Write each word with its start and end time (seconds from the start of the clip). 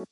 Ya, 0.00 0.06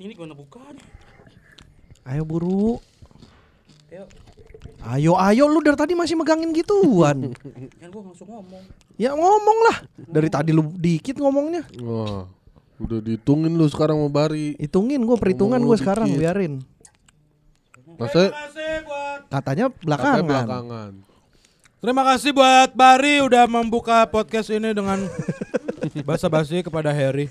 Ini 0.00 0.16
gua 0.16 0.32
buka 0.32 0.64
nih. 0.72 0.80
ayo 2.08 2.24
buru. 2.24 2.80
Ayo. 3.92 4.08
Ayo, 4.80 5.12
ayo 5.20 5.44
lu 5.52 5.60
dari 5.60 5.76
tadi 5.76 5.92
masih 5.92 6.16
megangin 6.16 6.56
gituan. 6.56 7.36
Kan 7.82 7.88
gua 7.92 8.02
langsung 8.08 8.24
ngomong. 8.32 8.64
ya 8.96 9.12
ngomong 9.12 9.58
lah. 9.68 9.76
Dari 10.00 10.32
tadi 10.32 10.56
lu 10.56 10.64
dikit 10.72 11.20
ngomongnya. 11.20 11.68
Wah, 11.84 12.24
udah 12.80 13.04
dihitungin 13.04 13.52
lu 13.52 13.68
sekarang 13.68 14.00
mau 14.00 14.08
bari. 14.08 14.56
Hitungin 14.56 15.04
gua 15.04 15.20
perhitungan 15.20 15.60
Ngomong 15.60 15.76
gua 15.76 15.76
sekarang 15.76 16.08
dikit. 16.08 16.20
biarin. 16.24 16.52
Masa 18.00 18.32
kasih 18.32 18.80
buat 18.88 19.05
Katanya 19.26 19.66
katanya 19.66 19.66
belakangan. 19.82 20.24
belakangan. 20.24 20.92
Terima 21.76 22.02
kasih 22.02 22.30
buat 22.34 22.70
Bari 22.72 23.22
udah 23.22 23.44
membuka 23.46 24.08
podcast 24.08 24.48
ini 24.50 24.72
dengan 24.72 25.06
basa-basi 26.08 26.64
kepada 26.64 26.90
Harry. 26.90 27.30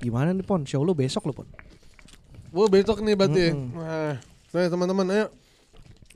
Gimana 0.00 0.36
nih 0.36 0.44
Pon? 0.44 0.66
Show 0.68 0.84
lu 0.84 0.92
besok 0.92 1.30
lu 1.30 1.32
Pon. 1.32 1.48
Wah 2.52 2.68
besok 2.68 3.00
nih 3.00 3.16
berarti. 3.16 3.56
Wah, 3.74 4.18
saya 4.52 4.68
teman-teman 4.68 5.06
ayo. 5.10 5.26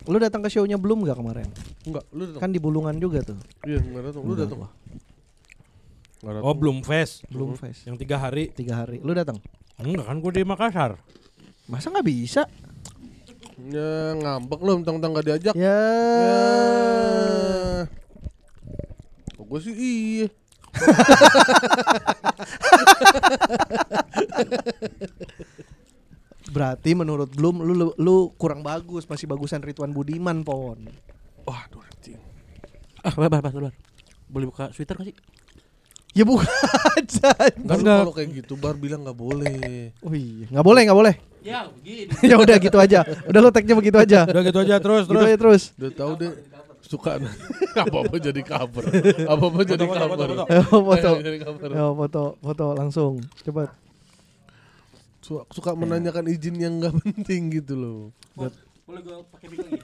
Lu 0.07 0.17
datang 0.17 0.41
ke 0.41 0.49
show-nya 0.49 0.79
belum 0.79 1.05
gak 1.05 1.19
kemarin? 1.19 1.49
Enggak, 1.85 2.05
lu 2.15 2.23
datang. 2.31 2.41
Kan 2.41 2.51
di 2.55 2.61
Bulungan 2.63 2.97
juga 2.97 3.21
tuh. 3.27 3.37
Iya, 3.67 3.83
enggak 3.83 4.03
datang. 4.13 4.23
Lu 4.25 4.35
datang. 4.39 4.59
Datang. 6.21 6.43
Oh 6.43 6.55
belum 6.55 6.83
fest, 6.83 7.23
Belum 7.31 7.55
face. 7.55 7.87
yang 7.87 7.95
tiga 7.95 8.19
hari. 8.19 8.51
Tiga 8.51 8.83
hari. 8.83 8.99
Lu 8.99 9.15
datang? 9.15 9.39
Enggak 9.79 10.07
kan 10.07 10.19
gue 10.19 10.33
di 10.35 10.43
Makassar. 10.43 10.99
Masa 11.67 11.87
nggak 11.89 12.07
bisa? 12.07 12.43
Ya 13.59 14.15
ngambek 14.15 14.61
lu 14.63 14.83
mentang-mentang 14.83 15.11
gak 15.15 15.27
diajak. 15.27 15.55
Ya. 15.59 15.67
Ya. 15.67 15.79
Oh, 19.35 19.45
gue 19.47 19.61
sih 19.63 19.75
iya. 19.75 20.27
Berarti 26.49 26.97
menurut 26.97 27.29
Bloom 27.29 27.61
lu, 27.61 27.77
lu 27.77 27.87
lu 28.01 28.17
kurang 28.41 28.65
bagus, 28.65 29.05
masih 29.05 29.29
bagusan 29.29 29.61
Ridwan 29.61 29.93
Budiman 29.93 30.41
Pon. 30.41 30.81
Waduh, 31.45 31.85
anjing. 31.85 32.17
Ah, 33.05 33.13
bar, 33.13 33.29
bar, 33.29 33.45
bar. 33.45 33.75
Boleh 34.29 34.47
buka 34.49 34.73
Twitter 34.73 34.97
gak 34.97 35.13
sih? 35.13 35.17
Ya 36.17 36.25
bukan 36.25 36.49
aja. 36.97 37.31
Kan 37.37 37.79
kalau 37.85 38.13
kayak 38.13 38.43
gitu 38.43 38.57
bar 38.57 38.75
bilang 38.75 39.05
nggak 39.07 39.15
boleh. 39.15 39.93
Oh 40.03 40.13
iya, 40.13 40.49
nggak 40.51 40.67
boleh, 40.67 40.83
nggak 40.89 40.99
boleh. 40.99 41.15
Ya, 41.45 41.71
begini. 41.71 42.11
ya 42.31 42.37
udah 42.37 42.57
gitu 42.59 42.77
aja. 42.77 43.01
Udah 43.25 43.41
lu 43.41 43.51
tagnya 43.55 43.75
begitu 43.79 43.97
aja. 43.97 44.27
Udah 44.27 44.43
gitu 44.43 44.59
aja 44.59 44.75
terus 44.83 45.05
Gitu 45.07 45.15
terus. 45.15 45.25
aja 45.29 45.37
terus. 45.39 45.63
Udah 45.79 45.91
tahu 45.95 46.13
deh 46.19 46.33
suka 46.89 47.11
apa 47.85 47.97
apa 48.03 48.17
jadi 48.17 48.43
cover. 48.43 48.85
Apa 49.29 49.45
apa 49.47 49.61
jadi 49.63 49.85
cover. 49.87 50.19
foto, 50.65 50.81
foto. 50.83 51.11
Ayo 51.77 51.89
foto. 51.95 52.23
Foto, 52.41 52.67
langsung. 52.75 53.13
Cepat. 53.45 53.69
Suka, 55.21 55.43
suka 55.53 55.71
menanyakan 55.77 56.25
izin 56.27 56.57
yang 56.57 56.75
nggak 56.81 56.95
penting 57.05 57.53
gitu 57.53 57.77
loh. 57.77 58.01
Boleh 58.89 59.05
gua 59.05 59.21
pakai 59.29 59.53
lagi? 59.53 59.77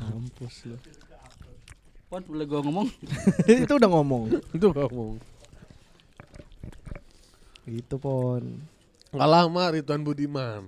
Mampus 0.00 0.56
lu. 0.66 0.76
Pon, 2.10 2.22
boleh 2.26 2.42
gua 2.42 2.60
ngomong? 2.60 2.88
Itu 3.62 3.78
udah 3.78 3.86
ngomong. 3.86 4.22
Itu 4.50 4.66
ngomong. 4.74 5.22
Gitu 7.64 7.94
Pon. 7.96 8.42
Nggak 9.14 9.30
lama 9.30 9.62
Ridwan 9.70 10.02
Budiman. 10.02 10.62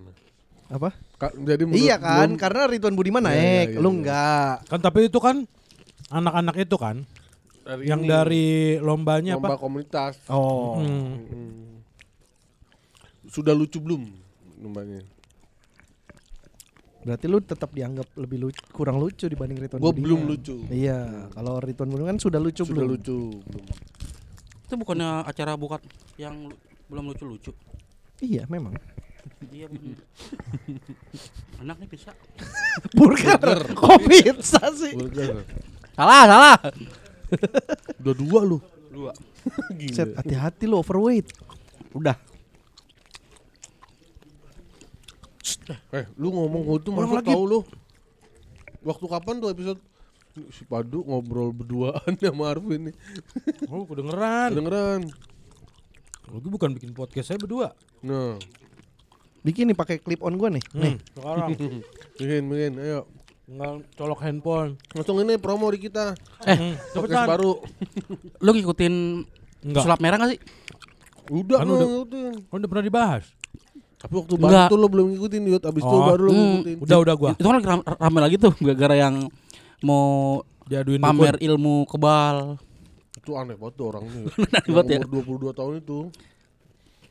Apa? 0.70 0.94
Ka- 1.18 1.34
jadi 1.34 1.66
menurut 1.66 1.82
iya 1.82 1.98
kan, 1.98 2.30
belum- 2.30 2.38
karena 2.38 2.62
Ridwan 2.70 2.94
Budiman 2.94 3.22
Iya, 3.22 3.28
naik, 3.28 3.42
iya, 3.42 3.74
iya, 3.74 3.82
lu 3.82 3.88
iya. 3.90 3.96
enggak. 3.98 4.54
Kan 4.70 4.80
tapi 4.80 4.98
itu 5.10 5.18
kan 5.18 5.36
anak-anak 6.08 6.56
itu 6.62 6.76
kan 6.78 6.96
dari 7.62 7.84
yang 7.86 8.02
ini, 8.02 8.08
dari 8.08 8.46
lombanya 8.78 9.34
lomba 9.34 9.54
apa? 9.54 9.58
komunitas. 9.58 10.14
Oh. 10.30 10.78
Hmm. 10.78 11.26
Hmm. 11.26 11.82
Sudah 13.26 13.50
lucu 13.52 13.82
belum 13.82 14.02
lombanya? 14.58 15.02
Berarti 17.02 17.26
lu 17.26 17.38
tetap 17.38 17.70
dianggap 17.70 18.06
lebih 18.14 18.38
lucu, 18.40 18.62
kurang 18.70 18.96
lucu 18.96 19.26
dibanding 19.26 19.58
Ridwan 19.58 19.82
Gue 19.82 19.92
belum 19.92 20.20
lucu. 20.24 20.54
Iya, 20.68 21.26
kalau 21.30 21.58
Ridwan 21.58 21.90
Budiman 21.90 22.14
kan 22.14 22.18
sudah 22.18 22.38
lucu 22.38 22.62
Sudah 22.62 22.78
belum? 22.78 22.90
lucu 22.94 23.18
belum. 23.42 23.66
Itu 24.62 24.74
bukannya 24.78 25.26
acara 25.26 25.52
bukan 25.54 25.82
yang 26.14 26.46
lu- 26.46 26.58
belum 26.86 27.10
lucu-lucu. 27.10 27.50
Iya, 28.18 28.46
memang. 28.46 28.78
Iya 29.50 29.66
bener. 29.66 29.98
Anak 31.60 31.76
nih 31.78 31.88
bisa. 31.90 32.14
Burger, 32.96 33.38
kok 33.68 33.98
pizza 34.06 34.62
sih? 34.70 34.94
Burger. 34.94 35.42
Salah, 35.92 36.22
salah. 36.24 36.56
Udah 37.98 38.14
dua 38.14 38.40
lu. 38.42 38.58
Dua. 38.88 39.10
Set, 39.90 40.14
hati-hati 40.14 40.64
lu 40.64 40.78
overweight. 40.78 41.26
Udah. 41.92 42.14
Eh, 45.92 46.04
lu 46.14 46.28
ngomong 46.30 46.62
itu 46.74 46.88
masuk 46.88 47.16
lagi. 47.16 47.28
tahu 47.28 47.42
lu. 47.44 47.60
Waktu 48.82 49.04
kapan 49.06 49.34
tuh 49.38 49.48
episode 49.48 49.80
si 50.48 50.64
Padu 50.64 51.02
ngobrol 51.02 51.50
berduaan 51.50 52.12
sama 52.18 52.50
Arvin 52.50 52.90
nih. 52.90 52.96
Oh, 53.66 53.84
kedengeran. 53.84 54.50
Kedengeran. 54.50 55.00
Lagi 56.24 56.48
bukan 56.48 56.70
bikin 56.72 56.90
podcast 56.90 57.28
saya 57.28 57.38
berdua. 57.38 57.74
Nah, 58.00 58.38
Bikin 59.42 59.66
nih 59.66 59.74
pakai 59.74 59.98
clip 59.98 60.22
on 60.22 60.34
gua 60.34 60.48
nih. 60.48 60.62
Nih. 60.72 60.94
Hmm, 60.94 60.98
sekarang 61.12 61.48
bikin 62.14 62.42
bikin 62.46 62.72
ayo. 62.78 63.10
tinggal 63.42 63.82
colok 63.92 64.22
handphone. 64.22 64.78
Langsung 64.92 65.18
ini 65.18 65.34
promo 65.34 65.66
di 65.68 65.82
kita. 65.82 66.14
Eh, 66.42 66.78
Podcast 66.88 66.94
cepetan. 66.94 67.26
baru. 67.28 67.52
Lu 68.38 68.50
ngikutin 68.50 68.94
Enggak. 69.62 69.82
sulap 69.82 69.98
merah 69.98 70.16
gak 70.16 70.30
sih? 70.32 70.40
Udah, 71.28 71.58
Kan 71.58 71.66
kan 71.66 71.74
udah- 71.76 71.90
udah. 72.02 72.28
Kan 72.48 72.56
udah 72.56 72.70
pernah 72.70 72.86
dibahas. 72.86 73.24
Tapi 74.02 74.12
waktu 74.12 74.34
Enggak. 74.34 74.50
baru 74.58 74.66
tuh 74.66 74.76
lo 74.76 74.86
belum 74.88 75.06
ngikutin 75.10 75.42
Yud. 75.46 75.62
Abis 75.62 75.82
itu 75.82 75.94
Oh. 75.94 76.02
baru 76.04 76.22
lo 76.22 76.30
Hmm. 76.30 76.40
ngikutin. 76.58 76.76
Udah 76.82 76.98
udah 76.98 77.14
gua. 77.14 77.30
Itu 77.32 77.44
kan 77.44 77.54
lagi 77.54 77.68
ram- 77.68 77.86
rame 77.86 78.18
lagi 78.18 78.36
tuh 78.36 78.52
gara-gara 78.56 78.94
yang 78.98 79.14
mau 79.80 80.06
Diaduin 80.64 80.98
pamer 80.98 81.34
dukun. 81.36 81.46
ilmu 81.48 81.74
kebal. 81.86 82.36
Itu 83.14 83.30
aneh 83.34 83.54
banget 83.54 83.74
tuh 83.76 83.86
orangnya. 83.88 84.10
Aneh 84.26 84.58
Yang 84.60 84.74
banget 84.74 84.86
ya. 84.88 84.98
umur 85.04 85.22
22 85.22 85.52
tahun 85.52 85.74
itu. 85.78 85.98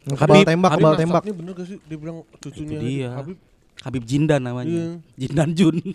Kebal 0.02 0.42
tembak, 0.44 0.70
Habib 0.74 0.82
kebal 0.82 0.94
tembak. 0.98 1.22
bener 1.24 1.54
gak 1.54 1.68
sih? 1.68 1.78
Dia 1.86 1.96
bilang 1.96 2.18
cucunya 2.36 2.76
Itu 2.76 2.84
dia. 2.84 3.10
Habib. 3.14 3.38
Habib 3.82 4.06
Jindan 4.06 4.46
namanya. 4.46 4.70
Iya. 4.70 4.88
Jindan 5.18 5.50
Jun. 5.58 5.78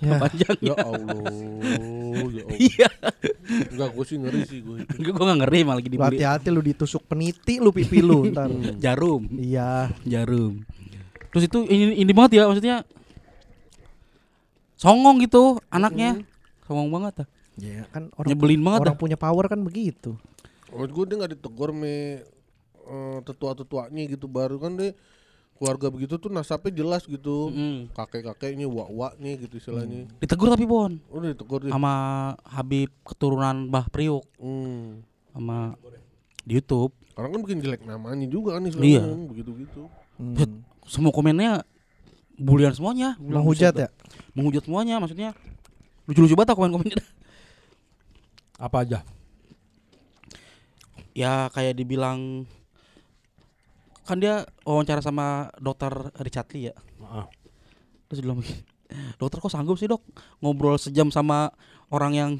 Ya. 0.00 0.16
Panjangnya. 0.18 0.72
Ya 0.72 0.76
Allah. 0.82 1.30
ya 2.30 2.42
Allah. 2.42 2.56
Iya. 2.56 2.88
Enggak, 3.70 3.88
gue 3.94 4.04
sih 4.06 4.16
ngeri 4.18 4.40
sih 4.48 4.58
gue 4.62 4.76
itu. 4.82 4.96
Gue 5.02 5.12
gak 5.14 5.38
ngeri 5.44 5.60
malah 5.62 5.78
lagi 5.78 5.90
dibeli. 5.90 6.06
hati-hati 6.18 6.48
lu 6.48 6.62
ditusuk 6.62 7.02
peniti 7.06 7.58
lu 7.60 7.70
pipi 7.70 8.00
lu 8.00 8.26
ntar. 8.32 8.48
Jarum. 8.78 9.28
Iya. 9.34 9.92
Jarum. 10.02 10.62
Terus 11.30 11.44
itu 11.46 11.58
ini 11.68 12.00
ini 12.00 12.12
banget 12.14 12.42
ya 12.42 12.50
maksudnya. 12.50 12.82
Songong 14.74 15.20
gitu 15.20 15.60
anaknya. 15.68 16.24
Songong 16.64 16.88
banget 16.90 17.26
ah. 17.26 17.28
Ya 17.60 17.84
kan 17.92 18.08
orang 18.16 18.28
Nyebelin 18.32 18.62
banget 18.64 18.80
orang 18.88 18.96
dah. 18.96 19.02
punya 19.04 19.16
power 19.20 19.44
kan 19.46 19.60
begitu. 19.60 20.16
Menurut 20.72 20.90
gue 20.90 21.04
dia 21.06 21.16
gak 21.20 21.32
ditegur 21.36 21.70
me 21.70 22.24
eh, 22.80 23.18
tetua-tetuanya 23.22 24.02
gitu 24.08 24.26
baru 24.26 24.56
kan 24.56 24.80
dia 24.80 24.96
keluarga 25.60 25.92
begitu 25.92 26.16
tuh 26.16 26.32
nasabnya 26.32 26.72
jelas 26.72 27.04
gitu. 27.04 27.52
Mm. 27.52 27.92
Kakek-kakeknya, 27.92 28.64
wak-waknya 28.64 29.36
gitu 29.36 29.60
istilahnya. 29.60 30.08
Ditegur 30.16 30.48
tapi 30.48 30.64
Bon 30.64 30.96
Udah 31.12 31.36
ditegur 31.36 31.60
dia. 31.60 31.72
sama 31.76 31.92
Habib 32.48 32.88
keturunan 33.04 33.68
Mbah 33.68 33.92
Priuk 33.92 34.24
Hmm. 34.40 35.04
sama 35.30 35.76
di 36.42 36.56
YouTube. 36.56 36.96
Karena 37.12 37.28
kan 37.28 37.40
bikin 37.44 37.60
jelek 37.60 37.84
namanya 37.84 38.24
juga 38.24 38.56
kan 38.56 38.64
istilahnya 38.64 39.04
Iya. 39.04 39.28
begitu-gitu. 39.28 39.82
Hmm. 40.16 40.64
Semua 40.88 41.12
komennya 41.12 41.60
bulian 42.34 42.72
semuanya. 42.72 43.20
Menghujat 43.20 43.76
ya? 43.76 43.88
Menghujat 44.32 44.64
semuanya 44.64 44.96
maksudnya. 44.96 45.36
Lucu-lucu 46.08 46.32
banget 46.32 46.56
komen-komennya. 46.56 47.04
Apa 48.56 48.88
aja? 48.88 49.04
ya 51.10 51.50
kayak 51.50 51.74
dibilang 51.74 52.46
kan 54.10 54.18
dia 54.18 54.34
wawancara 54.66 54.98
sama 54.98 55.26
dokter 55.56 55.88
Richard 56.18 56.50
Lee 56.50 56.68
ya. 56.68 56.74
Heeh. 56.74 57.26
terus 58.10 58.18
dia 58.18 58.26
bilang 58.26 58.42
begini 58.42 58.58
dokter 59.16 59.38
kok 59.38 59.54
sanggup 59.54 59.78
sih 59.78 59.86
dok? 59.86 60.02
Ngobrol 60.42 60.74
sejam 60.74 61.14
sama 61.14 61.54
orang 61.88 62.12
yang 62.12 62.30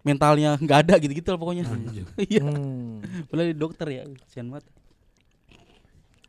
mentalnya 0.00 0.56
nggak 0.56 0.78
ada 0.88 0.94
gitu-gitu 0.96 1.28
lah 1.28 1.36
pokoknya. 1.36 1.68
Iya. 2.16 2.48
Hmm. 2.48 3.04
padahal 3.28 3.52
dia 3.52 3.58
dokter 3.58 3.86
ya 3.92 4.02
kasihan 4.24 4.48
banget. 4.48 4.64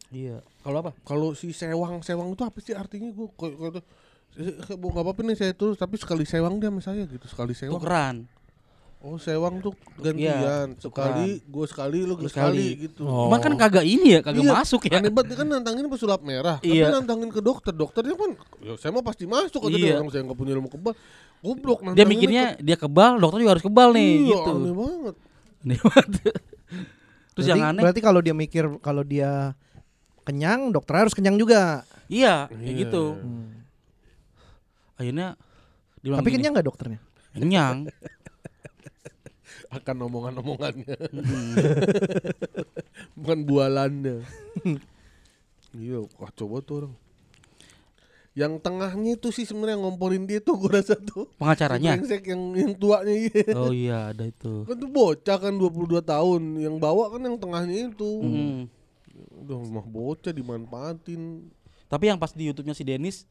Iya. 0.08 0.38
Kalau 0.62 0.78
apa? 0.80 0.92
Kalau 1.04 1.32
si 1.32 1.52
sewang 1.52 2.04
sewang 2.04 2.32
itu 2.32 2.44
apa 2.44 2.58
sih 2.60 2.76
artinya? 2.76 3.08
Gue 3.12 3.28
kok 3.32 3.52
kok- 3.56 3.88
bu 4.78 4.94
nggak 4.94 5.02
apa-apa 5.02 5.22
nih 5.26 5.38
saya 5.40 5.54
terus 5.56 5.80
tapi 5.80 5.98
sekali 5.98 6.22
sewang 6.22 6.60
dia 6.60 6.70
sama 6.70 6.82
saya 6.84 7.08
gitu 7.08 7.26
sekali 7.26 7.56
sewang. 7.56 7.80
Tukeran 7.80 8.16
Oh 8.98 9.16
sewang 9.16 9.62
tuh 9.62 9.78
gantian 9.96 10.74
sekali 10.76 11.38
gue 11.40 11.66
sekali 11.66 12.02
lu 12.02 12.18
Lu 12.18 12.26
sekali, 12.26 12.74
sekali. 12.74 12.84
gitu. 12.84 13.06
Oh. 13.06 13.30
Cuman 13.30 13.40
kan 13.40 13.54
kagak 13.56 13.86
ini 13.86 14.18
ya, 14.18 14.20
kagak 14.20 14.42
Iya, 14.42 14.52
masuk 14.52 14.82
ya. 14.84 14.98
Aneh 14.98 15.14
banget 15.14 15.28
dia 15.30 15.38
kan 15.38 15.48
nantangin 15.48 15.86
pesulap 15.86 16.22
merah, 16.22 16.58
Iya. 16.60 16.90
tapi 16.90 16.98
nantangin 16.98 17.30
ke 17.30 17.38
dokter. 17.40 17.72
Dokternya 17.72 18.18
kan, 18.18 18.32
ya 18.58 18.74
saya 18.74 18.90
mah 18.92 19.06
pasti 19.06 19.24
masuk 19.24 19.70
dia 19.70 19.78
Iya. 19.78 19.94
orang 19.96 20.10
saya 20.10 20.26
nggak 20.26 20.34
punya 20.36 20.52
ilmu 20.58 20.68
kebal. 20.68 20.98
Goblok 21.38 21.80
Dia 21.80 21.88
nantanginnya 21.88 22.10
mikirnya 22.10 22.44
ke- 22.50 22.66
dia 22.66 22.76
kebal, 22.76 23.12
dokter 23.16 23.38
juga 23.38 23.52
harus 23.54 23.64
kebal 23.64 23.90
nih 23.94 24.12
iya, 24.18 24.30
gitu. 24.34 24.52
aneh 24.52 24.74
banget. 24.74 25.16
Aneh 25.62 25.80
banget. 25.80 26.10
Terus 26.18 26.34
berarti, 27.38 27.52
yang 27.54 27.64
aneh, 27.64 27.82
berarti 27.86 28.02
kalau 28.02 28.20
dia 28.20 28.34
mikir 28.34 28.64
kalau 28.82 29.04
dia 29.06 29.54
kenyang, 30.24 30.74
dokter 30.74 30.94
harus 30.98 31.14
kenyang 31.14 31.38
juga. 31.38 31.86
iya, 32.10 32.50
kayak 32.50 32.66
Iya. 32.66 32.80
gitu. 32.82 33.04
Akhirnya 34.98 35.38
dia 36.02 36.10
bilang 36.10 36.20
Tapi 36.20 36.28
gini, 36.28 36.38
kenyang 36.42 36.54
nggak 36.58 36.66
dokternya? 36.66 37.00
Kenyang. 37.38 37.78
Akan 39.68 40.00
omongan-omongannya, 40.00 40.96
bukan 43.20 43.40
bualannya. 43.44 44.24
iya, 45.76 46.00
wah 46.16 46.32
coba 46.32 46.64
tuh 46.64 46.76
orang. 46.80 46.94
Yang 48.38 48.54
tengahnya 48.62 49.12
itu 49.18 49.34
sih 49.34 49.50
sebenarnya 49.50 49.82
ngomporin 49.82 50.30
dia 50.30 50.38
tuh 50.38 50.56
gue 50.62 50.72
rasa 50.72 50.94
tuh. 50.94 51.28
Pengacaranya. 51.42 51.98
Si 52.06 52.16
yang 52.22 52.54
yang 52.54 52.72
tuanya 52.78 53.12
iya. 53.12 53.44
Oh 53.58 53.74
iya, 53.74 54.14
ada 54.14 54.30
itu. 54.30 54.62
Kan 54.64 54.78
tuh 54.78 54.88
bocah 54.94 55.38
kan 55.42 55.54
22 55.58 56.06
tahun, 56.06 56.42
yang 56.62 56.78
bawa 56.78 57.12
kan 57.12 57.26
yang 57.26 57.36
tengahnya 57.36 57.92
itu. 57.92 58.12
Mm. 58.24 58.60
Udah 59.42 59.58
mah 59.68 59.88
bocah 59.90 60.32
dimanfaatin. 60.32 61.50
Tapi 61.90 62.04
yang 62.14 62.22
pas 62.22 62.30
di 62.30 62.48
YouTube-nya 62.48 62.78
si 62.78 62.86
Denis, 62.86 63.26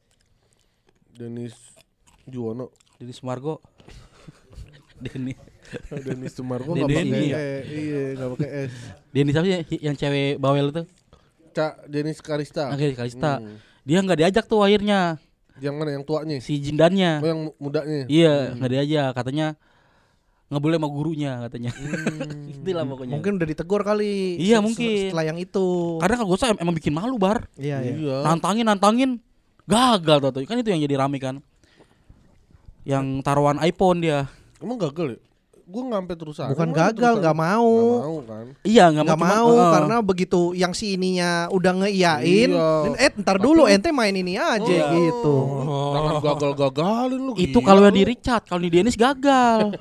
Denis 1.14 1.54
Juwono. 2.26 2.74
Denis 2.98 3.22
Sumargo. 3.22 3.62
Denis. 5.06 5.38
Denis 6.06 6.32
Sumargo 6.32 6.72
Denis 6.72 6.84
nggak 6.84 6.90
pakai 6.90 7.04
ini. 7.06 7.28
E, 7.28 7.46
iya 7.66 8.00
nggak 8.14 8.30
pakai 8.36 8.48
S. 8.66 8.74
Denis 9.10 9.34
apa 9.36 9.46
sih 9.46 9.54
yang 9.80 9.96
cewek 9.96 10.36
bawel 10.36 10.66
itu? 10.70 10.82
Cak 11.52 11.88
Denis 11.88 12.18
Karista. 12.20 12.68
Oke, 12.68 12.92
Kalista. 12.92 13.40
Hmm. 13.40 13.56
Dia 13.82 13.98
nggak 14.02 14.18
diajak 14.20 14.44
tuh 14.44 14.60
akhirnya 14.60 15.16
Yang 15.56 15.74
mana 15.74 15.90
yang 15.96 16.04
tuanya? 16.04 16.36
si 16.38 16.60
Jindannya. 16.60 17.24
Oh 17.24 17.28
yang 17.28 17.40
mu- 17.48 17.56
mudanya. 17.56 18.04
Iya, 18.06 18.52
nggak 18.54 18.70
diajak 18.70 19.10
katanya 19.16 19.46
nggak 20.46 20.62
boleh 20.62 20.76
sama 20.78 20.88
gurunya 20.92 21.32
katanya. 21.48 21.70
Hmm. 21.74 22.50
Itulah 22.60 22.84
pokoknya. 22.86 23.14
Mungkin 23.18 23.32
udah 23.40 23.48
ditegur 23.48 23.82
kali. 23.82 24.36
Iya, 24.38 24.60
mungkin. 24.60 25.10
Setelah 25.10 25.26
yang 25.26 25.38
itu. 25.40 25.96
Karena 25.98 26.14
kalau 26.20 26.28
gue 26.30 26.38
emang 26.60 26.74
bikin 26.76 26.92
malu 26.94 27.16
bar. 27.16 27.48
Iya, 27.56 27.82
iya. 27.82 27.92
Iya. 27.96 28.16
Nantangin 28.22 28.66
nantangin 28.68 29.10
gagal 29.66 30.22
tuh, 30.30 30.46
kan 30.46 30.60
itu 30.62 30.70
yang 30.70 30.78
jadi 30.84 30.94
rame 31.02 31.18
kan. 31.18 31.42
Yang 32.86 33.26
taruhan 33.26 33.58
iPhone 33.64 33.98
dia. 33.98 34.30
Emang 34.62 34.78
gagal 34.78 35.16
ya? 35.16 35.25
Gue 35.66 35.82
ngampe 35.82 36.14
terusan. 36.14 36.46
Bukan 36.48 36.70
gagal, 36.70 37.18
nggak 37.18 37.34
mau. 37.34 37.66
Nggak 37.66 37.98
mau 38.00 38.16
kan? 38.22 38.44
Iya 38.62 38.84
nggak 38.88 39.02
nggak 39.04 39.18
cuma- 39.18 39.34
mau 39.34 39.50
Heeh. 39.50 39.72
karena 39.74 39.96
begitu 40.00 40.40
yang 40.52 40.70
si 40.70 40.94
ininya 40.94 41.50
udah 41.50 41.72
ngeiyain 41.76 42.50
Iya. 42.50 42.94
eh 42.96 43.10
ntar 43.16 43.36
dulu 43.36 43.66
ente 43.66 43.90
main 43.90 44.14
ini 44.14 44.38
aja 44.38 44.62
Oh. 44.62 44.90
gitu 44.92 45.36
Jangan 45.66 46.14
gagal-gagalin 46.22 47.18
lu. 47.20 47.32
itu 47.36 47.58
kalau 47.60 47.82
yang 47.82 47.92
di 47.92 48.04
Richard, 48.04 48.46
kalau 48.46 48.62
di 48.62 48.70
Dennis 48.70 48.94
gagal. 48.94 49.74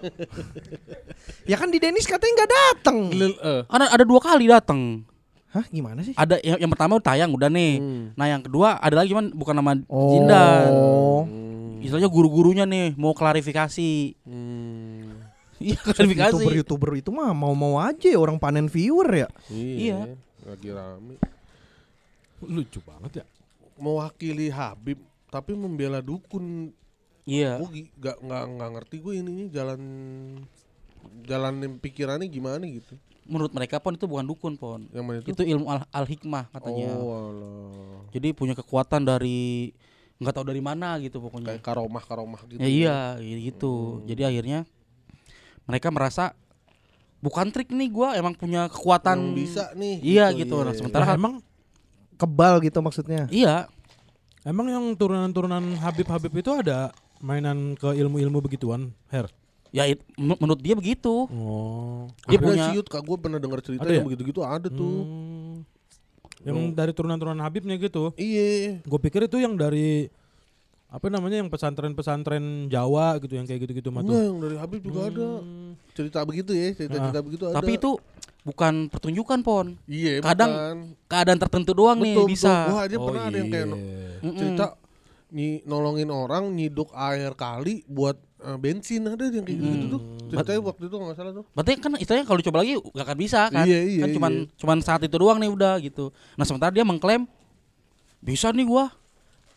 ya 1.45 1.55
kan 1.55 1.69
di 1.69 1.77
Dennis 1.77 2.05
katanya 2.05 2.33
nggak 2.35 2.51
dateng 2.51 2.97
Lil- 3.11 3.37
eh. 3.39 3.61
ada 3.67 3.85
ada 3.87 4.03
dua 4.03 4.17
kali 4.19 4.45
datang. 4.47 5.05
hah 5.47 5.63
gimana 5.69 6.01
sih 6.01 6.11
Ada 6.13 6.35
yang, 6.41 6.59
yang 6.59 6.67
pertama 6.69 6.97
udah 6.97 7.05
tayang 7.05 7.31
udah 7.31 7.47
nih. 7.47 7.73
Hmm. 7.77 8.03
Nah 8.11 8.27
yang 8.27 8.41
kedua 8.41 8.75
ada 8.75 8.91
lagi 8.97 9.07
cuman 9.09 9.31
bukan 9.31 9.53
nama 9.53 9.71
oh 9.85 10.11
Jindan. 10.11 10.67
Hmm. 11.23 11.79
Istilahnya 11.79 12.09
guru-gurunya 12.09 12.65
nih 12.65 12.91
mau 12.95 13.13
klarifikasi. 13.13 14.19
Hmm. 14.25 15.14
Iya 15.56 15.80
klarifikasi. 15.80 16.36
youtuber 16.36 16.54
youtuber 16.60 16.92
itu 17.00 17.10
mah 17.16 17.31
mau 17.31 17.56
mau 17.56 17.80
aja 17.80 18.12
ya, 18.12 18.19
orang 18.19 18.36
panen 18.36 18.68
viewer 18.68 19.07
ya 19.07 19.30
Iya. 19.48 20.19
Lagi 20.44 20.69
rame. 20.69 21.16
Lucu 22.44 22.80
banget 22.84 23.24
ya. 23.24 23.25
Mewakili 23.80 24.52
Habib 24.52 25.00
tapi 25.31 25.56
membela 25.56 26.04
dukun. 26.04 26.75
Iya. 27.25 27.57
Gue 27.63 27.90
nggak 27.98 28.18
nggak 28.22 28.44
nggak 28.56 28.69
ngerti 28.78 28.96
gue 29.02 29.13
ini 29.18 29.48
jalan 29.50 29.81
jalan 31.25 31.80
pikirannya 31.81 32.28
gimana 32.30 32.63
gitu. 32.68 32.94
Menurut 33.25 33.50
mereka 33.57 33.81
pon 33.81 33.98
itu 33.98 34.06
bukan 34.06 34.25
dukun 34.28 34.54
pon. 34.54 34.86
Yang 34.94 35.04
mana 35.07 35.18
itu? 35.24 35.28
Itu 35.34 35.42
ilmu 35.42 35.66
al, 35.66 35.81
al 35.90 36.06
hikmah 36.06 36.46
katanya. 36.54 36.94
Oh, 36.94 37.10
alah. 37.16 38.06
Jadi 38.13 38.38
punya 38.38 38.54
kekuatan 38.54 39.02
dari 39.02 39.74
nggak 40.22 40.34
tahu 40.36 40.46
dari 40.46 40.62
mana 40.62 41.02
gitu 41.02 41.18
pokoknya. 41.18 41.57
Kayak 41.57 41.63
karomah 41.66 42.04
karomah 42.06 42.42
gitu. 42.46 42.62
Ya 42.62 42.69
iya 43.18 43.40
gitu. 43.42 44.06
Jadi 44.06 44.22
akhirnya 44.22 44.69
mereka 45.65 45.89
merasa 45.89 46.33
bukan 47.19 47.50
trik 47.50 47.69
nih 47.69 47.89
gua 47.89 48.13
emang 48.13 48.33
punya 48.33 48.69
kekuatan 48.69 49.17
Yang 49.17 49.35
bisa 49.35 49.63
nih. 49.73 49.95
Iya 50.00 50.25
gitu. 50.33 50.62
Nah, 50.62 50.73
sementara 50.73 51.03
Lah, 51.03 51.09
kan- 51.12 51.19
emang 51.19 51.33
kebal 52.15 52.63
gitu 52.63 52.79
maksudnya 52.79 53.27
iya 53.27 53.67
emang 54.47 54.71
yang 54.71 54.85
turunan-turunan 54.95 55.75
Habib-Habib 55.75 56.31
itu 56.31 56.51
ada 56.53 56.94
mainan 57.19 57.73
ke 57.73 57.91
ilmu-ilmu 57.91 58.39
begituan, 58.39 58.94
Her. 59.09 59.25
ya 59.73 59.83
it- 59.83 60.06
men- 60.15 60.38
menurut 60.38 60.62
dia 60.62 60.77
begitu. 60.77 61.25
Oh. 61.27 62.06
Dia 62.29 62.38
ada 62.38 62.45
punya- 62.45 62.65
sih 62.69 62.77
Yud, 62.77 62.88
Kak, 62.88 63.01
gue 63.01 63.18
pernah 63.18 63.41
dengar 63.41 63.59
cerita 63.59 63.81
Ada 63.83 63.97
yang 63.97 64.06
ya? 64.06 64.07
begitu-gitu 64.07 64.39
ada 64.45 64.68
tuh. 64.69 64.97
Hmm. 65.01 65.56
Yang 66.45 66.57
dari 66.71 66.91
turunan-turunan 66.94 67.41
Habibnya 67.41 67.73
gitu. 67.75 68.13
Iya. 68.15 68.85
Gue 68.85 69.00
pikir 69.01 69.25
itu 69.25 69.41
yang 69.41 69.57
dari 69.57 70.13
apa 70.95 71.12
namanya 71.12 71.44
yang 71.44 71.51
pesantren-pesantren 71.51 72.71
Jawa 72.71 73.19
gitu 73.19 73.36
yang 73.36 73.44
kayak 73.44 73.68
gitu-gitu 73.68 73.92
mah 73.92 74.00
Enggak, 74.00 74.15
tuh. 74.15 74.24
yang 74.24 74.38
dari 74.39 74.56
Habib 74.56 74.81
juga 74.88 75.01
ada. 75.12 75.27
Hmm. 75.44 75.71
Cerita 75.92 76.19
begitu 76.24 76.51
ya, 76.56 76.71
cerita-cerita 76.71 77.19
begitu 77.19 77.44
ada. 77.51 77.56
Tapi 77.59 77.71
itu 77.75 77.92
bukan 78.47 78.88
pertunjukan 78.88 79.39
pon. 79.44 79.75
iya, 79.92 80.24
kadang 80.24 80.51
bukan. 80.56 80.75
Keadaan 81.12 81.39
tertentu 81.44 81.71
doang 81.75 82.00
nih 82.00 82.15
betul, 82.15 82.27
bisa. 82.31 82.47
Betul. 82.47 82.71
Wah, 82.71 82.86
dia 82.88 82.97
Oh, 82.97 83.06
pernah 83.12 83.24
ada 83.27 83.38
yang 83.38 83.50
kayak 83.51 83.68
iya. 83.75 84.31
Cerita 84.39 84.65
nyi, 85.36 85.50
nolongin 85.68 86.09
orang 86.15 86.44
nyiduk 86.56 86.88
air 86.95 87.36
kali 87.36 87.83
buat 87.92 88.15
eh, 88.39 88.56
bensin 88.56 89.03
ada 89.03 89.27
yang 89.27 89.44
kayak 89.44 89.59
gitu 89.59 89.86
tuh. 90.00 90.01
Ceritanya 90.31 90.62
waktu 90.63 90.83
itu 90.88 90.95
nggak 90.95 91.18
salah 91.19 91.33
tuh. 91.36 91.45
Berarti 91.51 91.71
kan 91.75 91.92
istilahnya 92.00 92.24
kalau 92.24 92.39
dicoba 92.39 92.57
lagi 92.63 92.80
gak 92.80 93.03
akan 93.03 93.18
bisa 93.19 93.42
kan? 93.51 93.65
Iya, 93.68 93.80
iya, 93.83 94.01
kan 94.07 94.09
cuman 94.15 94.31
iya. 94.47 94.56
cuman 94.63 94.77
saat 94.80 95.01
itu 95.03 95.15
doang 95.19 95.44
nih 95.44 95.51
udah 95.51 95.75
gitu. 95.83 96.15
Nah 96.39 96.47
sementara 96.47 96.71
dia 96.71 96.88
mengklaim 96.88 97.27
bisa 98.24 98.47
nih 98.56 98.63
gua 98.63 98.95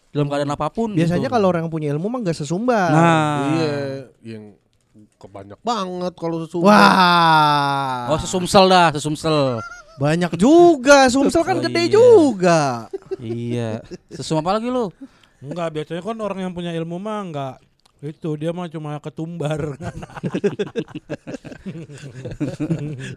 dalam 0.08 0.26
keadaan 0.26 0.50
apa 0.50 0.66
pun. 0.69 0.90
biasanya 0.90 1.26
gitu. 1.26 1.34
kalau 1.34 1.46
orang 1.49 1.62
yang 1.62 1.72
punya 1.72 1.88
ilmu 1.93 2.06
mah 2.06 2.20
nggak 2.20 2.37
sesumbar 2.37 2.88
nah 2.88 3.37
Iya, 3.52 3.76
yang 4.25 4.44
kebanyak 5.14 5.60
banget 5.60 6.12
kalau 6.14 6.43
sesuatu. 6.43 6.64
wah 6.64 8.08
oh 8.08 8.19
sesumsel 8.19 8.64
dah 8.66 8.88
sesumsel. 8.90 9.58
banyak 9.96 10.31
juga 10.34 11.06
sumsel 11.08 11.43
kan 11.43 11.58
Oh, 11.58 11.62
gede 11.62 11.82
iya. 11.82 11.90
juga 11.90 12.61
iya. 13.18 13.71
Sesum 14.09 14.38
apa 14.38 14.54
lagi 14.54 14.71
lu? 14.71 14.94
Enggak, 15.38 15.71
biasanya 15.73 16.00
kan 16.00 16.14
orang 16.16 16.40
yang 16.40 16.52
punya 16.52 16.71
ilmu 16.73 16.97
mah 16.97 17.18
enggak 17.21 17.54
itu 17.99 18.31
dia 18.38 18.55
mah 18.55 18.71
cuma 18.71 18.95
ketumbar. 19.02 19.75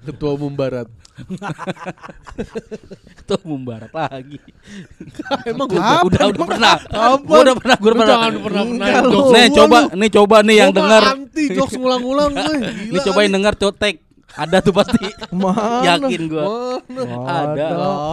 Ketua 0.10 0.32
umum 0.34 0.50
barat. 0.58 0.90
Tuh 3.30 3.38
membarat 3.46 3.94
lagi. 3.94 4.42
Emang 5.50 5.70
udah 5.70 6.02
udah, 6.02 6.24
udah 6.34 6.46
pernah. 6.50 6.76
Apa? 6.90 7.22
Gua 7.22 7.40
udah 7.46 7.56
pernah, 7.62 7.76
gua 7.78 7.90
udah 7.94 8.00
pernah. 8.02 8.10
jangan 8.10 8.32
pernah 8.42 8.64
pernah. 8.66 8.88
Nih 9.30 9.48
coba, 9.54 9.78
nih 9.94 10.10
coba 10.10 10.36
nih 10.42 10.56
yang 10.66 10.72
dengar. 10.74 11.04
anti 11.14 11.44
jokes 11.54 11.78
ngulang-ngulang 11.78 12.32
gue. 12.34 12.58
Nih 12.90 13.00
cobain 13.06 13.30
denger 13.30 13.54
cotek. 13.62 13.96
Ada 14.34 14.64
tuh 14.64 14.74
pasti. 14.74 14.98
mana 15.30 15.86
Yakin 15.86 16.22
gua. 16.26 16.44
Mana? 16.90 17.04
Ada. 17.30 17.68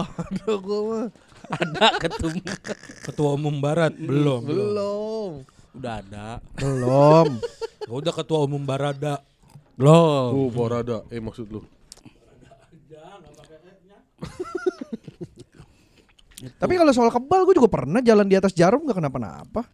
Ada 0.05 0.51
gue 0.53 0.79
mah. 0.85 1.05
Ada 1.49 1.87
ketum. 1.97 2.33
Ketua 3.09 3.29
umum 3.33 3.57
barat 3.57 3.97
belum. 3.97 4.45
belum. 4.45 4.53
Belum. 4.53 5.31
Udah 5.71 5.93
ada. 5.99 6.27
belum 6.55 7.27
Udah 7.89 8.13
ketua 8.13 8.43
umum 8.43 8.61
barada. 8.61 9.21
Belum. 9.73 10.29
Oh, 10.29 10.49
Barada. 10.49 11.01
Eh 11.07 11.17
maksud 11.17 11.47
lu. 11.47 11.61
tapi 16.55 16.73
kalau 16.73 16.91
soal 16.91 17.09
kebal 17.09 17.43
gue 17.43 17.55
juga 17.55 17.67
pernah 17.69 17.99
jalan 17.99 18.23
di 18.23 18.35
atas 18.35 18.51
jarum 18.53 18.83
nggak 18.83 18.95
kenapa-napa 18.97 19.67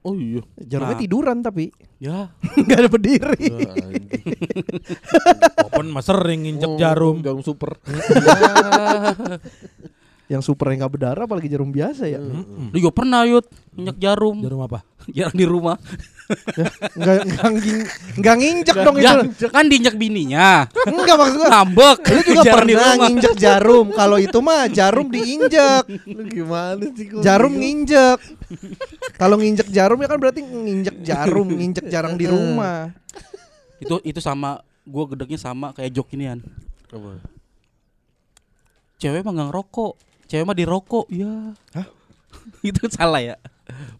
Oh 0.00 0.16
iya. 0.16 0.40
jarumnya 0.58 0.96
Nah. 0.96 1.02
tiduran 1.02 1.38
tapi 1.38 1.68
Ya. 1.96 2.32
nggak 2.58 2.78
ada 2.78 2.88
berdiri 2.88 3.36
Ya, 3.42 3.68
anjing. 3.68 4.24
Popon 5.60 5.86
mah 5.88 6.00
sering 6.00 6.40
nginjek 6.42 6.70
Oh, 6.70 6.76
jarum. 6.76 7.20
Jarum 7.20 7.42
super. 7.42 7.76
yang 10.26 10.40
super 10.40 10.66
yang 10.68 10.80
nggak 10.80 10.92
berdarah 10.94 11.24
apalagi 11.24 11.48
jarum 11.48 11.68
biasa 11.68 12.06
ya 12.06 12.16
Mm-mm. 12.16 12.70
Lu 12.70 12.76
juga 12.78 12.92
pernah 12.94 13.26
yut 13.26 13.44
minyak 13.70 13.98
jarum. 13.98 14.40
Jarum 14.40 14.60
apa? 14.62 14.80
Jarang 15.16 15.34
di 15.34 15.46
rumah. 15.46 15.76
nggak 16.30 17.18
nggak 17.26 17.50
nging- 17.52 17.88
nggak 18.22 18.36
nginjek 18.38 18.76
dong 18.78 18.96
Ya, 18.96 19.18
itu 19.18 19.50
kan 19.50 19.66
diinjak 19.66 19.98
bininya. 19.98 20.62
Enggak 20.86 21.18
maksud 21.18 21.36
gua 21.36 21.48
Ngambek. 21.50 21.98
Lu 22.06 22.20
juga 22.22 22.42
pernah 22.54 22.70
rumah. 22.70 22.94
nginjek 23.02 23.34
jarum. 23.34 23.86
Kalau 23.90 24.16
itu 24.16 24.38
mah 24.38 24.62
jarum 24.68 25.06
diinjek. 25.08 25.84
Lu 26.06 26.22
gimana 26.24 26.84
sih 26.86 27.06
gua? 27.10 27.20
Jarum 27.20 27.52
nginjek. 27.52 28.18
Kalau 29.16 29.36
nginjek 29.36 29.68
jarum 29.68 29.98
ya 29.98 30.06
kan 30.06 30.18
berarti 30.18 30.40
nginjek 30.40 30.96
jarum, 31.02 31.48
nginjek 31.50 31.86
jarang 31.86 32.14
di 32.14 32.26
rumah. 32.26 32.94
itu 33.80 33.96
itu 34.04 34.20
sama 34.20 34.60
gue 34.82 35.04
gedeknya 35.08 35.40
sama 35.40 35.72
kayak 35.72 35.90
jok 35.90 36.12
inian. 36.12 36.38
Apa? 36.90 37.16
Cewek 38.98 39.24
mah 39.24 39.32
nggak 39.32 39.48
ngerokok, 39.48 39.92
cewek 40.28 40.44
mah 40.44 40.52
dirokok. 40.52 41.06
Ya. 41.08 41.56
Hah? 41.72 41.86
itu 42.62 42.84
salah 42.86 43.18
ya. 43.18 43.36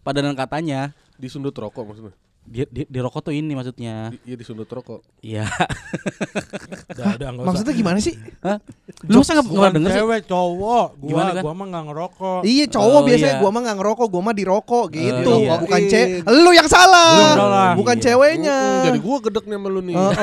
Padanan 0.01 0.33
katanya. 0.33 0.89
Disundut 1.15 1.53
rokok 1.53 1.85
maksudnya. 1.85 2.17
Di, 2.41 2.65
di, 2.65 2.89
dirokok 2.89 3.21
tuh 3.21 3.29
ini 3.31 3.53
maksudnya. 3.53 4.09
Di- 4.09 4.17
Iya 4.25 4.35
disundut 4.35 4.65
rokok. 4.65 5.05
Iya. 5.21 5.45
Maksudnya 7.45 7.71
gimana 7.71 8.01
sih? 8.01 8.17
Hah? 8.41 8.57
Lu 9.05 9.21
masa 9.21 9.37
nggak 9.37 9.45
Bukan 9.45 9.71
denger 9.77 9.89
sih? 9.89 9.95
cewek, 10.01 10.21
cowok. 10.25 10.87
Gua, 10.97 11.05
Gimana 11.05 11.29
kan? 11.31 11.41
gua 11.45 11.53
mah 11.53 11.65
nggak 11.69 11.85
ngerokok. 11.85 12.41
Iya 12.41 12.65
cowok 12.67 12.91
Oh, 12.91 13.01
biasanya 13.05 13.31
iya. 13.31 13.39
gua 13.39 13.49
mah 13.51 13.61
nggak 13.61 13.77
ngerokok, 13.77 14.07
gua 14.09 14.21
mah 14.21 14.33
dirokok 14.33 14.85
gitu. 14.89 15.33
iya. 15.39 15.55
Bukan 15.55 15.81
cewek. 15.85 16.25
Lu 16.25 16.51
yang 16.51 16.65
salah. 16.65 17.13
Lu 17.13 17.21
yang. 17.21 17.37
Bukan 17.77 17.95
Iya. 17.95 18.03
ceweknya. 18.03 18.57
Mm, 18.57 18.83
jadi 18.89 18.99
gua 18.99 19.17
gedeknya 19.21 19.55
sama 19.55 19.69
lu 19.69 19.79
nih. 19.79 19.95
Oh, 19.95 20.09
oh. 20.09 20.11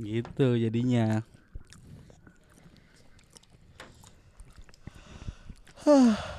Gitu 0.00 0.46
jadinya. 0.56 1.20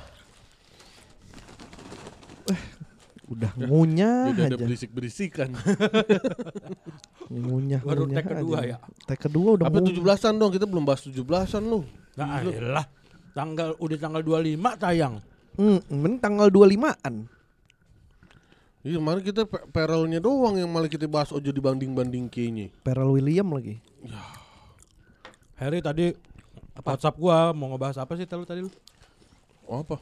Udah 3.28 3.52
ngunyah 3.54 4.32
Jadi 4.32 4.40
ada 4.42 4.56
aja. 4.56 4.64
berisik-berisikan. 4.64 5.52
Ngunyah. 7.28 7.80
Baru 7.84 8.08
ngunyah 8.08 8.16
tag 8.16 8.26
kedua 8.34 8.56
aja. 8.58 8.66
ya? 8.66 8.76
Tag 9.04 9.18
kedua 9.20 9.48
udah 9.54 9.66
Apa 9.68 9.78
ngunyah. 9.78 10.00
17-an 10.00 10.34
dong? 10.34 10.50
Kita 10.50 10.64
belum 10.64 10.84
bahas 10.84 11.00
17-an 11.02 11.62
lu. 11.62 11.84
Nah, 12.16 12.40
ayolah. 12.40 12.86
Tanggal 13.30 13.76
udah 13.76 13.98
tanggal 13.98 14.22
25 14.22 14.48
tayang. 14.76 15.14
Hmm, 15.54 15.78
mending 15.86 16.18
tanggal 16.18 16.48
25-an. 16.48 17.14
Iya, 18.80 18.96
kemarin 18.96 19.22
kita 19.22 19.42
pe- 19.44 19.66
perelnya 19.68 20.18
doang 20.18 20.56
yang 20.56 20.70
malah 20.70 20.88
kita 20.88 21.04
bahas 21.04 21.28
ojo 21.28 21.44
dibanding-banding 21.44 22.26
kayaknya. 22.26 22.72
Pharrell 22.80 23.12
William 23.12 23.50
lagi. 23.50 23.76
Harry 25.56 25.82
tadi 25.82 26.14
WhatsApp 26.78 27.18
gua 27.18 27.50
mau 27.50 27.68
ngebahas 27.68 27.98
apa 27.98 28.14
sih 28.14 28.24
tadi 28.24 28.46
tadi 28.46 28.62
lu? 28.62 28.70
Oh, 29.66 29.82
apa? 29.82 29.98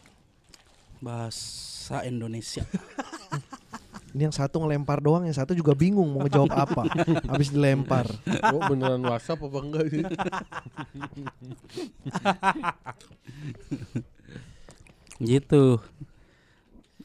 Bahasa 1.86 2.02
Indonesia. 2.02 2.66
Ini 4.10 4.26
yang 4.26 4.34
satu 4.34 4.58
ngelempar 4.58 4.98
doang, 4.98 5.22
yang 5.22 5.38
satu 5.38 5.54
juga 5.54 5.70
bingung 5.78 6.10
mau 6.10 6.26
ngejawab 6.26 6.50
apa. 6.50 6.82
Habis 7.30 7.54
dilempar. 7.54 8.10
Oh, 8.50 8.58
beneran 8.66 9.06
WhatsApp 9.06 9.38
apa 9.46 9.58
enggak 9.62 9.86
sih? 9.94 10.02
gitu. 15.30 15.78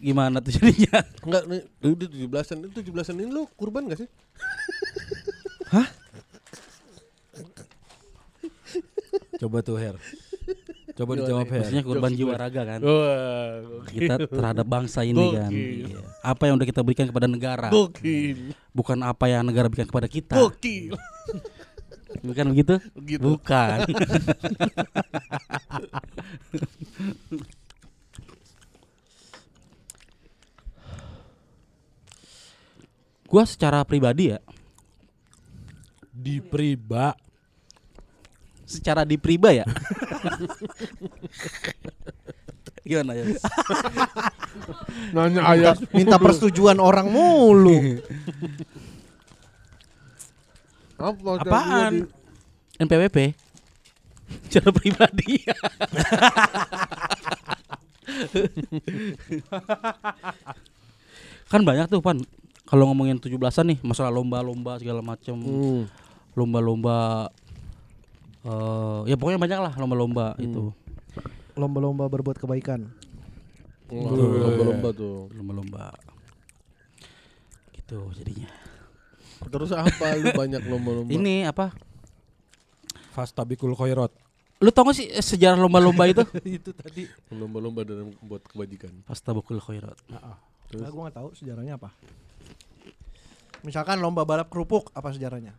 Gimana 0.01 0.41
tuh 0.41 0.49
jadinya? 0.49 1.05
Enggak, 1.29 1.43
nih, 1.45 1.61
udah 1.85 2.09
17-an. 2.09 2.57
Itu 2.73 2.81
17-an 2.81 3.21
ini 3.21 3.29
lu 3.29 3.45
kurban 3.53 3.85
gak 3.85 4.01
sih? 4.01 4.09
Coba 9.45 9.61
tuh 9.61 9.77
Her. 9.77 10.01
Coba 10.91 11.11
dijawab? 11.17 11.47
Her. 11.47 11.59
Maksudnya 11.63 11.83
korban 11.83 12.11
jiwa 12.11 12.33
raga 12.35 12.61
kan. 12.67 12.79
Wah, 12.83 13.83
Kita 13.87 14.15
terhadap 14.27 14.65
bangsa 14.67 15.01
ini 15.07 15.23
kan. 15.33 15.47
Gokil. 15.49 15.87
Iya. 15.87 15.99
Apa 16.21 16.43
yang 16.51 16.55
udah 16.59 16.67
kita 16.67 16.81
berikan 16.83 17.07
kepada 17.07 17.27
negara, 17.31 17.67
gokil. 17.71 18.53
bukan 18.75 18.97
apa 19.01 19.25
yang 19.31 19.47
negara 19.47 19.71
berikan 19.71 19.87
kepada 19.87 20.07
kita. 20.11 20.35
Gokil. 20.35 20.93
Bukan 22.21 22.45
begitu? 22.51 22.75
Gitu. 23.07 23.23
Bukan. 23.23 23.77
Gua 33.31 33.47
secara 33.47 33.79
pribadi 33.87 34.35
ya, 34.35 34.43
Di 36.11 36.43
priba. 36.43 37.15
Secara 38.71 39.03
di 39.03 39.19
priba 39.19 39.51
ya. 39.51 39.67
Gimana 42.81 43.13
ya? 43.13 43.25
Nanya 45.11 45.41
ayah. 45.51 45.75
Minta 45.91 46.15
persetujuan 46.15 46.79
orang 46.79 47.11
mulu. 47.11 47.99
Apa? 50.95 51.29
Apaan? 51.41 52.07
NPWP. 52.79 53.35
Secara 54.47 54.71
pribadi. 54.71 55.43
kan 61.51 61.61
banyak 61.61 61.91
tuh 61.91 61.99
pan 61.99 62.17
kalau 62.63 62.87
ngomongin 62.87 63.19
17-an 63.19 63.75
nih 63.75 63.79
masalah 63.83 64.11
lomba-lomba 64.11 64.79
segala 64.79 65.03
macem 65.03 65.35
Hmm. 65.35 65.83
lomba-lomba 66.31 67.27
eh 68.41 68.99
ya 69.05 69.15
pokoknya 69.15 69.37
banyak 69.37 69.59
lah 69.61 69.73
lomba-lomba 69.75 70.33
Hmm. 70.33 70.43
itu 70.43 70.63
Lomba-lomba 71.51 72.07
berbuat 72.07 72.37
kebaikan. 72.37 72.87
Lomba-lomba 73.87 74.89
tuh. 74.91 75.27
lomba-lomba 75.31 75.91
gitu 77.73 78.07
jadinya 78.13 78.47
Terus 79.43 79.73
apa 79.73 80.15
lu 80.15 80.31
banyak 80.41 80.63
lomba-lomba? 80.63 81.11
ini 81.11 81.43
apa 81.43 81.75
Fastabikul 83.11 83.75
khairat. 83.75 84.15
lu 84.57 84.69
tau 84.69 84.85
gak 84.85 84.95
sih 84.95 85.09
eh, 85.09 85.19
sejarah 85.19 85.59
lomba-lomba 85.59 86.07
itu 86.07 86.23
Itu 86.57 86.71
tadi. 86.71 87.03
lomba-lomba 87.29 87.83
dalam 87.83 88.15
buat 88.21 88.41
kebajikan. 88.43 89.03
Fastabukul 89.03 89.59
khairat 89.59 89.99
Terus? 90.69 90.79
Nah, 90.79 90.89
gue 90.89 91.01
gak 91.03 91.17
tahu 91.17 91.29
sejarahnya 91.33 91.75
apa. 91.75 91.91
Misalkan 93.61 93.99
lomba 93.99 94.23
balap 94.23 94.47
kerupuk, 94.47 94.87
apa 94.89 95.11
sejarahnya? 95.11 95.51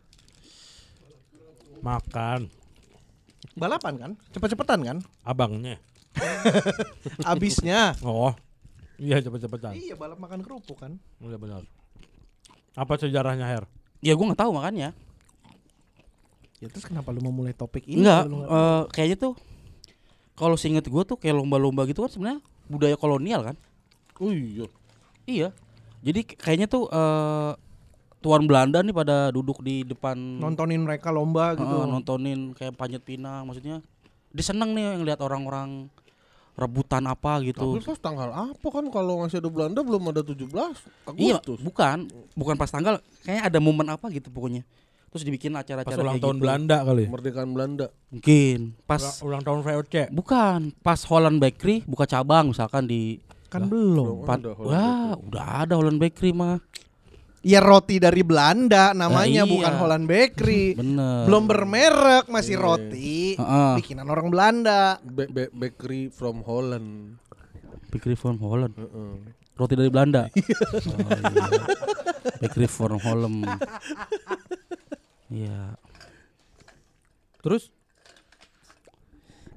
Makan. 1.81 2.49
Balapan 3.53 3.95
kan? 3.99 4.11
Cepet-cepetan 4.33 4.81
kan? 4.81 4.97
Abangnya. 5.23 5.77
Abisnya. 7.31 7.97
Oh. 8.01 8.33
Iya 8.97 9.19
cepet-cepetan. 9.19 9.75
iya 9.75 9.97
balap 9.97 10.21
makan 10.21 10.45
kerupuk 10.45 10.79
kan? 10.79 10.97
Iya 11.19 11.37
benar. 11.37 11.63
Apa 12.73 12.97
sejarahnya 12.97 13.45
Her? 13.45 13.65
ya 14.03 14.19
gua 14.19 14.35
nggak 14.35 14.43
tahu 14.43 14.51
makanya 14.59 14.91
Ya 16.59 16.67
terus 16.67 16.83
kenapa 16.83 17.15
lu 17.15 17.23
mau 17.23 17.31
mulai 17.31 17.55
topik 17.55 17.87
ini? 17.87 18.03
Enggak, 18.03 18.27
nggak- 18.31 18.51
eh, 18.51 18.83
kayaknya 18.95 19.17
tuh 19.19 19.35
kalau 20.39 20.55
seinget 20.55 20.87
gue 20.87 21.03
tuh 21.03 21.19
kayak 21.19 21.35
lomba-lomba 21.35 21.87
gitu 21.87 22.07
kan 22.07 22.11
sebenarnya 22.11 22.41
budaya 22.71 22.95
kolonial 22.95 23.43
kan? 23.43 23.57
Oh 24.19 24.31
iya. 24.31 24.67
Iya. 25.27 25.49
Jadi 26.07 26.23
kayaknya 26.23 26.71
tuh 26.71 26.87
eh 26.87 27.53
tuan 28.23 28.47
Belanda 28.47 28.79
nih 28.79 28.95
pada 28.95 29.29
duduk 29.29 29.61
di 29.61 29.83
depan 29.83 30.15
nontonin 30.15 30.81
mereka 30.81 31.11
lomba 31.11 31.53
gitu. 31.53 31.85
nontonin 31.85 32.55
kayak 32.55 32.73
panjat 32.73 33.03
pinang 33.03 33.45
maksudnya. 33.45 33.83
Dia 34.31 34.45
seneng 34.47 34.73
nih 34.73 34.97
ngeliat 34.97 35.21
orang-orang 35.21 35.91
rebutan 36.53 37.05
apa 37.05 37.41
gitu. 37.43 37.75
Tapi 37.75 37.83
pas 37.83 37.99
tanggal 37.99 38.29
apa 38.31 38.67
kan 38.69 38.85
kalau 38.89 39.25
masih 39.25 39.41
ada 39.41 39.49
Belanda 39.49 39.81
belum 39.81 40.09
ada 40.09 40.21
17 40.21 40.47
Iya, 41.17 41.41
Agustus. 41.41 41.59
bukan, 41.61 41.97
bukan 42.33 42.55
pas 42.55 42.69
tanggal. 42.69 43.01
Kayaknya 43.25 43.43
ada 43.43 43.59
momen 43.59 43.89
apa 43.89 44.07
gitu 44.09 44.29
pokoknya. 44.29 44.63
Terus 45.13 45.29
dibikin 45.29 45.53
Pas 45.53 45.61
acara-acara 45.61 46.01
ulang 46.01 46.17
tahun 46.17 46.37
gitu. 46.37 46.43
Belanda 46.43 46.77
kali. 46.83 47.05
Kemerdekaan 47.05 47.51
Belanda. 47.53 47.87
Mungkin 48.09 48.59
pas 48.83 49.01
Ulang, 49.01 49.17
ulang 49.29 49.43
tahun 49.43 49.61
VOC. 49.61 49.95
bukan 50.09 50.59
pas 50.81 51.01
Holland 51.05 51.37
Bakery 51.37 51.85
buka 51.85 52.05
cabang 52.05 52.53
misalkan 52.53 52.85
di 52.85 53.21
kan 53.49 53.69
belum. 53.69 54.25
Belum 54.25 54.25
Pan- 54.25 54.41
ada 54.41 54.53
Holland 54.57 54.73
Wah, 54.73 55.13
udah 55.21 55.47
ada 55.65 55.73
Holland 55.77 56.01
Bakery 56.01 56.33
mah. 56.33 56.57
Ya 57.43 57.59
roti 57.59 57.99
dari 57.99 58.23
Belanda 58.23 58.91
namanya 58.93 59.43
Nah, 59.43 59.47
iya. 59.47 59.51
bukan 59.51 59.73
Holland 59.77 60.07
Bakery. 60.07 60.75
Bener. 60.79 61.27
belum 61.27 61.45
bermerek 61.45 62.25
masih 62.27 62.55
Iya. 62.55 62.63
roti. 62.63 63.35
Heeh. 63.35 63.73
Bikinan 63.77 64.07
orang 64.07 64.31
Belanda. 64.31 65.03
Be- 65.03 65.27
be- 65.27 65.51
bakery 65.51 66.07
from 66.07 66.41
Holland. 66.41 67.19
Bakery 67.91 68.15
from 68.15 68.39
Holland. 68.39 68.73
Heeh. 68.73 69.13
Roti 69.53 69.75
dari 69.75 69.91
Belanda. 69.91 70.27
oh, 70.31 70.33
iya. 70.33 71.47
Bakery 72.41 72.67
from 72.67 72.99
Holland. 72.99 73.43
Iya. 75.29 75.81
Terus 77.41 77.73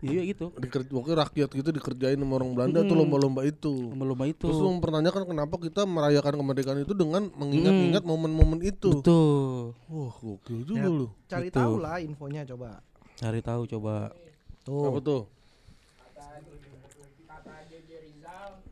Iya 0.05 0.21
gitu. 0.27 0.45
Diker- 0.53 0.85
pokoknya 0.85 1.17
rakyat 1.21 1.49
gitu 1.51 1.69
dikerjain 1.71 2.15
sama 2.15 2.33
orang 2.35 2.53
Belanda 2.53 2.79
tuh 2.79 2.93
Mm. 2.93 3.01
lomba-lomba 3.01 3.41
itu. 3.43 3.73
Lomba-lomba 3.89 4.25
itu. 4.25 4.45
Terus 4.45 4.57
lu 4.57 4.69
mempertanyakan 4.71 5.23
kenapa 5.25 5.55
kita 5.57 5.81
merayakan 5.83 6.33
kemerdekaan 6.35 6.79
itu 6.79 6.93
dengan 6.93 7.27
mengingat-ingat 7.33 8.03
momen-momen 8.03 8.61
itu. 8.61 8.89
Betul. 8.95 9.73
Wah, 9.87 10.13
gokil 10.13 10.61
juga 10.63 10.79
Ya. 10.79 10.93
lu. 10.93 11.07
Cari 11.25 11.49
Gitu. 11.49 11.57
tahu 11.57 11.73
lah 11.77 11.97
infonya 11.97 12.45
coba. 12.45 12.85
Cari 13.15 13.41
tahu 13.41 13.61
coba. 13.67 14.13
Apa 14.63 14.63
Tuh. 14.63 15.01
tuh? 15.01 15.23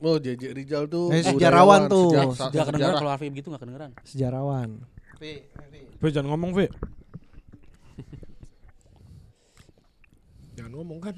Oh, 0.04 0.20
JJ 0.20 0.52
Rizal 0.52 0.84
tuh 0.92 1.08
Eh, 1.10 1.24
sejarawan 1.24 1.88
tuh. 1.88 2.12
sejarah- 2.12 2.28
Gak 2.28 2.44
sejarah. 2.52 2.66
kedengeran 2.68 2.96
kalau 3.00 3.12
Afif 3.16 3.32
gitu 3.32 3.48
gak 3.48 3.62
kedengeran. 3.64 3.92
Sejarawan. 4.04 4.70
Vi 5.16 6.08
jangan 6.12 6.36
ngomong 6.36 6.52
Vi. 6.52 6.68
Ngomong 10.74 11.00
kan. 11.00 11.16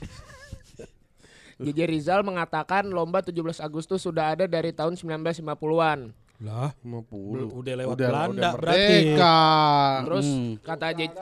JJ 1.60 1.80
Rizal 1.86 2.24
mengatakan 2.24 2.88
lomba 2.88 3.20
17 3.20 3.36
Agustus 3.60 4.00
sudah 4.00 4.32
ada 4.32 4.48
dari 4.48 4.72
tahun 4.72 4.96
1950-an. 4.96 6.08
Lah, 6.40 6.72
50. 6.80 7.52
Udah 7.52 7.74
lewat 7.76 7.94
Udah- 7.94 8.08
Belanda 8.08 8.32
udah 8.32 8.52
berarti. 8.56 8.96
Terus 10.00 10.24
Hmm. 10.26 10.52
kata 10.58 10.88
J- 10.96 11.12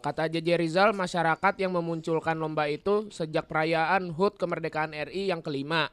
kata 0.00 0.24
JJ 0.28 0.48
Rizal 0.56 0.90
masyarakat 0.92 1.54
yang 1.58 1.72
memunculkan 1.72 2.38
lomba 2.38 2.70
itu 2.70 3.10
sejak 3.10 3.44
perayaan 3.44 4.14
HUT 4.14 4.38
kemerdekaan 4.38 4.94
RI 4.94 5.26
yang 5.26 5.42
kelima. 5.42 5.90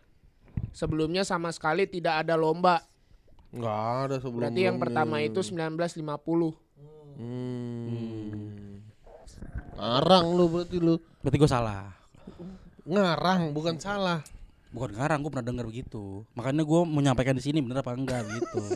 Sebelumnya 0.70 1.26
sama 1.26 1.50
sekali 1.50 1.90
tidak 1.90 2.22
ada 2.22 2.38
lomba. 2.38 2.86
Enggak 3.50 3.74
ada 4.06 4.16
sebelum 4.22 4.46
Berarti 4.46 4.62
yang 4.62 4.78
pertama 4.78 5.18
itu 5.20 5.42
1950. 5.42 6.54
Hmm. 7.18 8.49
Ngarang 9.80 10.26
lu 10.30 10.46
berarti 10.48 10.78
lu. 10.78 10.96
Berarti 11.20 11.38
gue 11.38 11.50
salah. 11.50 11.88
Ngarang 12.84 13.56
bukan 13.56 13.76
salah. 13.78 14.20
Bukan 14.70 14.94
ngarang, 14.94 15.20
gue 15.20 15.32
pernah 15.32 15.48
dengar 15.48 15.66
begitu. 15.66 16.22
Makanya 16.36 16.62
gue 16.62 16.82
menyampaikan 16.84 17.34
di 17.34 17.42
sini 17.42 17.58
bener 17.58 17.80
apa 17.80 17.90
enggak 17.92 18.22
gitu. 18.28 18.62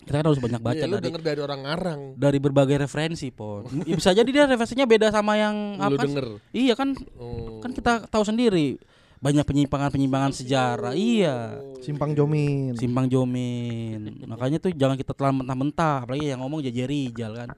Kita 0.00 0.16
kan 0.16 0.26
harus 0.26 0.42
banyak 0.42 0.58
baca 0.58 0.84
lu 0.84 0.96
dari 0.96 1.06
denger 1.06 1.22
dari 1.22 1.40
orang 1.40 1.60
ngarang. 1.62 2.00
dari 2.18 2.38
berbagai 2.42 2.82
referensi, 2.82 3.30
Pon. 3.30 3.62
Ya, 3.86 3.94
bisa 3.94 4.10
jadi 4.10 4.26
dia 4.26 4.44
referensinya 4.44 4.82
beda 4.82 5.14
sama 5.14 5.38
yang 5.38 5.78
Lu 5.78 5.86
apa? 5.86 6.02
denger. 6.02 6.26
Iya 6.50 6.74
kan 6.74 6.98
Oh. 7.14 7.62
kan 7.62 7.70
kita 7.70 8.10
tahu 8.10 8.26
sendiri 8.26 8.74
banyak 9.20 9.44
penyimpangan-penyimpangan 9.44 10.32
sejarah. 10.32 10.92
Iya. 10.96 11.60
Simpang 11.84 12.16
Jomin. 12.16 12.72
Simpang 12.72 13.04
Jomin. 13.04 14.24
Makanya 14.24 14.56
tuh 14.56 14.72
jangan 14.72 14.96
kita 14.96 15.12
telan 15.12 15.44
mentah-mentah, 15.44 16.08
apalagi 16.08 16.32
yang 16.32 16.40
ngomong 16.40 16.64
JJ 16.64 16.88
Rijal 16.88 17.32
kan. 17.36 17.48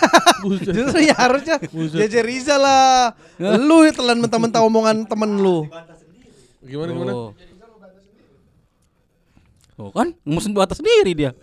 Justru 0.62 1.02
ya 1.02 1.14
harusnya 1.18 1.58
JJ 1.74 2.14
Rizal 2.22 2.62
lah. 2.62 3.18
Lu 3.38 3.82
yang 3.82 3.98
telan 3.98 4.18
mentah-mentah 4.22 4.62
omongan 4.62 5.02
temen 5.10 5.42
lu. 5.42 5.66
Gimana 6.62 6.90
gimana? 6.94 7.12
Oh. 7.14 7.30
Oh 9.82 9.90
kan, 9.90 10.14
musim 10.22 10.54
batas 10.54 10.78
sendiri 10.78 11.10
dia. 11.18 11.34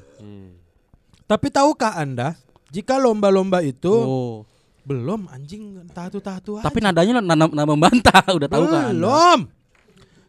Tapi 1.27 1.51
tahukah 1.51 1.99
Anda 1.99 2.39
jika 2.71 2.95
lomba-lomba 2.95 3.59
itu 3.61 3.91
Oh. 3.91 4.48
Belum 4.89 5.29
anjing 5.29 5.85
tatu-tatu. 5.93 6.65
Tapi 6.65 6.81
nadanya 6.81 7.21
nama, 7.21 7.45
nama 7.45 7.69
membantah, 7.69 8.25
udah 8.41 8.49
tahu 8.49 8.65
kan? 8.65 8.89
Belum. 8.89 9.39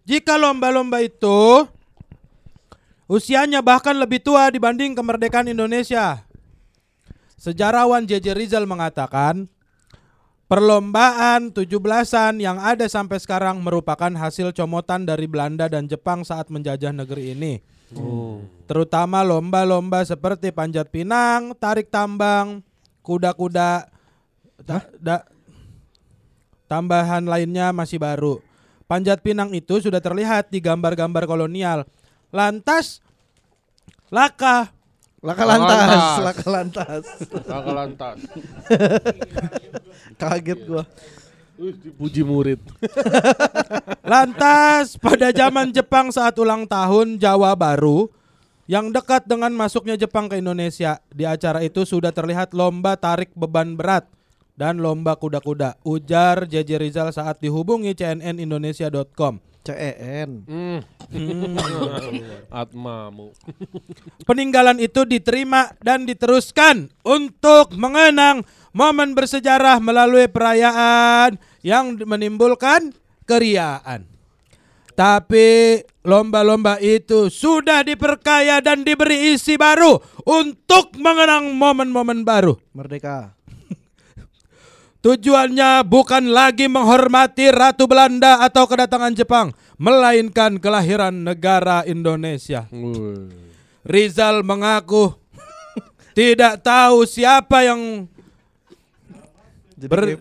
Jika 0.04 0.36
lomba-lomba 0.36 1.00
itu 1.00 1.64
usianya 3.08 3.64
bahkan 3.64 3.96
lebih 3.96 4.20
tua 4.20 4.52
dibanding 4.52 4.92
kemerdekaan 4.92 5.48
Indonesia. 5.48 6.20
Sejarawan 7.40 8.04
JJ 8.04 8.36
Rizal 8.36 8.68
mengatakan, 8.68 9.48
perlombaan 10.44 11.48
17-an 11.56 12.36
yang 12.36 12.60
ada 12.60 12.84
sampai 12.84 13.16
sekarang 13.16 13.64
merupakan 13.64 14.12
hasil 14.12 14.52
comotan 14.52 15.08
dari 15.08 15.24
Belanda 15.24 15.72
dan 15.72 15.88
Jepang 15.88 16.20
saat 16.20 16.52
menjajah 16.52 16.92
negeri 16.92 17.32
ini. 17.32 17.64
Terutama 18.68 19.24
lomba-lomba 19.24 20.04
seperti 20.04 20.52
panjat 20.52 20.92
pinang, 20.92 21.56
tarik 21.56 21.88
tambang, 21.88 22.60
kuda-kuda, 23.00 23.88
ta- 24.66 24.90
da- 25.00 25.26
tambahan 26.70 27.26
lainnya 27.26 27.74
masih 27.74 27.98
baru. 27.98 28.38
Panjat 28.90 29.22
pinang 29.22 29.54
itu 29.54 29.78
sudah 29.78 30.02
terlihat 30.02 30.50
di 30.50 30.58
gambar-gambar 30.58 31.26
kolonial. 31.26 31.86
Lantas, 32.34 32.98
laka 34.10 34.74
Laka 35.20 35.44
Laka 35.44 35.52
lantas, 35.52 36.02
laka 36.24 36.46
lantas. 36.48 37.04
Kakak 37.28 37.74
lantas. 37.76 38.18
Kaget 40.16 40.60
gua. 40.64 40.84
Dipuji 41.60 42.24
murid. 42.24 42.56
Lantas 44.00 44.96
pada 44.96 45.28
zaman 45.28 45.76
Jepang 45.76 46.08
saat 46.08 46.32
ulang 46.40 46.64
tahun 46.64 47.20
Jawa 47.20 47.52
Baru 47.52 48.08
yang 48.64 48.88
dekat 48.88 49.28
dengan 49.28 49.52
masuknya 49.52 50.00
Jepang 50.00 50.24
ke 50.24 50.40
Indonesia, 50.40 51.04
di 51.12 51.28
acara 51.28 51.60
itu 51.60 51.84
sudah 51.84 52.16
terlihat 52.16 52.56
lomba 52.56 52.96
tarik 52.96 53.28
beban 53.36 53.76
berat 53.76 54.08
dan 54.60 54.84
lomba 54.84 55.16
kuda-kuda. 55.16 55.80
Ujar 55.88 56.44
JJ 56.44 56.76
Rizal 56.76 57.08
saat 57.16 57.40
dihubungi 57.40 57.96
cnnindonesia.com. 57.96 59.40
CEN. 59.64 60.44
Hmm. 60.44 60.80
Atmamu. 62.60 63.32
Peninggalan 64.28 64.76
itu 64.80 65.08
diterima 65.08 65.72
dan 65.80 66.04
diteruskan 66.04 66.92
untuk 67.04 67.72
mengenang 67.76 68.44
momen 68.76 69.16
bersejarah 69.16 69.80
melalui 69.80 70.28
perayaan 70.28 71.40
yang 71.64 71.96
menimbulkan 72.04 72.92
keriaan. 73.24 74.08
Tapi 74.96 75.80
lomba-lomba 76.04 76.76
itu 76.76 77.32
sudah 77.32 77.80
diperkaya 77.80 78.60
dan 78.60 78.84
diberi 78.84 79.32
isi 79.32 79.56
baru 79.56 79.96
untuk 80.28 80.92
mengenang 81.00 81.56
momen-momen 81.56 82.20
baru. 82.20 82.60
Merdeka. 82.76 83.39
Tujuannya 85.00 85.80
bukan 85.88 86.28
lagi 86.28 86.68
menghormati 86.68 87.48
Ratu 87.48 87.88
Belanda 87.88 88.44
atau 88.44 88.68
kedatangan 88.68 89.16
Jepang, 89.16 89.48
melainkan 89.80 90.60
kelahiran 90.60 91.24
negara 91.24 91.80
Indonesia. 91.88 92.68
Rizal 93.80 94.44
mengaku 94.44 95.16
tidak 96.18 96.60
tahu 96.60 97.08
siapa 97.08 97.64
yang 97.64 98.04
Ber- 99.80 100.20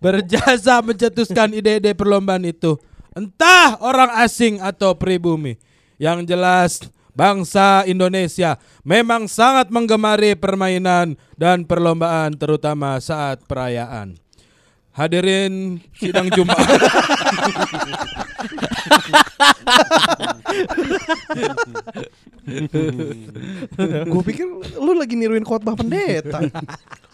berjasa 0.00 0.80
mencetuskan 0.80 1.52
ide-ide 1.52 1.92
perlombaan 1.92 2.48
itu. 2.48 2.80
Entah 3.12 3.76
orang 3.84 4.08
asing 4.24 4.56
atau 4.64 4.96
pribumi. 4.96 5.60
Yang 6.00 6.32
jelas 6.32 6.70
bangsa 7.12 7.84
Indonesia 7.84 8.56
memang 8.82 9.28
sangat 9.28 9.68
menggemari 9.68 10.36
permainan 10.36 11.16
dan 11.36 11.64
perlombaan 11.64 12.36
terutama 12.36 12.98
saat 13.00 13.44
perayaan. 13.46 14.16
Hadirin 14.92 15.80
sidang 15.96 16.28
Jumat. 16.36 16.60
Gue 24.04 24.22
pikir 24.28 24.44
lu 24.76 24.92
lagi 24.92 25.16
niruin 25.16 25.48
khotbah 25.48 25.72
pendeta. 25.72 26.44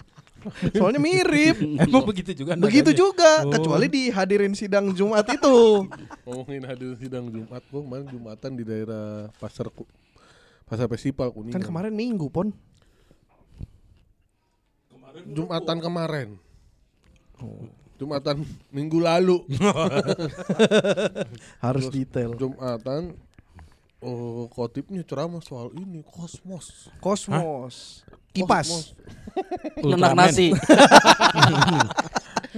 Soalnya 0.71 0.99
mirip. 0.99 1.57
Emang 1.83 2.05
begitu 2.05 2.31
juga 2.33 2.55
Begitu 2.55 2.91
juga, 2.93 3.43
Oh. 3.43 3.51
kecuali 3.51 3.87
dihadirin 3.87 4.53
sidang 4.53 4.93
Jumat 4.93 5.25
itu. 5.35 5.85
Ngomongin 6.23 6.63
hadir 6.65 6.91
sidang 6.97 7.27
Jumat, 7.27 7.61
gua 7.69 7.81
kemarin 7.83 8.07
Jumatan 8.07 8.51
di 8.55 8.63
daerah 8.63 9.29
Pasar 9.37 9.67
Ku- 9.69 9.89
Pasar 10.65 10.87
Festival 10.87 11.31
Kuningan. 11.31 11.55
Kan 11.55 11.65
kemarin 11.65 11.91
Minggu, 11.91 12.27
Pon. 12.29 12.51
Jumatan 15.27 15.77
kemarin. 15.79 16.29
Jumatan 17.99 18.47
minggu 18.71 19.03
lalu. 19.03 19.43
Harus 21.65 21.91
Terus 21.91 21.91
detail. 21.91 22.31
Jumatan 22.39 23.19
oh 24.03 24.47
khotibnya 24.53 25.03
ceramah 25.03 25.43
soal 25.43 25.75
ini 25.75 26.03
kosmos. 26.07 26.91
Kosmos. 27.03 28.07
Kipas. 28.35 28.95
Nenak 29.83 30.15
nasi. 30.15 30.55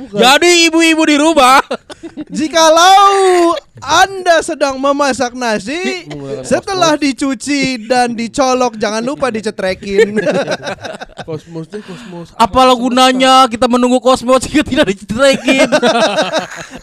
Jadi 0.01 0.71
ibu-ibu 0.71 1.03
di 1.03 1.17
rumah 1.19 1.61
Jikalau 2.37 3.53
Anda 3.81 4.45
sedang 4.45 4.77
memasak 4.77 5.33
nasi, 5.33 6.05
setelah 6.45 7.01
dicuci 7.01 7.89
dan 7.89 8.13
dicolok 8.13 8.77
jangan 8.77 9.01
lupa 9.01 9.33
dicetrekin. 9.33 10.21
Kosmosnya 11.29 11.81
kosmos. 11.81 12.37
Apalah 12.37 12.77
gunanya 12.77 13.49
kita 13.49 13.65
menunggu 13.71 13.97
kosmos 14.03 14.45
jika 14.45 14.67
tidak 14.67 14.87
dicetrekin 14.93 15.69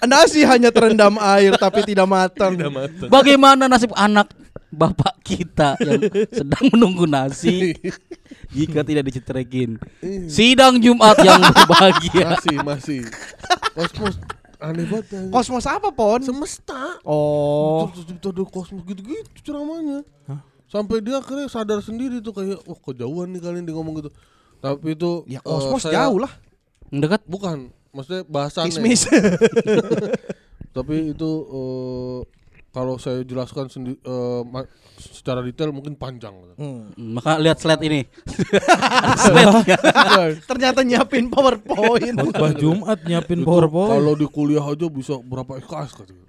nasi 0.10 0.41
hanya 0.41 0.74
terendam 0.74 1.22
air 1.22 1.54
tapi 1.58 1.86
tidak 1.86 2.10
matang. 2.10 2.58
Bagaimana 3.13 3.70
nasib 3.70 3.93
anak 3.93 4.30
bapak 4.69 5.15
kita 5.21 5.80
yang 5.80 6.01
sedang 6.38 6.65
menunggu 6.69 7.06
nasi 7.06 7.71
jika 8.49 8.82
tidak 8.82 9.08
dicetrekin 9.08 9.80
Sidang 10.27 10.77
Jumat 10.77 11.15
yang 11.19 11.39
berbahagia 11.56 12.36
Masih 12.36 12.58
masih. 12.62 13.01
Kosmos 13.71 14.15
aneh 14.58 14.84
banget. 14.84 15.06
anjing. 15.13 15.30
Kosmos 15.30 15.65
apa, 15.65 15.88
Pon? 15.89 16.17
semesta. 16.19 16.97
Oh, 17.01 17.86
Terus 17.93 18.10
ada 18.10 18.43
kosmos 18.43 18.82
gitu-gitu 18.84 19.30
ceramahnya. 19.43 20.01
Sampai 20.65 20.99
dia 20.99 21.15
akhirnya 21.15 21.45
sadar 21.45 21.80
sendiri 21.80 22.19
tuh 22.19 22.34
kayak 22.34 22.60
oh 22.65 22.75
kejauhan 22.75 23.30
nih 23.30 23.39
kalian 23.39 23.63
dia 23.63 23.71
ngomong 23.71 24.01
gitu. 24.01 24.10
Tapi 24.58 24.97
itu 24.97 25.23
ya 25.25 25.38
eh, 25.38 25.45
kosmos 25.45 25.86
saya- 25.86 26.10
jauh 26.10 26.19
lah. 26.19 26.34
Dekat 26.89 27.21
Bukan, 27.23 27.69
maksudnya 27.93 28.25
bahasannya. 28.25 28.73
Kismis. 28.73 29.06
Tapi 30.75 30.95
itu 31.13 31.30
eh, 31.47 32.17
kalau 32.77 32.95
saya 32.95 33.25
jelaskan 33.25 33.65
sendi- 33.67 33.97
eh, 33.97 34.41
ma- 34.43 34.69
secara 34.95 35.41
detail 35.41 35.69
mungkin 35.71 35.93
panjang. 35.93 36.29
Hmm. 36.53 36.93
Maka 36.95 37.37
lihat 37.37 37.57
slide 37.57 37.81
ini. 37.81 38.05
Slide-nya. 39.19 39.77
Ternyata 40.43 40.79
nyiapin 40.81 41.25
PowerPoint. 41.27 42.13
Khotbah 42.15 42.53
Jumat 42.53 43.01
nyiapin 43.01 43.41
Itu 43.41 43.47
PowerPoint. 43.47 43.91
Kalau 43.91 44.13
di 44.13 44.27
kuliah 44.27 44.61
aja 44.61 44.85
bisa 44.87 45.17
berapa 45.19 45.57
SKS 45.57 45.91
katanya. 45.95 46.25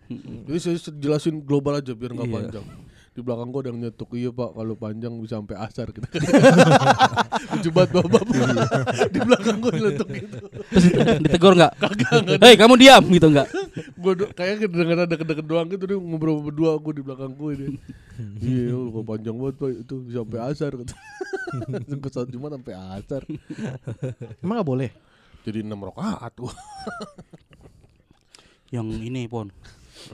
Jadi 0.46 0.58
saya 0.58 0.76
jelasin 0.94 1.44
global 1.44 1.76
aja 1.76 1.92
biar 1.92 2.12
nggak 2.14 2.24
Iya. 2.24 2.36
panjang. 2.40 2.66
Di 3.18 3.26
belakang 3.26 3.50
gua 3.50 3.66
ada 3.66 3.74
yang 3.74 3.82
nyetuk 3.82 4.14
iya 4.14 4.30
pak 4.30 4.54
kalau 4.54 4.78
panjang 4.78 5.10
bisa 5.18 5.42
sampai 5.42 5.58
asar 5.58 5.90
gitu. 5.90 6.06
Lucu 7.50 7.70
banget 7.74 7.90
bapak. 7.98 8.22
di 9.14 9.18
belakang 9.18 9.58
gua 9.58 9.74
nyetuk 9.74 10.08
gitu. 10.14 10.36
Terus 10.70 10.84
ditegur 11.26 11.58
nggak? 11.58 11.72
Hei 12.46 12.54
kamu 12.54 12.78
diam 12.78 13.02
gitu 13.10 13.26
nggak? 13.26 13.48
Gua 13.98 14.12
kayaknya 14.38 14.70
kedengeran 14.70 15.02
ada 15.10 15.16
deket 15.18 15.46
dua 15.50 15.66
gitu 15.66 15.82
dia 15.90 15.98
ngobrol 15.98 16.46
berdua 16.46 16.78
aku 16.78 16.94
di 16.94 17.02
belakang 17.02 17.34
gue 17.34 17.52
dia. 17.58 17.68
iya 18.38 18.70
kalau 18.70 19.02
panjang 19.02 19.34
banget 19.34 19.54
pak 19.58 19.70
itu 19.82 19.94
bisa 20.06 20.18
sampai 20.22 20.38
asar 20.54 20.70
gitu. 20.78 20.94
Ke 21.98 22.08
saat 22.14 22.28
Jumat 22.30 22.54
sampai 22.54 22.74
asar. 23.02 23.26
Emang 24.38 24.62
gak 24.62 24.68
boleh? 24.70 24.90
Jadi 25.42 25.66
enam 25.66 25.82
rakaat 25.90 26.38
gua. 26.38 26.54
Yang 28.70 28.88
ini 29.02 29.26
pon, 29.26 29.50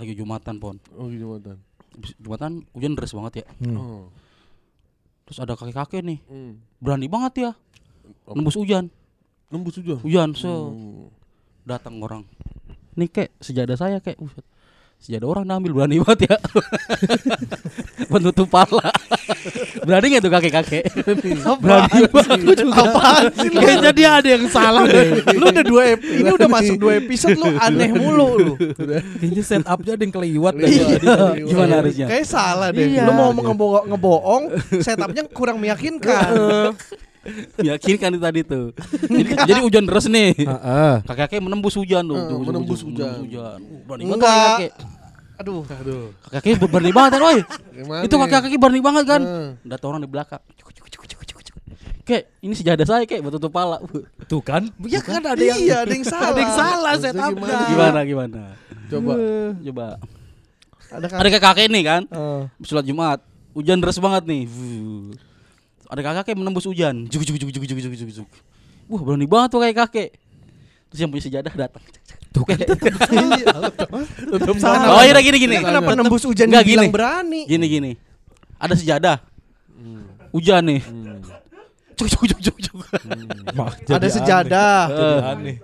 lagi 0.01 0.17
jumatan 0.17 0.57
pon. 0.57 0.81
Oh 0.97 1.13
Jumatan. 1.13 1.74
Jumatan 2.19 2.67
hujan 2.71 2.93
deras 2.93 3.11
banget 3.11 3.43
ya. 3.43 3.47
Oh. 3.73 4.11
Terus 5.25 5.39
ada 5.39 5.55
kakek-kakek 5.55 6.01
nih, 6.01 6.19
Hmm. 6.25 6.61
berani 6.79 7.07
banget 7.07 7.35
ya, 7.41 7.51
nembus 8.29 8.55
hujan, 8.55 8.93
Nembus 9.49 9.77
hujan. 9.77 9.99
hujan 9.99 10.31
se 10.33 10.45
Hmm. 10.45 11.09
datang 11.65 11.97
orang. 11.99 12.29
Nih 12.93 13.09
kek 13.09 13.33
sejadah 13.39 13.75
saya 13.75 13.99
kek, 13.99 14.15
Buset. 14.17 14.45
Sejadah 15.05 15.29
orang 15.29 15.45
ambil 15.53 15.77
berani 15.77 16.01
banget 16.01 16.33
ya. 16.33 16.37
Penutup 18.11 18.49
pala. 18.49 18.89
berani 19.85 20.17
nggak 20.17 20.23
tuh 20.25 20.33
kakek-kakek? 20.33 20.85
berani 21.61 22.01
banget. 22.09 22.65
Apaan 22.73 23.25
sih? 23.37 23.49
Kayaknya 23.53 23.93
dia 23.93 24.11
ada 24.17 24.29
yang 24.33 24.45
salah 24.49 24.89
deh. 24.89 25.21
Lu 25.29 25.45
udah 25.45 25.65
dua 25.65 25.83
ep- 25.93 26.09
ini 26.09 26.31
udah 26.33 26.49
masuk 26.49 26.77
dua 26.81 26.93
episode 26.97 27.37
lu 27.37 27.53
aneh 27.61 27.93
mulu 27.93 28.29
lu. 28.41 28.53
Kayaknya 29.21 29.43
setup-nya 29.45 29.93
ada 29.93 30.03
yang 30.03 30.15
keliwat 30.15 30.55
deh. 30.57 30.69
Iya. 30.73 30.97
Gimana 31.53 31.73
harusnya? 31.85 32.07
Kayak 32.09 32.27
salah 32.27 32.69
deh. 32.73 32.89
Iya. 32.89 33.05
Lu 33.05 33.13
mau 33.13 33.31
ngebo- 33.31 33.85
ngebohong, 33.85 34.43
setupnya 34.81 35.29
kurang 35.29 35.61
meyakinkan. 35.61 36.33
Meyakinkan 37.57 38.13
itu 38.13 38.21
tadi 38.21 38.41
tuh. 38.45 38.77
jadi, 39.09 39.49
jadi 39.49 39.61
hujan 39.65 39.89
deras 39.89 40.05
nih. 40.05 40.37
Heeh. 40.45 40.95
Kakek-kakek 41.09 41.41
menembus 41.41 41.73
hujan 41.73 42.05
tuh. 42.05 42.21
Ah, 42.21 42.29
Tuh, 42.29 42.39
menembus 42.45 42.85
hujan. 42.85 43.25
hujan. 43.25 43.59
Uh, 43.65 43.81
Berani 43.89 44.03
banget 44.05 44.21
kakek. 44.21 44.73
Aduh. 45.41 45.67
Aduh. 45.67 46.15
Kakek 46.31 46.63
berani 46.71 46.93
banget 46.95 47.11
kan, 47.19 47.23
oi. 47.27 47.39
Gimana? 47.75 48.03
Itu 48.07 48.15
kakek-kakek 48.19 48.59
berani 48.61 48.81
banget 48.81 49.05
kan. 49.09 49.21
Hmm. 49.23 49.49
Datang 49.67 49.89
orang 49.95 50.03
di 50.07 50.11
belakang. 50.11 50.43
Cuk, 50.55 50.71
cuk, 50.71 50.87
cuk, 50.87 51.05
cuk, 51.11 51.23
cuk, 51.27 51.41
cuk. 51.43 51.57
Kek, 52.05 52.23
ini 52.45 52.53
sejadah 52.53 52.85
saya 52.85 53.09
kek 53.09 53.25
buat 53.25 53.33
tutup 53.33 53.49
pala. 53.49 53.81
Uh, 53.81 54.05
Tuh 54.29 54.45
kan? 54.45 54.69
Ya 54.85 55.01
kan 55.01 55.25
ada 55.25 55.41
yang 55.41 55.57
iya, 55.57 55.89
ada 55.89 55.93
yang 55.93 56.05
salah. 56.05 56.37
Ada 56.37 56.41
yang 56.45 56.55
salah 56.55 56.93
setupnya. 57.01 57.59
Gimana 57.73 58.01
gimana? 58.05 58.41
Coba. 58.93 59.13
Coba. 59.57 59.87
Ada 60.93 61.07
kan. 61.09 61.19
Ada 61.25 61.29
kakek 61.41 61.67
nih 61.73 61.83
kan. 61.83 62.03
Eh, 62.07 62.43
Sholat 62.63 62.85
Jumat. 62.85 63.19
Hujan 63.57 63.81
deras 63.81 63.97
banget 63.97 64.23
nih. 64.29 64.45
Vuh. 64.47 65.17
Ada 65.89 66.23
kakek 66.23 66.37
menembus 66.37 66.69
hujan. 66.69 67.09
Juk 67.09 67.25
juk 67.25 67.41
juk 67.41 67.51
juk 67.57 67.65
juk 67.65 67.79
juk 67.81 67.95
juk 67.97 68.11
juk. 68.23 68.29
Wah, 68.87 69.01
berani 69.01 69.25
banget 69.25 69.49
tuh 69.51 69.61
kayak 69.65 69.77
kakek. 69.89 70.11
Terus 70.93 71.01
yang 71.01 71.11
punya 71.11 71.25
sejadah 71.25 71.55
datang. 71.57 71.83
Tuh 72.35 72.43
kan. 72.43 72.59
Tetap 74.35 74.57
Oh, 74.91 75.03
iya 75.07 75.15
gini 75.23 75.39
gini. 75.39 75.57
Kenapa 75.63 75.95
nembus 75.95 76.27
hujan 76.27 76.51
dibilang 76.51 76.91
gini. 76.91 76.91
berani? 76.91 77.41
Gini 77.47 77.67
gini. 77.71 77.91
Ada 78.59 78.75
sejadah. 78.75 79.17
Hujan 80.35 80.67
nih. 80.67 80.83
Cuk 81.95 82.11
cuk 82.11 82.27
cuk 82.27 82.41
cuk 82.43 82.57
cuk. 82.59 82.79
Ada 83.87 84.09
sejadah. 84.11 84.79
Jadi 84.91 85.23
aneh. 85.23 85.57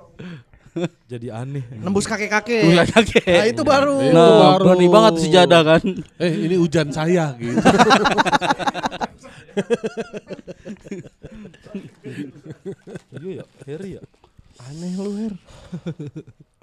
Jadi 1.11 1.27
aneh. 1.27 1.65
Nembus 1.83 2.07
kakek-kakek. 2.07 2.63
Kakek. 2.95 3.27
Nah, 3.27 3.47
itu 3.51 3.63
baru. 3.67 3.99
Itu 3.99 4.15
Nah, 4.15 4.55
baru. 4.55 4.63
berani 4.63 4.87
banget 4.87 5.15
sejadah 5.27 5.61
kan. 5.67 5.83
Eh 6.23 6.33
ini 6.47 6.55
hujan 6.55 6.95
saya 6.95 7.35
gitu. 7.35 7.59
Iya 13.21 13.43
ya, 13.43 13.45
Heri 13.67 13.91
ya. 13.99 14.03
Aneh 14.65 14.93
lu, 14.97 15.11
Her. 15.19 15.35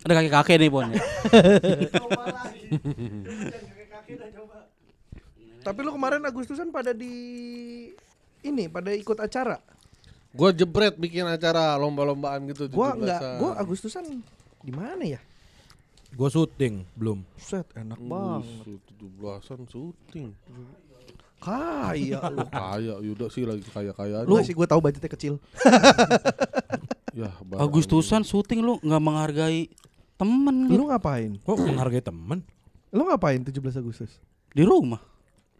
Ada 0.00 0.12
kakek-kakek 0.16 0.56
nih, 0.60 0.70
Pon. 0.72 0.88
ya. 0.88 1.02
Tapi 5.60 5.78
lu 5.84 5.92
kemarin 5.92 6.24
Agustusan 6.24 6.72
pada 6.72 6.96
di 6.96 7.12
ini 8.40 8.64
pada 8.72 8.96
ikut 8.96 9.20
acara. 9.20 9.60
Gua 10.32 10.54
jebret 10.56 10.96
bikin 10.96 11.28
acara 11.28 11.76
lomba-lombaan 11.76 12.48
gitu. 12.48 12.70
Gua 12.72 12.96
17-an. 12.96 13.00
enggak, 13.02 13.20
gua 13.36 13.50
Agustusan 13.60 14.04
di 14.64 14.72
mana 14.72 15.04
ya? 15.04 15.20
Gue 16.10 16.26
syuting 16.26 16.82
belum. 16.98 17.22
Set, 17.38 17.70
enak 17.78 18.00
banget. 18.02 18.82
17-an 18.98 19.60
syuting. 19.70 20.34
Kaya 21.38 22.20
lu. 22.34 22.42
Kaya 22.52 22.94
Yuda 23.00 23.26
sih 23.30 23.46
lagi 23.46 23.64
kaya-kaya 23.70 24.26
Lu 24.26 24.42
sih 24.42 24.52
gua 24.52 24.66
tahu 24.66 24.80
budgetnya 24.82 25.10
kecil. 25.10 25.36
Ya. 27.10 27.26
Agustusan 27.58 28.22
syuting 28.22 28.62
lu 28.62 28.78
nggak 28.86 29.02
menghargai 29.02 29.66
temen 30.20 30.68
gitu. 30.68 30.76
Lu 30.76 30.84
ngapain? 30.86 31.30
Kok 31.40 31.56
menghargai 31.58 32.00
temen? 32.00 32.44
Lu 32.90 33.02
ngapain 33.04 33.40
17 33.40 33.56
Agustus? 33.76 34.20
di 34.50 34.62
rumah. 34.62 34.98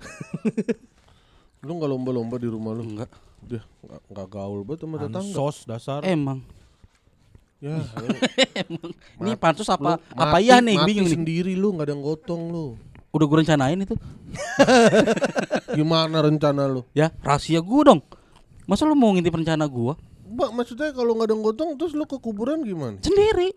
Lu 1.63 1.71
enggak 1.73 1.89
lomba-lomba 1.89 2.37
di 2.37 2.49
rumah 2.49 2.73
lu? 2.73 2.83
Enggak. 2.83 3.13
Dia 3.41 3.63
enggak 3.81 4.01
enggak 4.07 4.29
gaul 4.29 4.61
banget 4.63 4.81
sama 4.83 4.97
tetangga. 4.97 5.21
Ansos 5.23 5.57
dasar. 5.63 6.01
Emang. 6.03 6.41
Ya, 7.61 7.77
ayo. 8.01 8.09
Ini 9.21 9.37
pansus 9.37 9.69
apa 9.69 9.95
Lu 9.95 10.17
apa 10.17 10.27
mati- 10.35 10.45
iya 10.45 10.59
nih 10.59 10.75
mati 10.75 10.89
bingung 10.89 11.07
nih. 11.07 11.15
sendiri 11.15 11.53
lu 11.55 11.71
enggak 11.71 11.87
ada 11.87 11.93
yang 11.93 12.03
gotong 12.03 12.43
lu. 12.49 12.67
Udah 13.11 13.27
gue 13.27 13.39
rencanain 13.39 13.79
itu. 13.79 13.95
Gimana 15.77 16.19
rencana 16.21 16.67
lu? 16.67 16.83
Ya, 16.91 17.11
rahasia 17.21 17.61
gua 17.61 17.83
dong. 17.87 18.01
Masa 18.65 18.83
lu 18.83 18.95
mau 18.95 19.11
ngintip 19.11 19.35
rencana 19.35 19.67
gua? 19.67 19.95
Mbak, 20.25 20.51
maksudnya 20.55 20.91
kalau 20.91 21.15
nggak 21.15 21.27
ada 21.27 21.35
yang 21.35 21.43
gotong 21.43 21.71
terus 21.75 21.91
lu 21.91 22.07
ke 22.07 22.17
kuburan 22.17 22.63
gimana? 22.63 22.99
Sendiri. 23.03 23.51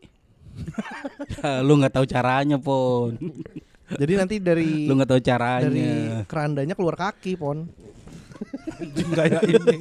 Ya, 1.43 1.61
lu 1.67 1.79
nggak 1.79 1.93
tahu 1.93 2.05
caranya, 2.05 2.57
Pon. 2.57 3.17
Jadi 3.93 4.13
nanti 4.17 4.35
dari 4.39 4.69
Lu 4.89 4.97
nggak 4.97 5.09
tahu 5.09 5.21
dari 5.21 5.29
caranya. 5.29 5.93
kerandanya 6.25 6.73
keluar 6.73 6.95
kaki, 6.97 7.35
Pon. 7.37 7.67
kayak 9.17 9.41
ini. 9.47 9.77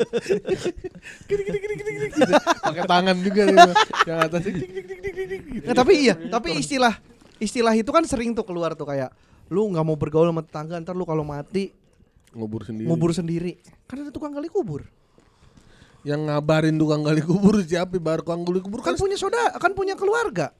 Pakai 2.62 2.84
tangan 2.86 3.16
juga. 3.18 3.42
Mbak. 3.50 3.76
yang 4.06 4.18
atas 4.22 4.40
dik, 4.46 4.54
dik, 4.54 4.70
dik, 4.70 4.86
dik, 4.86 5.00
dik, 5.02 5.14
dik, 5.28 5.42
gitu. 5.50 5.66
Ya, 5.66 5.72
tapi 5.74 5.92
iya, 5.98 6.14
tapi 6.30 6.48
istilah 6.58 6.94
istilah 7.42 7.74
itu 7.74 7.90
kan 7.90 8.06
sering 8.06 8.36
tuh 8.36 8.46
keluar 8.46 8.78
tuh 8.78 8.86
kayak 8.86 9.10
lu 9.50 9.66
nggak 9.74 9.84
mau 9.84 9.98
bergaul 9.98 10.30
sama 10.30 10.46
tetangga 10.46 10.78
ntar 10.78 10.94
lu 10.94 11.02
kalau 11.02 11.26
mati 11.26 11.74
ngubur 12.32 12.62
sendiri. 12.64 12.86
ngubur 12.88 13.10
sendiri. 13.12 13.52
Kan 13.90 14.06
ada 14.06 14.10
tukang 14.14 14.32
gali 14.32 14.48
kubur. 14.48 14.86
Yang 16.02 16.20
ngabarin 16.24 16.74
tukang 16.74 17.02
gali 17.02 17.20
kubur 17.20 17.62
siapa? 17.62 17.94
Bar 17.96 18.20
tukang 18.20 18.42
gali 18.42 18.58
kubur 18.58 18.80
Kan 18.80 18.94
kan 18.94 19.00
punya 19.00 19.14
saudara, 19.14 19.54
kan 19.54 19.72
punya 19.72 19.94
keluarga. 19.94 20.50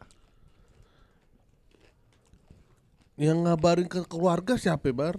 yang 3.15 3.45
ngabarin 3.45 3.87
ke 3.87 4.03
keluarga 4.05 4.57
siapa 4.57 4.91
bar? 4.91 5.15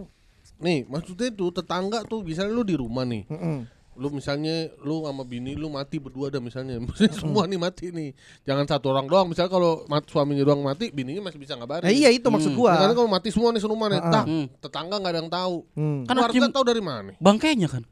Nih, 0.59 0.83
maksudnya 0.85 1.29
tuh 1.29 1.53
tetangga 1.53 2.03
tuh 2.03 2.19
misalnya 2.19 2.51
lu 2.51 2.63
di 2.63 2.75
rumah 2.75 3.05
nih. 3.05 3.23
Mm-mm. 3.29 3.63
Lu 3.93 4.09
misalnya 4.09 4.73
lu 4.81 5.05
sama 5.05 5.21
bini 5.21 5.53
lu 5.53 5.69
mati 5.69 6.01
berdua 6.01 6.27
dah 6.27 6.41
misalnya. 6.41 6.81
Maksudnya 6.83 7.13
semua 7.13 7.45
nih 7.45 7.55
mati 7.55 7.93
nih. 7.93 8.11
Jangan 8.41 8.65
satu 8.65 8.89
orang 8.89 9.05
doang. 9.05 9.29
Misalnya 9.29 9.53
kalau 9.53 9.85
mat, 9.85 10.03
suaminya 10.03 10.41
doang 10.41 10.65
mati, 10.65 10.89
bininya 10.89 11.21
masih 11.21 11.37
bisa 11.37 11.53
ngabarin. 11.53 11.85
Nah, 11.85 11.93
iya 11.93 12.09
itu 12.09 12.25
maksud 12.25 12.57
gua. 12.57 12.73
Ya, 12.73 12.77
karena 12.81 12.95
kalau 12.97 13.07
mati 13.07 13.29
semua 13.29 13.53
nih 13.53 13.61
serumah 13.61 13.87
nih, 13.87 14.01
tah, 14.01 14.25
Hmm. 14.25 14.45
tetangga 14.57 14.95
nggak 14.97 15.13
ada 15.13 15.19
yang 15.21 15.31
tahu. 15.31 15.55
Hmm. 15.77 15.99
Kan 16.03 16.15
Keluarga 16.17 16.33
hakim- 16.33 16.49
tahu 16.51 16.65
dari 16.65 16.81
mana? 16.81 17.11
Bangkainya 17.21 17.67
kan. 17.69 17.83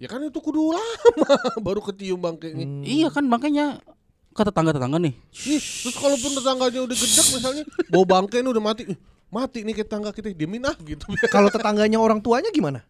Ya 0.00 0.08
kan 0.08 0.24
itu 0.24 0.40
kudu 0.40 0.72
lama 0.72 1.36
baru 1.66 1.84
ketium 1.84 2.16
bangkainya. 2.16 2.64
Iya 2.80 3.12
kan 3.12 3.28
bangkainya 3.28 3.84
ke 4.32 4.42
tetangga-tetangga 4.42 4.96
nih. 4.96 5.12
Ih, 5.44 5.60
terus 5.60 5.96
kalaupun 6.00 6.32
tetangganya 6.40 6.80
udah 6.88 6.96
gedek 6.96 7.26
misalnya, 7.36 7.64
bawa 7.92 8.04
bangkai 8.08 8.40
ini 8.40 8.48
udah 8.48 8.64
mati. 8.64 8.82
Ih, 8.88 8.98
Mati 9.30 9.62
nih 9.62 9.78
ke 9.78 9.86
tetangga 9.86 10.10
kita, 10.10 10.32
diemin 10.34 10.66
ah 10.66 10.74
gitu. 10.82 11.06
Kalau 11.34 11.52
tetangganya 11.52 12.02
orang 12.02 12.18
tuanya 12.18 12.50
gimana? 12.50 12.82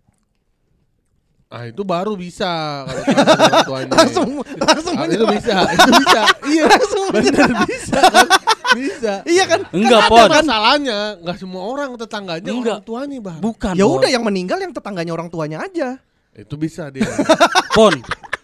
Ah 1.51 1.67
itu 1.67 1.83
baru 1.83 2.15
bisa 2.15 2.47
kalau 2.87 3.03
orang 3.03 3.67
tuanya. 3.67 3.91
Langsung 3.99 4.29
langsung 4.55 4.95
Ah, 4.95 5.11
itu 5.11 5.27
bisa, 5.35 5.57
itu 5.67 5.91
bisa. 5.99 6.21
Iya, 6.47 6.65
benar 7.11 7.51
bisa 7.67 7.99
kan? 8.07 8.27
Bisa. 8.71 9.13
Iya 9.27 9.45
kan? 9.51 9.61
Enggak, 9.75 10.01
Ada 10.07 10.11
Pon. 10.15 10.29
masalahnya, 10.31 10.99
nggak 11.19 11.37
semua 11.43 11.63
orang 11.67 11.99
tetangganya 11.99 12.55
Enggak. 12.55 12.79
orang 12.79 12.87
tuanya, 12.87 13.17
Bang. 13.19 13.39
Bukan. 13.43 13.75
Ya 13.75 13.83
udah 13.83 14.07
yang 14.07 14.23
meninggal 14.23 14.63
yang 14.63 14.71
tetangganya 14.71 15.11
orang 15.11 15.27
tuanya 15.27 15.67
aja. 15.67 15.99
Itu 16.35 16.55
bisa 16.55 16.91
dia. 16.91 17.07
Pon. 17.77 17.95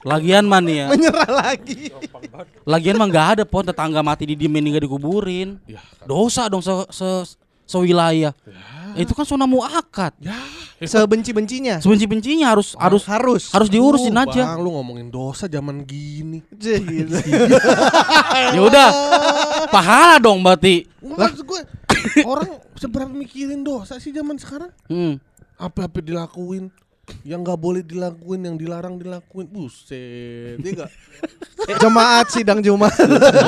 Lagian 0.07 0.47
mah 0.47 0.63
nih 0.63 0.77
ya. 0.83 0.87
Menyerah 0.95 1.31
lagi. 1.35 1.91
Lagian 2.63 2.95
mah 2.95 3.11
nggak 3.11 3.27
ada 3.35 3.43
pon 3.43 3.67
tetangga 3.67 4.07
mati 4.07 4.23
didiemin 4.23 4.71
nggak 4.71 4.87
dikuburin. 4.87 5.59
ya, 5.67 5.83
kan. 5.83 6.07
Dosa 6.07 6.47
dong 6.47 6.63
se, 6.63 6.71
se 6.95 7.35
sewilayah. 7.67 8.31
Itu 8.95 9.19
kan 9.19 9.27
zona 9.27 9.51
muakat. 9.51 10.15
Sebenci-bencinya. 10.79 11.83
Sebenci-bencinya 11.83 12.55
harus 12.55 12.79
harus 12.79 13.03
harus. 13.11 13.43
harus 13.51 13.67
diurusin 13.67 14.15
Lu, 14.15 14.23
aja. 14.23 14.55
Bang, 14.55 14.63
lu 14.63 14.79
ngomongin 14.79 15.11
dosa 15.11 15.51
zaman 15.51 15.83
gini. 15.83 16.39
Ya 18.55 18.63
udah. 18.63 18.89
Pahala 19.75 20.23
dong 20.23 20.39
berarti. 20.47 20.87
Maksud 21.03 21.43
gue 21.43 21.61
orang 22.23 22.63
seberat 22.79 23.11
mikirin 23.11 23.67
dosa 23.67 23.99
sih 23.99 24.15
zaman 24.15 24.39
sekarang. 24.39 24.71
Hmm. 24.87 25.19
Apa-apa 25.59 25.99
dilakuin 25.99 26.71
yang 27.23 27.41
nggak 27.41 27.55
boleh 27.57 27.83
dilakuin, 27.83 28.41
yang 28.43 28.57
dilarang 28.57 28.97
dilakuin. 28.97 29.47
Buset, 29.47 30.59
dia 30.59 30.71
nggak 30.75 30.91
Jemaat 31.83 32.27
sidang 32.29 32.61
Jumat. 32.61 32.93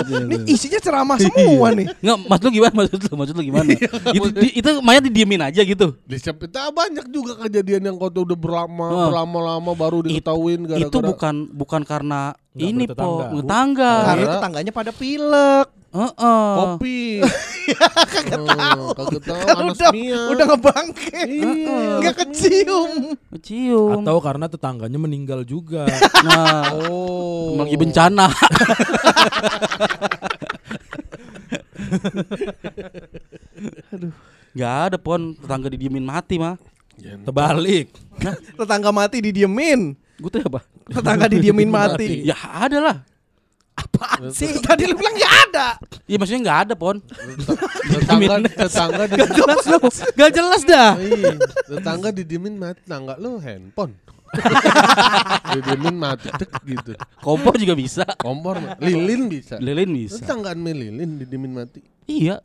Ini 0.09 0.47
isinya 0.47 0.79
ceramah 0.79 1.15
semua 1.17 1.71
nih. 1.71 1.87
Nggak, 1.99 2.19
maksud 2.25 2.45
lu 2.45 2.53
gimana? 2.53 2.75
Maksud 2.75 2.99
lu, 2.99 3.11
maksud 3.15 3.35
lu 3.35 3.45
gimana? 3.45 3.71
itu 4.11 4.27
di- 4.33 4.55
itu 4.57 4.71
mayat 4.81 5.03
didiemin 5.05 5.43
aja 5.45 5.61
gitu. 5.61 5.95
di 6.01 6.17
kita 6.19 6.71
banyak 6.71 7.07
juga 7.09 7.39
kejadian 7.39 7.83
yang 7.85 7.97
kau 7.97 8.09
tuh 8.09 8.25
udah 8.25 8.35
berlama 8.35 8.87
Oh. 8.89 9.07
berlama-lama 9.11 9.73
baru 9.73 10.03
diketahuin 10.03 10.65
gara-gara 10.65 10.89
Itu 10.89 10.99
bukan 10.99 11.35
bukan 11.53 11.83
karena 11.85 12.33
Nggak 12.49 12.69
ini 12.69 12.85
po, 12.89 13.11
tetangga. 13.35 13.93
Karena 14.05 14.25
Iya. 14.25 14.33
tetangganya 14.35 14.73
pada 14.73 14.91
pilek. 14.91 15.69
Heeh. 15.89 16.53
kopi. 16.55 17.01
kagak 18.13 18.45
tahu. 18.45 18.85
Kagak 18.93 19.23
tahu 19.25 19.41
Kan 19.41 19.49
udah 19.49 19.65
anosmia. 19.65 20.21
udah 20.29 20.45
ngebangke. 20.47 21.21
Iya. 21.25 21.77
Enggak 21.97 22.15
kecium. 22.19 22.91
Cium. 23.41 23.99
Atau 23.99 24.17
karena 24.21 24.47
tetangganya 24.47 24.99
meninggal 24.99 25.41
juga. 25.43 25.89
Nah, 26.27 26.77
Oh. 26.85 27.57
lagi 27.57 27.73
bencana. 27.75 28.29
Aduh. 33.93 34.13
Gak 34.53 34.75
ada 34.91 34.97
pon 34.99 35.35
tetangga 35.35 35.69
didiemin 35.69 36.05
mati 36.05 36.37
mah. 36.37 36.57
Terbalik. 36.99 37.95
Tetangga 38.57 38.91
mati 38.91 39.23
didiemin. 39.23 39.95
Gue 40.19 40.31
tuh 40.31 40.43
apa? 40.43 40.61
Tetangga 40.89 41.27
didiemin 41.29 41.69
mati. 41.69 42.25
Ya 42.25 42.37
ada 42.37 42.79
lah. 42.81 42.97
Apaan 43.79 44.35
sih? 44.35 44.59
Tadi 44.59 44.91
lu 44.91 44.99
bilang 44.99 45.15
ya 45.15 45.29
ada. 45.47 45.67
Iya 46.11 46.17
maksudnya 46.19 46.43
nggak 46.51 46.61
ada 46.67 46.75
pon. 46.75 46.99
tetangga 47.87 48.35
tetangga 48.51 49.03
di 49.11 49.15
Gak 49.23 49.31
jelas 49.39 49.63
lu. 49.71 49.79
Gak 50.19 50.31
jelas 50.35 50.61
dah. 50.67 50.91
Iya, 50.99 51.35
tetangga 51.69 52.09
didiemin 52.11 52.59
mati 52.59 52.83
tetangga 52.83 53.15
lu 53.23 53.39
handphone. 53.39 53.95
didiemin 55.55 55.97
mati 55.97 56.29
tek 56.35 56.53
gitu. 56.65 56.93
Kompor 57.25 57.55
juga 57.57 57.75
bisa. 57.75 58.05
Kompor 58.17 58.61
lilin 58.81 59.29
bisa. 59.29 59.57
Lilin 59.59 59.91
bisa. 59.93 60.21
Tetanggaan 60.21 60.59
me 60.61 60.73
lilin 60.73 61.19
didiemin 61.21 61.53
mati. 61.53 61.81
Iya. 62.09 62.41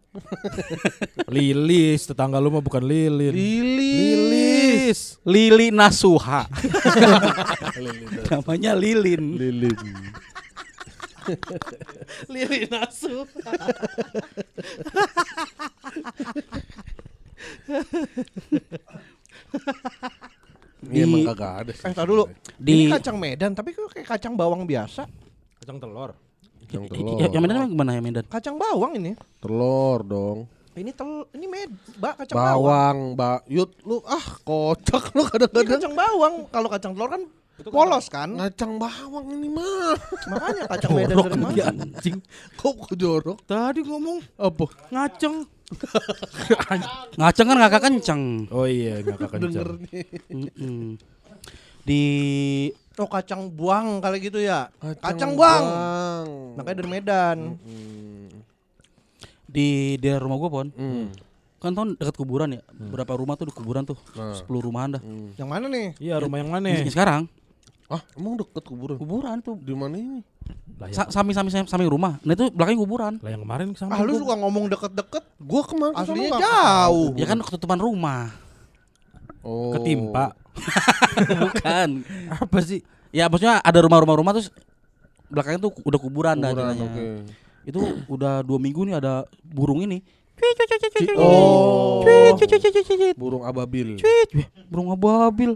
Lilis, 1.33 2.03
tetangga 2.03 2.35
lu 2.43 2.51
mah 2.51 2.59
bukan 2.59 2.83
lilin. 2.83 3.31
Lilis. 3.31 5.23
Lili 5.23 5.71
Nasuha. 5.71 6.51
Namanya 8.27 8.75
Lilin. 8.75 9.39
Lilin. 9.39 9.79
Lili 12.27 12.67
nasu. 20.83 20.91
Ini 20.91 20.99
emang 21.01 21.21
kagak 21.27 21.51
ada 21.59 21.71
sih. 21.71 21.83
Eh, 21.83 21.93
tar 21.93 22.05
dulu. 22.05 22.23
Di- 22.55 22.73
Ini 22.73 22.83
kacang 22.91 23.17
Medan, 23.17 23.51
tapi 23.51 23.71
kok 23.71 23.89
kayak 23.89 24.07
kacang 24.09 24.33
bawang 24.33 24.63
biasa. 24.63 25.07
Kacang 25.57 25.77
telur. 25.77 26.11
Yang 26.67 26.83
I- 26.83 26.89
telur. 26.89 27.17
i- 27.17 27.31
Yang 27.31 27.41
Medan 27.41 27.55
emang 27.57 27.71
gimana 27.71 27.91
ya 27.91 28.01
Medan? 28.01 28.25
Kacang 28.25 28.55
bawang 28.55 28.91
ini. 28.93 29.11
Telur 29.37 29.99
dong. 30.01 30.39
Ini 30.73 30.89
tel 30.89 31.29
ini 31.31 31.45
med, 31.45 31.69
bak 31.95 32.17
kacang 32.17 32.33
bawang. 32.33 32.57
Bawang, 32.57 32.97
mbak. 33.13 33.39
Yut, 33.45 33.71
lu 33.85 34.01
ah 34.03 34.25
kocak 34.41 35.13
lu 35.13 35.21
Ini 35.21 35.29
kadang-kadang. 35.29 35.69
kacang 35.77 35.93
bawang. 35.93 36.33
Kalau 36.49 36.67
kacang 36.67 36.91
telur 36.91 37.09
kan 37.09 37.23
polos 37.69 38.05
kan? 38.09 38.29
Ngacang 38.33 38.81
bawang 38.81 39.27
ini 39.31 39.53
mah. 39.53 39.93
Makanya 40.27 40.63
kacang 40.65 40.91
Medan 40.91 41.15
dari 41.21 41.37
mana? 41.37 41.63
Anjing. 41.69 42.17
Kok 42.57 42.73
kok 42.79 42.93
jorok? 42.97 43.37
Tadi 43.45 43.85
ngomong 43.85 44.17
Apa? 44.35 44.65
ngaceng. 44.89 45.45
Ngaceng 47.19 47.47
kan 47.49 47.57
ngakak 47.59 47.81
kenceng. 47.83 48.21
Oh 48.49 48.65
iya, 48.65 49.01
enggak 49.01 49.29
kencang. 49.29 49.41
Denger 49.43 49.69
nih. 49.89 50.05
Di 51.83 52.01
Oh 52.93 53.09
kacang 53.09 53.49
buang 53.49 53.97
kali 54.05 54.21
gitu 54.21 54.37
ya. 54.37 54.69
Kacang, 55.01 55.33
buang. 55.33 55.63
Makanya 56.57 56.77
dari 56.77 56.89
Medan. 56.89 57.37
di 59.53 60.01
daerah 60.01 60.25
rumah 60.25 60.37
gua 60.41 60.49
pon. 60.49 60.67
Hmm. 60.73 61.13
Kan 61.61 61.77
tahun 61.77 61.93
dekat 61.97 62.15
kuburan 62.17 62.57
ya. 62.57 62.61
Berapa 62.73 63.13
rumah 63.13 63.37
tuh 63.37 63.49
di 63.49 63.53
kuburan 63.53 63.85
tuh? 63.85 63.97
Nah. 64.17 64.33
10 64.33 64.49
rumahan 64.49 64.97
dah. 64.97 65.01
Yang 65.37 65.49
mana 65.49 65.65
nih? 65.69 65.87
Iya, 66.01 66.15
rumah 66.25 66.37
yang 66.41 66.49
mana? 66.49 66.65
Yang 66.73 66.97
sekarang 66.97 67.29
Ah, 67.85 68.01
emang 68.13 68.35
deket 68.35 68.63
kuburan? 68.63 68.95
kuburan 68.95 69.37
tuh 69.37 69.55
Di 69.55 69.71
mana 69.71 69.93
ini? 69.93 70.19
Lah 70.75 70.87
ya- 70.87 70.95
Sa- 70.97 71.11
samping-samping 71.11 71.63
samping 71.63 71.85
rumah. 71.85 72.17
Nah 72.21 72.31
itu 72.31 72.47
belakangnya 72.49 72.79
kuburan. 72.79 73.13
lah 73.17 73.29
yang 73.29 73.41
kemarin 73.41 73.67
sama 73.73 73.91
Ah 73.91 74.01
lu 74.01 74.15
suka 74.15 74.33
ngomong 74.35 74.65
deket-deket, 74.67 75.23
Gua 75.37 75.61
kemarin 75.61 75.93
ke 75.93 75.99
sana 75.99 76.11
aslinya 76.13 76.39
jauh. 76.39 77.09
Ya 77.13 77.25
kan 77.25 77.37
ketutupan 77.39 77.77
rumah. 77.77 78.31
Oh. 79.39 79.71
ketimpa. 79.73 80.31
Bukan. 81.43 81.89
Apa 82.29 82.59
sih? 82.59 82.79
Ya 83.09 83.27
maksudnya 83.27 83.59
ada 83.59 83.79
rumah-rumah 83.79 84.15
rumah 84.15 84.31
terus 84.31 84.49
belakangnya 85.25 85.59
tuh 85.61 85.73
udah 85.79 85.99
kuburan, 85.99 86.35
dah 86.37 86.49
Kuburan, 86.49 86.73
ceritanya. 86.73 86.87
oke. 86.87 87.05
Itu 87.63 87.79
udah 88.07 88.33
dua 88.39 88.57
minggu 88.57 88.83
nih 88.83 88.95
ada 88.95 89.13
burung 89.41 89.79
ini. 89.79 89.99
Cuit, 90.33 90.55
cuit, 90.55 90.67
cuit, 90.67 90.81
cuit, 90.81 90.91
cuit. 91.05 91.17
Oh. 91.17 92.01
Cuit, 92.01 92.33
cuit, 92.37 92.49
cuit, 92.49 92.61
cuit, 92.63 92.83
cuit, 92.83 92.97
cuit. 92.97 93.15
Burung 93.15 93.43
ababil. 93.43 93.99
Burung 94.65 94.89
ababil. 94.89 95.55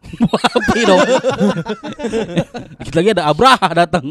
Babi 0.00 0.80
dong. 0.82 1.00
Dikit 2.78 2.94
lagi 2.94 3.08
ada 3.12 3.24
Abraha 3.28 3.68
datang. 3.76 4.04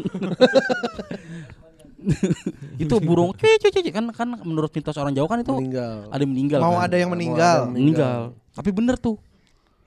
itu 2.80 2.94
burung 2.98 3.36
cuit. 3.36 3.60
kan 3.92 4.08
kan 4.10 4.28
menurut 4.40 4.72
mitos 4.72 4.96
orang 4.96 5.12
Jawa 5.12 5.28
kan 5.28 5.38
itu 5.44 5.52
Meninggal. 5.52 6.08
ada 6.08 6.22
yang 6.24 6.32
meninggal 6.32 6.58
Mau 6.60 6.74
kan? 6.74 6.84
ada 6.88 6.96
yang 6.96 7.10
meninggal. 7.12 7.56
Mau 7.60 7.66
ada 7.66 7.72
meninggal. 7.72 8.20
Tapi 8.56 8.70
bener 8.72 8.96
tuh. 8.96 9.16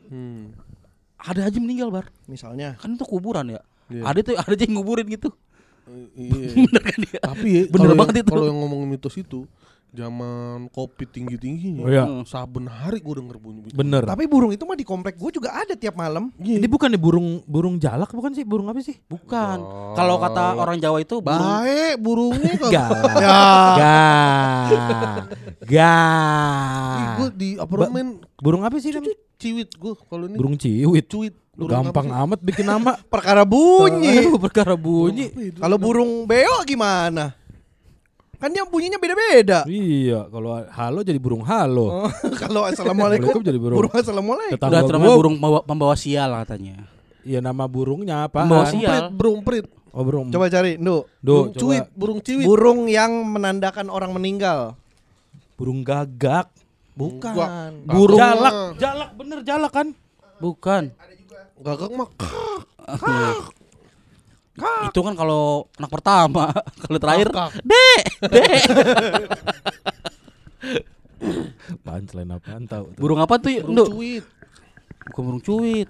Hmm. 0.07 0.53
Ada 1.17 1.47
aja 1.47 1.57
meninggal, 1.57 1.87
Bar. 1.89 2.11
Misalnya. 2.27 2.75
Kan 2.77 2.93
itu 2.93 3.05
kuburan 3.07 3.47
ya. 3.49 3.61
Iya. 3.87 4.03
Ada 4.05 4.19
tuh 4.21 4.33
ada 4.35 4.51
aja 4.51 4.63
yang 4.63 4.75
nguburin 4.77 5.07
gitu. 5.07 5.31
I- 5.87 6.11
Iya. 6.15 6.47
Bener 6.67 6.81
kan 6.83 6.97
dia? 6.99 7.19
Tapi 7.19 7.47
ya, 7.49 7.63
Bener 7.71 7.91
banget 7.95 8.13
yang- 8.19 8.25
itu. 8.27 8.31
Kalau 8.31 8.45
yang 8.45 8.59
ngomongin 8.59 8.87
mitos 8.87 9.15
itu, 9.17 9.39
zaman 9.93 10.67
kopi 10.67 11.05
tinggi 11.05 11.37
tingginya, 11.37 11.85
Oh 11.85 11.89
iya. 11.89 12.03
saben 12.25 12.65
hari 12.65 12.97
gue 12.97 13.13
denger 13.13 13.37
bunyi. 13.37 13.69
Bener. 13.69 14.01
Tapi 14.01 14.25
burung 14.25 14.49
itu 14.49 14.65
mah 14.65 14.73
di 14.73 14.81
komplek 14.81 15.15
gue 15.15 15.29
juga 15.31 15.53
ada 15.53 15.73
tiap 15.73 15.93
malam. 15.93 16.33
Ini 16.35 16.65
bukan 16.65 16.89
nih 16.89 16.97
burung 16.97 17.45
burung 17.45 17.77
jalak 17.77 18.09
bukan 18.09 18.33
sih? 18.33 18.41
Burung 18.41 18.65
apa 18.65 18.81
sih? 18.81 18.97
Bukan. 19.05 19.57
Kalau 19.93 20.17
kata 20.17 20.57
orang 20.57 20.81
Jawa 20.81 20.97
itu 20.97 21.21
burung 21.21 21.45
Baik 21.53 21.95
burungnya 21.97 22.53
kagak. 22.61 22.89
Galak. 22.89 23.15
Ya. 23.15 23.41
Gak. 23.77 25.15
Gak. 25.69 27.05
Gue 27.15 27.29
di 27.33 27.49
apartemen 27.55 28.05
Burung 28.35 28.65
apa 28.65 28.75
sih 28.77 28.91
namanya? 28.91 29.15
ciwit 29.37 29.69
gue 29.75 29.93
kalau 30.07 30.25
ini. 30.25 30.35
Burung 30.35 30.55
ciwit. 30.55 31.05
Cuit. 31.05 31.33
Lu 31.53 31.69
Burung 31.69 31.85
gampang 31.85 32.09
amat 32.09 32.39
bikin 32.41 32.65
nama. 32.65 32.97
Perkara 33.13 33.45
bunyi. 33.45 34.25
Aduh, 34.25 34.41
perkara 34.41 34.73
bunyi. 34.73 35.29
Kalau 35.53 35.77
burung 35.77 36.25
beo 36.25 36.65
gimana? 36.65 37.37
Kan 38.43 38.51
dia 38.51 38.67
bunyinya 38.67 38.99
beda-beda. 38.99 39.63
Iya, 39.63 40.27
kalau 40.27 40.51
halo 40.67 40.99
jadi 40.99 41.15
burung 41.15 41.47
halo. 41.47 42.03
Oh, 42.03 42.11
Kalau 42.43 42.67
assalamualaikum 42.67 43.39
jadi 43.39 43.55
burung. 43.55 43.79
burung 43.79 43.95
assalamualaikum. 43.95 44.59
Tetangga 44.59 44.83
udah 44.83 44.99
burung 45.15 45.35
pembawa, 45.63 45.95
sial 45.95 46.27
katanya. 46.43 46.83
Iya 47.23 47.39
nama 47.39 47.63
burungnya 47.71 48.27
apa? 48.27 48.43
Pembawa 48.43 48.67
Prit, 48.67 48.75
sial. 48.83 49.03
burung 49.15 49.39
prit. 49.47 49.63
Oh 49.95 50.03
burung. 50.03 50.27
Coba 50.27 50.51
cari, 50.51 50.75
Ndu. 50.75 51.07
Burung 51.23 51.55
Do, 51.55 51.55
cuit, 51.55 51.87
burung 51.95 52.19
ciwit. 52.19 52.43
Burung 52.43 52.91
yang 52.91 53.23
menandakan 53.23 53.87
orang 53.87 54.11
meninggal. 54.11 54.75
Burung 55.55 55.79
gagak. 55.79 56.51
Bukan. 56.99 57.31
Gua- 57.31 57.71
Burung 57.87 58.19
jalak. 58.19 58.53
Jalak 58.75 59.09
bener 59.15 59.39
jalak 59.47 59.71
kan? 59.71 59.87
Bukan. 60.43 60.91
Gagak 61.63 61.95
mah. 61.95 62.11
Itu 64.53 64.99
kan 65.01 65.13
kalau 65.13 65.65
anak 65.75 65.89
pertama, 65.89 66.53
kalau 66.83 66.97
terakhir. 66.97 67.27
Dek, 67.59 68.01
Dek. 68.23 68.61
Apaan 71.73 72.03
selain 72.05 72.29
apaan 72.29 72.63
tahu. 72.65 72.91
tuh. 72.91 72.99
Burung 72.99 73.19
apa 73.19 73.35
tuh? 73.37 73.49
Burung 73.55 73.73
Nduk? 73.73 73.87
cuit. 73.91 74.25
Bukan 75.03 75.21
burung 75.25 75.41
cuit. 75.41 75.89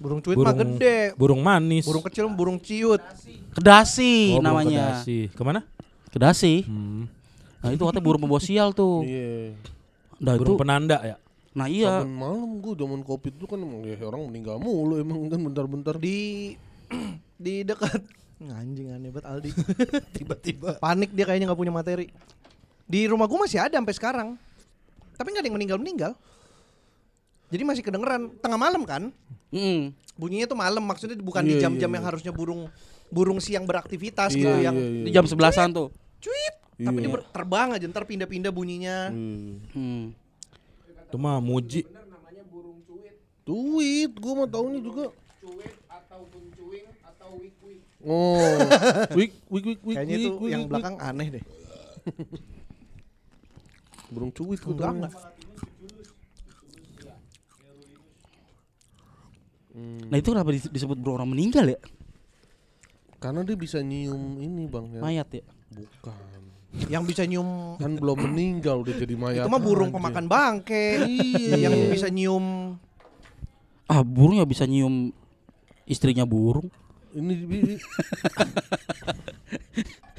Burung 0.00 0.20
cuit 0.24 0.36
mah 0.36 0.54
gede. 0.54 1.12
Burung 1.14 1.40
manis. 1.40 1.84
Burung 1.84 2.02
kecil 2.02 2.24
burung 2.30 2.58
ciut. 2.58 3.02
Kedasi 3.52 4.32
Oh, 4.32 4.40
burung 4.40 4.46
namanya. 4.48 4.96
kedasi. 4.96 5.18
Ke 5.30 5.42
mana? 5.44 5.60
Kedasi. 6.08 6.54
Hmm. 6.64 7.04
Nah, 7.60 7.70
itu 7.70 7.82
katanya 7.84 8.00
burung 8.02 8.22
pembawa 8.24 8.40
sial 8.40 8.72
tuh. 8.72 9.04
Iya. 9.04 9.52
Nah, 10.16 10.32
itu 10.34 10.42
Burung 10.42 10.56
penanda 10.58 10.96
ya. 11.00 11.16
nah 11.50 11.66
iya. 11.66 11.98
Saben 11.98 12.14
malam 12.14 12.62
gue 12.62 12.78
zaman 12.78 13.02
kopi 13.02 13.34
itu 13.34 13.42
kan 13.42 13.58
emang 13.58 13.82
ya 13.82 13.98
orang 14.06 14.22
meninggal 14.22 14.56
mulu 14.56 14.94
emang 14.96 15.26
kan 15.26 15.40
bentar-bentar 15.42 15.98
Di 15.98 16.54
di 17.40 17.64
dekat 17.64 18.04
anjing 18.60 18.92
aneh 18.92 19.08
banget 19.08 19.26
Aldi. 19.26 19.50
Tiba-tiba 20.16 20.76
panik 20.76 21.10
dia 21.10 21.24
kayaknya 21.24 21.48
nggak 21.48 21.60
punya 21.60 21.72
materi. 21.72 22.12
Di 22.84 23.08
rumah 23.08 23.24
gua 23.24 23.48
masih 23.48 23.60
ada 23.60 23.74
sampai 23.74 23.96
sekarang. 23.96 24.28
Tapi 25.16 25.26
nggak 25.26 25.40
ada 25.40 25.48
yang 25.48 25.56
meninggal-meninggal. 25.56 26.12
Jadi 27.50 27.62
masih 27.66 27.82
kedengeran 27.82 28.30
tengah 28.38 28.54
malam 28.54 28.84
kan? 28.84 29.10
Mm. 29.50 29.90
Bunyinya 30.14 30.46
tuh 30.46 30.54
malam 30.54 30.84
maksudnya 30.84 31.18
bukan 31.18 31.42
di 31.42 31.58
Iya, 31.58 31.66
jam-jam 31.66 31.88
iya, 31.88 31.96
yang 31.98 32.04
iya. 32.04 32.10
harusnya 32.12 32.30
burung 32.30 32.70
burung 33.10 33.42
siang 33.42 33.66
beraktivitas 33.66 34.30
Iya, 34.30 34.38
gitu 34.38 34.54
iya, 34.54 34.64
yang 34.70 34.76
iya. 34.76 35.04
Di 35.04 35.10
jam 35.10 35.24
sebelasan 35.26 35.72
tuh. 35.72 35.88
cuit. 36.20 36.54
Tapi 36.78 36.96
Iya. 36.96 37.04
dia 37.04 37.10
ber- 37.10 37.26
terbang 37.28 37.68
aja 37.74 37.84
ntar 37.84 38.04
pindah-pindah 38.04 38.48
bunyinya. 38.48 39.10
Hmm. 39.10 39.58
Hmm. 39.72 40.04
Itu 41.04 41.16
mah 41.16 41.40
muji. 41.40 41.84
Tweet, 43.42 44.12
gua 44.14 44.32
mau 44.36 44.48
tahunya 44.48 44.80
juga. 44.80 45.10
Cuit 45.42 45.74
atau. 45.86 46.22
Oh, 48.00 48.40
wik 49.12 49.32
wik 49.52 49.64
wik 49.64 49.80
wik. 49.84 49.96
Kayaknya 50.00 50.16
wik, 50.16 50.24
itu 50.24 50.32
wik, 50.40 50.50
yang 50.50 50.62
wik, 50.64 50.70
belakang 50.72 50.96
aneh 51.00 51.28
deh. 51.28 51.44
wik. 51.44 51.48
burung 54.10 54.34
cuit 54.34 54.58
gua 54.58 54.72
Enggak 54.74 54.90
enggak. 54.90 55.12
Nah 60.10 60.16
itu 60.18 60.28
kenapa 60.34 60.50
dis- 60.50 60.72
disebut 60.72 60.98
bro 60.98 61.14
orang 61.14 61.30
meninggal 61.30 61.62
ya? 61.62 61.78
Karena 63.22 63.44
dia 63.46 63.54
bisa 63.54 63.78
nyium 63.84 64.40
ini 64.40 64.66
bang 64.66 64.96
ya. 64.96 65.00
Mayat 65.00 65.28
ya. 65.30 65.44
Bukan. 65.70 66.40
Yang 66.90 67.04
bisa 67.14 67.22
nyium 67.26 67.76
Kan 67.78 67.98
belum 67.98 68.18
meninggal 68.30 68.82
udah 68.82 68.94
jadi 68.96 69.14
mayat. 69.14 69.44
itu 69.46 69.50
mah 69.52 69.62
burung 69.62 69.90
aja. 69.92 69.96
pemakan 70.00 70.26
bangke. 70.26 70.86
Iya. 71.06 71.68
yang 71.70 71.74
bisa 71.92 72.08
nyium 72.10 72.74
Ah 73.90 74.02
burung 74.06 74.38
ya 74.38 74.46
bisa 74.46 74.64
nyium 74.66 75.14
istrinya 75.86 76.26
burung. 76.26 76.70
Ini 77.12 77.34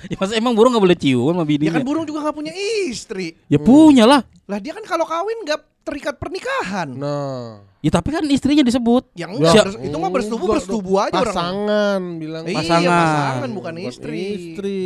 Ya 0.01 0.17
masa 0.17 0.33
emang 0.33 0.57
burung 0.57 0.73
gak 0.73 0.81
boleh 0.81 0.97
cium 0.97 1.29
sama 1.29 1.41
Ya 1.41 1.47
bininya? 1.47 1.77
kan 1.77 1.85
burung 1.85 2.03
juga 2.03 2.25
nggak 2.25 2.35
punya 2.35 2.53
istri. 2.83 3.37
Ya 3.45 3.61
punya 3.61 4.09
lah. 4.09 4.25
Lah 4.49 4.57
dia 4.57 4.73
kan 4.73 4.81
kalau 4.81 5.05
kawin 5.05 5.45
nggak 5.45 5.61
terikat 5.81 6.17
pernikahan. 6.17 6.89
nah. 6.91 7.61
Ya 7.81 7.89
tapi 7.89 8.09
kan 8.09 8.21
istrinya 8.25 8.61
disebut. 8.61 9.09
Yang 9.13 9.31
enggak, 9.37 9.53
Ya. 9.53 9.63
itu 9.79 9.97
mah 9.97 10.09
bersetubuh 10.09 10.47
bersetubuh 10.51 10.97
aja 11.01 11.17
orang. 11.17 11.33
Pasangan 11.33 12.01
bilang 12.17 12.43
Iya, 12.45 12.57
Pasangan. 12.59 12.89
pasangan 12.91 13.49
bukan 13.49 13.73
Bukan 13.73 13.89
istri. 13.89 14.21
Istri. 14.53 14.79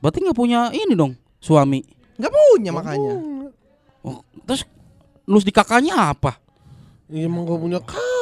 Berarti 0.00 0.18
nggak 0.20 0.36
punya 0.36 0.60
ini 0.70 0.92
dong 0.92 1.12
suami. 1.36 1.80
Nggak 2.16 2.32
punya 2.32 2.70
makanya. 2.72 3.14
Oh, 4.00 4.24
terus 4.44 4.64
nus 5.24 5.44
di 5.44 5.52
kakaknya 5.52 6.12
apa? 6.12 6.40
Iya 7.06 7.26
emang 7.26 7.44
gak 7.44 7.58
punya 7.58 7.78
kakak. 7.80 8.19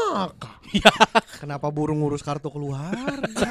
Kenapa 1.40 1.72
burung 1.72 2.04
ngurus 2.04 2.20
kartu 2.20 2.52
keluarga? 2.52 3.48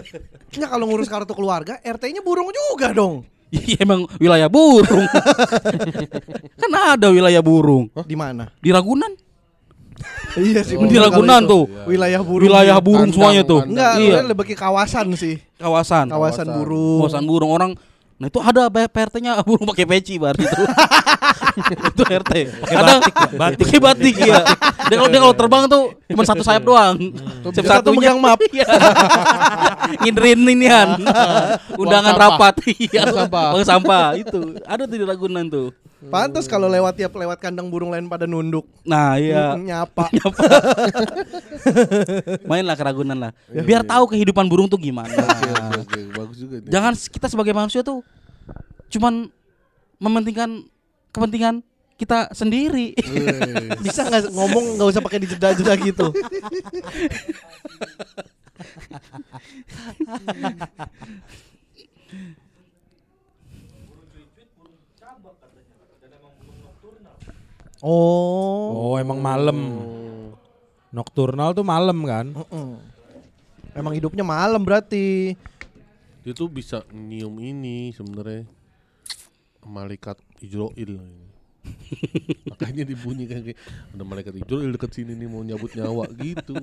ya 0.58 0.66
kalau 0.66 0.88
ngurus 0.88 1.08
kartu 1.10 1.36
keluarga, 1.36 1.76
RT-nya 1.84 2.24
burung 2.24 2.48
juga 2.50 2.90
dong. 2.94 3.28
Iya 3.54 3.86
emang 3.86 4.10
wilayah 4.18 4.50
burung. 4.50 5.06
kan 6.60 6.70
ada 6.98 7.14
wilayah 7.14 7.38
burung 7.38 7.86
Di 8.02 8.18
mana? 8.18 8.50
di 8.58 8.74
Ragunan. 8.74 9.14
iya 10.42 10.66
sih. 10.66 10.74
di 10.74 10.90
bener 10.90 11.06
kalau 11.06 11.06
Ragunan 11.14 11.42
itu. 11.44 11.50
tuh. 11.54 11.64
Wilayah 11.86 12.20
burung. 12.26 12.44
Wilayah 12.50 12.78
iya. 12.78 12.82
burung 12.82 13.00
Kandang, 13.06 13.14
semuanya 13.14 13.42
tuh. 13.46 13.60
kandang. 13.62 13.70
Enggak, 13.70 13.92
iya. 14.02 14.20
lebih 14.26 14.44
ke 14.50 14.56
kawasan 14.58 15.06
sih. 15.14 15.36
Kawasan. 15.60 16.06
Kawasan 16.10 16.46
Kawasan. 16.46 16.46
burung. 16.50 17.00
Kawasan 17.06 17.24
burung 17.30 17.50
orang 17.54 17.70
Nah 18.14 18.30
itu 18.30 18.38
ada 18.38 18.70
PRT-nya 18.70 19.42
burung 19.42 19.66
pakai 19.74 19.84
peci 19.86 20.14
bar 20.22 20.38
itu. 20.38 20.46
itu 21.94 22.02
RT. 22.02 22.32
Ada 22.70 22.94
batik, 23.34 23.66
pakai 23.66 23.80
batik 23.82 24.16
ya. 24.22 24.42
Dia 24.86 24.96
kalau 24.98 25.10
dia 25.10 25.20
kalau 25.22 25.34
terbang 25.34 25.62
tuh 25.66 25.82
cuma 26.10 26.22
satu 26.22 26.42
sayap 26.46 26.62
doang. 26.62 26.94
Sayap 27.50 27.82
Satu 27.82 27.90
megang 27.94 28.18
map. 28.22 28.38
Iya. 28.54 28.70
Nginderin 29.98 30.46
inian. 30.46 31.02
Undangan 31.74 32.14
rapat. 32.14 32.54
Iya. 32.70 33.10
Sampah. 33.10 33.50
Uang 33.58 33.66
sampah 33.66 34.14
itu. 34.14 34.62
Ada 34.62 34.86
tuh 34.86 34.96
di 35.00 35.04
Ragunan 35.06 35.44
tuh. 35.50 35.74
Pantas 36.10 36.44
kalau 36.50 36.68
lewat 36.68 36.98
tiap 36.98 37.12
lewat 37.14 37.38
kandang 37.40 37.72
burung 37.72 37.92
lain 37.92 38.08
pada 38.08 38.28
nunduk. 38.28 38.68
Nah, 38.84 39.16
iya. 39.16 39.56
Nyapa. 39.60 40.08
Main 42.50 42.64
lah 42.64 42.76
ke 42.76 42.84
Ragunan 42.84 43.16
lah. 43.16 43.32
Biar 43.48 43.84
tahu 43.84 44.12
kehidupan 44.12 44.48
burung 44.48 44.68
tuh 44.68 44.80
gimana. 44.80 45.12
Oke. 45.80 46.00
Bagus 46.12 46.36
juga 46.40 46.60
nih. 46.60 46.70
Jangan 46.70 46.92
kita 46.96 47.26
sebagai 47.30 47.52
manusia 47.56 47.80
tuh 47.80 48.04
cuman 48.92 49.32
mementingkan 49.98 50.68
kepentingan 51.14 51.62
kita 51.94 52.34
sendiri. 52.34 52.94
Bisa 53.86 54.06
nggak 54.06 54.34
ngomong 54.34 54.78
nggak 54.78 54.88
usah 54.90 55.02
pakai 55.02 55.22
dijeda-jeda 55.22 55.74
gitu. 55.78 56.06
Oh, 67.84 68.72
Oh, 68.72 68.94
emang 68.96 69.20
malam. 69.20 69.58
Nocturnal 70.88 71.52
tuh 71.52 71.66
malam 71.66 72.00
kan? 72.08 72.32
Mm-mm. 72.32 72.80
Emang 73.74 73.92
hidupnya 73.92 74.24
malam 74.24 74.62
berarti. 74.62 75.36
Dia 76.24 76.32
tuh 76.32 76.48
bisa 76.48 76.80
nyium 76.88 77.36
ini 77.36 77.92
sebenarnya 77.92 78.48
malaikat 79.60 80.16
Ijroil. 80.40 80.96
Makanya 82.48 82.84
dibunyikan 82.84 83.40
kayak 83.42 83.58
ada 83.92 84.04
malaikat 84.04 84.32
Ijroil 84.38 84.72
deket 84.72 84.94
sini 84.94 85.12
nih 85.16 85.28
mau 85.28 85.44
nyabut 85.44 85.72
nyawa 85.74 86.08
gitu. 86.16 86.56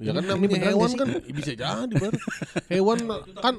Ya 0.00 0.12
kan 0.12 0.24
namanya 0.26 0.58
hewan 0.68 0.90
kan 0.92 1.08
bisa 1.30 1.52
jadi 1.56 1.94
bar. 1.96 2.12
Hewan 2.68 2.98
kan 3.38 3.54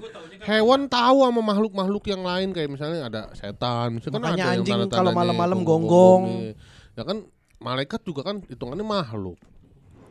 hewan 0.46 0.82
tahu 0.86 1.18
sama 1.26 1.42
makhluk-makhluk 1.42 2.04
yang 2.06 2.22
lain 2.22 2.54
kayak 2.54 2.70
misalnya 2.70 3.08
ada 3.08 3.22
setan, 3.34 3.98
misalnya 3.98 4.18
kan 4.18 4.24
Makanya 4.30 4.46
ada 4.46 4.54
yang 4.54 4.62
anjing 4.62 4.82
kalau 4.92 5.12
malam-malam 5.16 5.60
gonggong. 5.66 6.24
iya. 6.54 6.54
Ya 7.00 7.08
kan 7.08 7.24
malaikat 7.64 8.04
juga 8.04 8.28
kan 8.28 8.44
hitungannya 8.44 8.84
makhluk. 8.84 9.40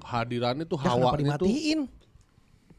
Kehadirannya 0.01 0.65
tuh 0.65 0.81
Ya, 0.81 0.97
tuh 0.97 1.21
dimatiin? 1.21 1.81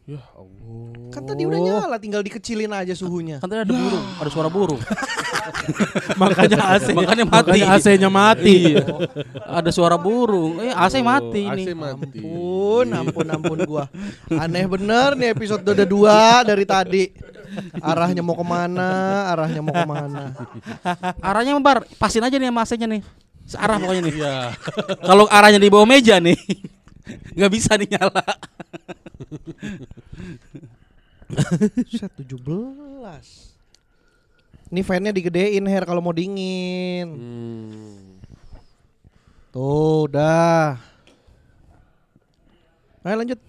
ya 0.10 0.18
Allah. 0.34 1.14
Kan 1.14 1.22
tadi 1.30 1.46
udah 1.46 1.60
nyala, 1.62 2.02
tinggal 2.02 2.26
dikecilin 2.26 2.74
aja 2.74 2.98
suhunya. 2.98 3.38
Kan 3.38 3.54
tadi 3.54 3.62
ada 3.62 3.70
burung, 3.70 4.06
ada 4.18 4.30
suara 4.34 4.50
burung. 4.50 4.82
Makanya 6.22 6.58
AC. 6.74 6.98
Makanya 6.98 7.26
mati. 7.30 7.54
Makanya 7.54 7.68
AC-nya 7.78 8.10
mati. 8.10 8.74
Iya. 8.74 8.86
ada 9.46 9.70
suara 9.70 10.02
burung. 10.02 10.58
Eh 10.58 10.74
AC 10.74 11.06
mati 11.06 11.46
AC 11.46 11.54
nih. 11.62 11.66
mati. 11.78 12.20
Ampun, 12.26 12.88
ampun, 12.90 13.28
ampun 13.30 13.60
gua. 13.70 13.86
Aneh 14.34 14.66
bener 14.66 15.14
nih 15.14 15.38
episode 15.38 15.62
udah 15.62 15.86
dua 15.86 16.42
dari 16.42 16.66
tadi. 16.66 17.14
Arahnya 17.78 18.26
mau 18.26 18.34
ke 18.34 18.42
mana? 18.42 18.90
Arahnya 19.30 19.62
mau 19.62 19.78
ke 19.78 19.86
mana? 19.86 20.34
Arahnya 21.22 21.54
bar, 21.62 21.86
pasin 22.02 22.26
aja 22.26 22.42
nih 22.42 22.50
sama 22.50 22.66
AC-nya 22.66 22.90
nih. 22.90 23.02
Searah 23.50 23.82
pokoknya 23.82 24.06
nih. 24.06 24.14
Iya. 24.14 24.54
Kalau 25.10 25.26
arahnya 25.26 25.58
di 25.58 25.74
bawah 25.74 25.90
meja 25.90 26.22
nih, 26.22 26.38
nggak 27.36 27.50
bisa 27.50 27.74
nih 27.74 27.98
nyala. 27.98 28.22
Set 31.90 32.14
17. 32.14 32.38
Ini 34.70 34.86
fan-nya 34.86 35.10
digedein 35.10 35.66
Her 35.66 35.82
kalau 35.82 35.98
mau 35.98 36.14
dingin. 36.14 37.10
Hmm. 37.10 38.22
Tuh, 39.50 40.06
udah. 40.06 40.78
Ayo 43.02 43.18
lanjut. 43.18 43.42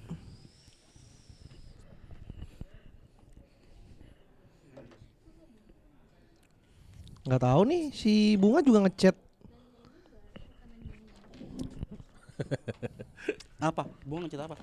Nggak 7.29 7.43
tahu 7.45 7.69
nih 7.69 7.93
si 7.93 8.41
Bunga 8.41 8.65
juga 8.65 8.89
ngechat. 8.89 9.30
Apa? 13.69 13.85
Bunga 14.09 14.27
ngechat 14.27 14.41
apa? 14.41 14.57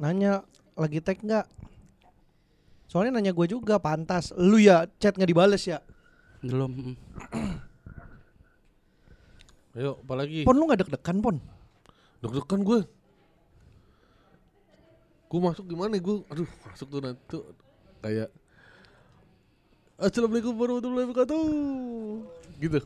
Nanya 0.00 0.46
lagi 0.72 0.98
tag 1.04 1.20
nggak? 1.20 1.46
Soalnya 2.88 3.20
nanya 3.20 3.36
gue 3.36 3.46
juga 3.46 3.76
pantas. 3.76 4.32
Lu 4.32 4.56
ya 4.56 4.88
chat 4.96 5.12
nggak 5.12 5.28
dibales 5.28 5.62
ya? 5.68 5.84
Belum. 6.40 6.72
mm. 6.72 6.96
Ayo, 9.78 10.00
apalagi? 10.00 10.48
Pon 10.48 10.56
lu 10.56 10.64
nggak 10.64 10.80
deg-degan 10.86 11.18
pon? 11.20 11.36
Deg-degan 12.24 12.60
gue. 12.64 12.80
Gue 15.28 15.40
masuk 15.44 15.68
gimana 15.68 16.00
gue? 16.00 16.24
Aduh, 16.32 16.48
masuk 16.72 16.88
tuh 16.88 17.00
nanti 17.04 17.20
tuh 17.28 17.44
kayak 18.00 18.32
Assalamualaikum 19.98 20.54
warahmatullahi 20.54 21.10
wabarakatuh. 21.10 21.42
Gitu. 22.62 22.78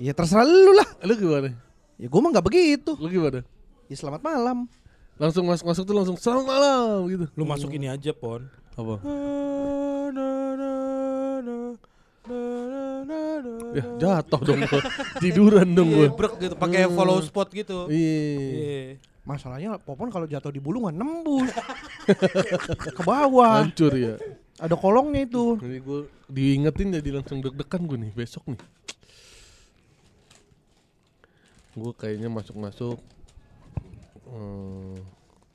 Ya 0.00 0.16
terserah 0.16 0.48
lu 0.48 0.72
lah. 0.72 0.88
Lu 1.04 1.12
gimana? 1.12 1.52
Ya 1.94 2.10
gue 2.10 2.20
mah 2.20 2.30
nggak 2.34 2.46
begitu. 2.46 2.98
Lu 2.98 3.06
gimana? 3.06 3.46
Ya 3.86 3.94
selamat 3.94 4.20
malam. 4.26 4.66
Langsung 5.14 5.46
masuk 5.46 5.70
masuk 5.70 5.82
tuh 5.86 5.94
langsung 5.94 6.16
selamat 6.18 6.46
malam 6.46 7.06
gitu. 7.06 7.24
Lu 7.38 7.46
masuk 7.46 7.70
ini 7.70 7.86
aja, 7.86 8.10
Pon. 8.10 8.50
Apa? 8.74 8.98
Ya 13.78 13.84
jatuh 13.98 14.40
dong 14.42 14.66
gue. 14.66 14.82
Tiduran 15.22 15.70
dong 15.70 15.94
gue. 15.94 16.10
Brek 16.10 16.34
gitu, 16.42 16.54
pakai 16.58 16.90
follow 16.90 17.22
spot 17.22 17.54
gitu. 17.54 17.86
Iya. 17.86 18.18
Iya. 18.42 18.82
Masalahnya 19.22 19.78
Popon 19.78 20.10
kalau 20.10 20.26
jatuh 20.26 20.50
di 20.50 20.58
bulungan 20.58 20.92
nembus 20.92 21.54
ke 22.90 23.02
bawah. 23.06 23.62
Hancur 23.62 23.94
ya. 23.94 24.18
Ada 24.58 24.74
kolongnya 24.74 25.30
itu. 25.30 25.62
Jadi 25.62 25.78
gue 25.78 26.00
diingetin 26.26 26.90
jadi 26.98 27.22
langsung 27.22 27.38
deg-degan 27.38 27.86
gue 27.86 27.98
nih 28.02 28.12
besok 28.12 28.42
nih. 28.50 28.60
Gue 31.74 31.92
kayaknya 31.92 32.30
masuk-masuk 32.30 32.96
eh, 34.28 34.96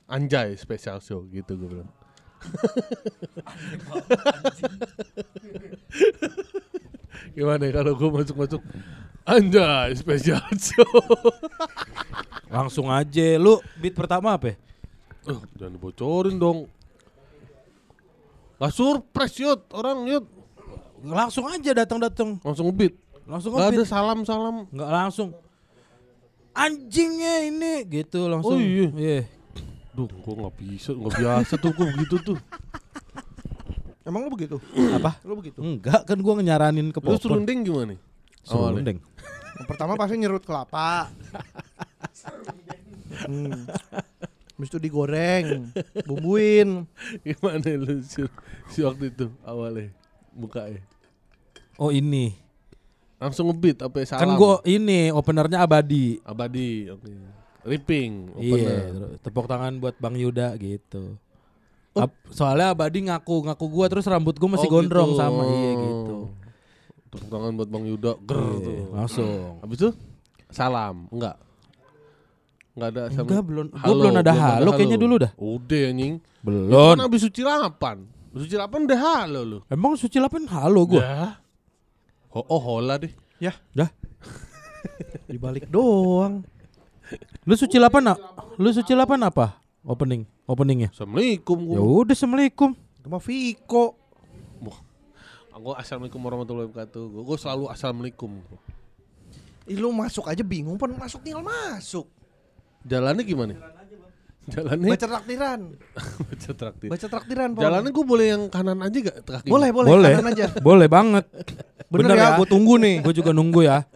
Anjay 0.04 0.54
special 0.54 1.00
show 1.00 1.24
gitu 1.26 1.56
gue 1.56 1.68
bilang. 1.70 1.90
Gimana 7.36 7.62
ya 7.68 7.72
kalau 7.74 7.92
gue 7.94 8.10
masuk-masuk 8.10 8.62
Anjay 9.24 9.94
special 9.94 10.42
show. 10.58 10.90
Langsung 12.50 12.90
aja. 12.90 13.38
Lu 13.38 13.60
beat 13.78 13.94
pertama 13.94 14.34
apa? 14.34 14.50
ya? 14.50 14.56
Eh, 15.28 15.40
jangan 15.54 15.72
dibocorin 15.76 16.36
dong. 16.40 16.66
Gak 18.58 18.72
surprise 18.74 19.36
yut 19.40 19.60
orang 19.72 20.04
yut 20.04 20.26
Langsung 21.00 21.48
aja 21.48 21.72
datang-datang. 21.72 22.36
langsung 22.44 22.68
ngebeat. 22.68 22.92
Langsung 23.24 23.56
Gak 23.56 23.60
ada 23.60 23.68
nge-beat. 23.72 23.88
salam-salam. 23.88 24.56
Nggak 24.68 24.90
langsung. 24.92 25.28
Anjingnya 26.54 27.34
ini 27.46 27.72
gitu 27.88 28.26
langsung. 28.26 28.58
Oh, 28.58 28.60
iya. 28.60 28.88
Iya. 28.94 29.20
Duh, 29.94 30.06
gue 30.06 30.34
nggak 30.34 30.54
bisa, 30.58 30.90
nggak 30.94 31.14
biasa 31.18 31.54
tuh 31.58 31.70
gue 31.74 31.86
begitu 31.94 32.16
tuh. 32.22 32.38
Emang 34.10 34.26
lu 34.26 34.30
begitu? 34.32 34.56
Apa? 34.98 35.20
Lu 35.22 35.38
begitu? 35.38 35.62
Enggak 35.62 36.02
kan 36.08 36.18
gua 36.18 36.40
nyaranin 36.40 36.90
ke 36.90 36.98
Lu 36.98 37.14
Popon. 37.14 37.20
serunding 37.20 37.62
gimana? 37.62 37.94
nih? 37.94 37.98
Awalnya. 38.48 38.80
Serundeng. 38.80 38.98
Yang 39.60 39.66
pertama 39.68 39.92
pasti 39.94 40.14
nyerut 40.16 40.44
kelapa. 40.44 41.12
hmm. 43.28 43.70
Habis 44.56 44.68
itu 44.76 44.78
digoreng, 44.82 45.72
bumbuin. 46.04 46.84
Gimana 47.24 47.64
lu 47.80 48.04
si, 48.04 48.24
si 48.68 48.84
waktu 48.84 49.08
itu 49.08 49.32
awalnya 49.44 49.88
bukanya? 50.36 50.84
Oh 51.80 51.88
ini. 51.88 52.36
Langsung 53.20 53.46
ngebeat 53.46 53.78
apa 53.80 53.96
ya, 54.00 54.06
salam? 54.06 54.20
Kan 54.22 54.30
gua 54.34 54.64
ini 54.64 55.12
openernya 55.12 55.60
abadi. 55.60 56.18
abadi, 56.22 56.88
oke. 56.88 57.10
Ripping, 57.60 58.32
Iya, 58.34 58.56
opener. 58.56 58.80
terus 58.88 59.18
tepuk 59.20 59.44
tangan 59.44 59.76
buat 59.76 59.92
Bang 59.94 60.16
Yuda 60.16 60.56
gitu. 60.56 61.20
Ap- 61.92 62.16
soalnya 62.28 62.72
Abadi 62.72 63.04
ngaku 63.04 63.44
ngaku 63.44 63.64
gua 63.66 63.86
terus 63.86 64.06
rambut 64.06 64.32
gua 64.34 64.56
masih 64.56 64.64
Oh, 64.64 64.72
gondrong 64.72 65.12
gitu. 65.12 65.20
sama 65.20 65.42
iya 65.44 65.70
gitu. 65.76 66.16
Tepuk 67.06 67.28
tangan 67.28 67.52
buat 67.52 67.68
Bang 67.68 67.84
Yuda, 67.84 68.12
ger 68.18 68.40
Iya, 68.40 68.56
tuh. 68.58 68.80
langsung. 68.90 69.28
Habis 69.60 69.76
itu 69.76 69.90
salam, 70.48 71.04
enggak? 71.10 71.36
Enggak 72.72 72.88
ada 72.88 73.02
salam. 73.10 73.26
Enggak 73.26 73.42
belum 73.44 73.66
gua 73.68 73.92
belum 73.92 74.14
ada 74.16 74.32
halo 74.32 74.70
kayaknya 74.72 74.96
dulu 74.96 75.14
dah. 75.18 75.32
Udah 75.36 75.82
anjing. 75.86 76.14
Itu 76.16 76.40
Belum. 76.40 76.96
kan 76.96 77.04
habis 77.04 77.20
suci 77.20 77.40
lapan. 77.42 77.96
Suci 78.30 78.54
lapan 78.54 78.88
udah 78.88 78.96
halo 78.98 79.40
lu. 79.42 79.58
Emang 79.66 79.92
suci 79.92 80.16
lapan 80.16 80.48
halo 80.48 80.80
gua. 80.86 81.02
Dah. 81.02 81.32
Oh, 82.30 82.46
oh 82.46 82.60
hola 82.60 82.94
deh. 82.96 83.10
Ya, 83.36 83.56
Dah. 83.72 83.90
dibalik 85.30 85.66
doang. 85.66 86.46
Lu 87.42 87.54
suci 87.54 87.76
lapan 87.76 88.14
a- 88.14 88.20
Lu 88.54 88.70
suci 88.70 88.94
lapan 88.94 89.18
apa? 89.24 89.58
Opening, 89.82 90.28
openingnya. 90.44 90.92
Assalamualaikum 90.92 91.56
Ya 91.66 91.80
gua. 91.80 92.04
udah 92.04 92.14
assalamualaikum. 92.14 92.70
Mah 93.02 93.18
Viko. 93.18 93.96
Aku 95.50 95.74
assalamualaikum 95.74 96.20
warahmatullahi 96.20 96.68
wabarakatuh. 96.68 97.02
Gua, 97.10 97.22
gua 97.24 97.36
selalu 97.36 97.64
assalamualaikum. 97.68 98.30
Ih, 99.66 99.76
lu 99.76 99.90
masuk 99.90 100.24
aja 100.24 100.40
bingung, 100.40 100.76
pan 100.76 100.92
masuk 100.92 101.20
tinggal 101.20 101.42
masuk. 101.42 102.06
Jalannya 102.82 103.24
gimana? 103.24 103.56
Jalannya 103.56 103.79
Baca 104.50 105.06
traktiran. 105.06 105.60
baca 106.28 106.50
traktir. 106.52 106.88
Baca 106.90 107.06
traktiran. 107.06 107.48
Jalannya 107.54 107.90
gue 107.90 108.04
boleh 108.04 108.26
yang 108.28 108.42
kanan 108.46 108.78
aja 108.80 108.98
gak? 109.00 109.16
Kakinya? 109.22 109.50
Boleh, 109.50 109.68
boleh, 109.70 109.88
Boleh. 109.88 110.10
kanan 110.14 110.26
aja. 110.30 110.46
Boleh 110.58 110.86
banget. 110.86 111.24
Bener, 111.86 112.14
ya, 112.14 112.28
gue 112.34 112.46
tunggu 112.46 112.74
nih. 112.76 113.02
Gue 113.02 113.14
juga 113.14 113.30
nunggu 113.30 113.62
ya. 113.62 113.82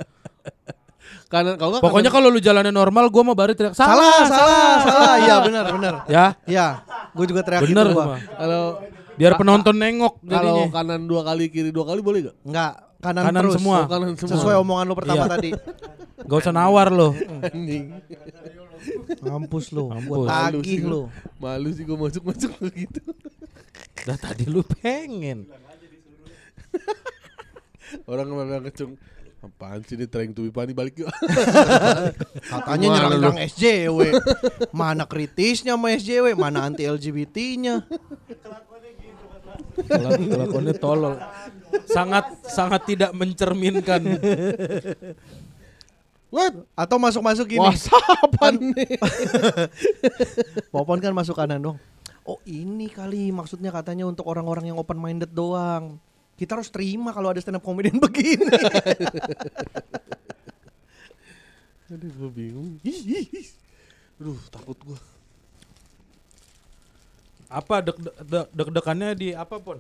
Kanan 1.25 1.59
kalau 1.59 1.83
Pokoknya 1.83 2.13
kanan- 2.13 2.15
kalau 2.23 2.29
lu 2.31 2.39
jalannya 2.39 2.71
normal, 2.71 3.11
gua 3.11 3.27
mau 3.27 3.35
baru 3.35 3.59
teriak 3.59 3.75
Salah, 3.75 4.23
salah, 4.23 4.87
salah. 4.87 5.15
Iya, 5.19 5.37
benar, 5.43 5.65
benar. 5.67 5.95
Ya, 6.07 6.27
Iya, 6.47 6.67
gue 7.11 7.27
juga 7.27 7.43
teriak 7.43 7.67
bener 7.67 7.91
gitu 7.91 8.07
kalau 8.39 8.63
Biar 9.15 9.33
penonton 9.35 9.75
nengok 9.75 10.23
kalau 10.23 10.71
kanan 10.71 11.07
dua 11.07 11.23
kali 11.23 11.51
kiri 11.51 11.71
dua 11.71 11.87
kali 11.87 12.03
boleh 12.03 12.31
gak? 12.31 12.37
Enggak, 12.45 12.73
kanan, 12.99 13.23
Kanan 13.27 13.41
terus. 13.43 13.55
semua. 13.59 13.79
Oh, 13.79 13.87
kanan 13.91 14.09
semua. 14.15 14.31
Sesuai 14.31 14.55
omongan 14.59 14.85
lu 14.87 14.95
pertama 14.95 15.23
Iya. 15.23 15.33
tadi. 15.33 15.51
Gak 16.23 16.39
usah 16.39 16.55
nawar 16.55 16.89
lo. 16.91 17.09
Mampus 19.21 19.71
lu, 19.71 19.89
Mampus. 19.89 20.27
tagih 20.27 20.63
sih 20.63 20.81
lu. 20.81 21.07
gua. 21.07 21.13
Malu 21.41 21.69
sih 21.71 21.83
gue 21.83 21.97
masuk 21.97 22.23
masuk 22.25 22.53
begitu. 22.61 23.01
Dah 24.03 24.17
tadi 24.17 24.45
lu 24.45 24.61
pengen. 24.63 25.49
Orang 28.05 28.27
kemarin 28.27 28.63
ngecung 28.63 28.93
Apaan 29.39 29.85
sih 29.85 29.93
ini 29.95 30.09
trying 30.09 30.33
to 30.33 30.41
be 30.41 30.49
funny 30.49 30.73
balik 30.73 30.97
yuk 30.97 31.05
Katanya 32.49 32.87
nyerang-nyerang 32.97 33.39
SJW. 33.45 33.99
Mana 34.73 35.05
kritisnya 35.05 35.77
sama 35.77 35.93
SJW, 35.93 36.33
mana 36.33 36.65
anti 36.65 36.89
LGBT-nya. 36.89 37.85
Kelak- 39.85 40.25
Kelakuannya 40.25 40.75
tolol. 40.75 41.21
Sangat 41.85 42.25
sangat 42.43 42.89
tidak 42.89 43.13
mencerminkan. 43.13 44.17
What? 46.35 46.67
Atau 46.75 46.99
masuk-masuk 46.99 47.47
gini. 47.47 47.63
Whatsappan 47.63 48.59
nih 48.59 48.99
Popon 50.75 50.99
kan 50.99 51.15
masuk 51.15 51.39
kanan 51.39 51.63
dong. 51.63 51.79
Oh 52.27 52.43
ini 52.43 52.91
kali 52.91 53.31
maksudnya 53.31 53.71
katanya 53.71 54.11
untuk 54.11 54.27
orang-orang 54.27 54.75
yang 54.75 54.79
open 54.83 54.99
minded 54.99 55.31
doang. 55.31 56.03
Kita 56.35 56.59
harus 56.59 56.75
terima 56.75 57.15
kalau 57.15 57.31
ada 57.31 57.39
stand 57.39 57.55
up 57.55 57.63
comedian 57.63 58.03
begini. 58.11 58.51
Aduh 61.95 62.11
gue 62.11 62.31
bingung. 62.35 62.83
Aduh 64.19 64.41
takut 64.51 64.75
gue 64.83 64.99
Apa 67.47 67.79
deg 67.79 67.95
deg 68.03 68.51
deg-degannya 68.51 69.15
di 69.15 69.29
apa 69.39 69.63
pun? 69.63 69.79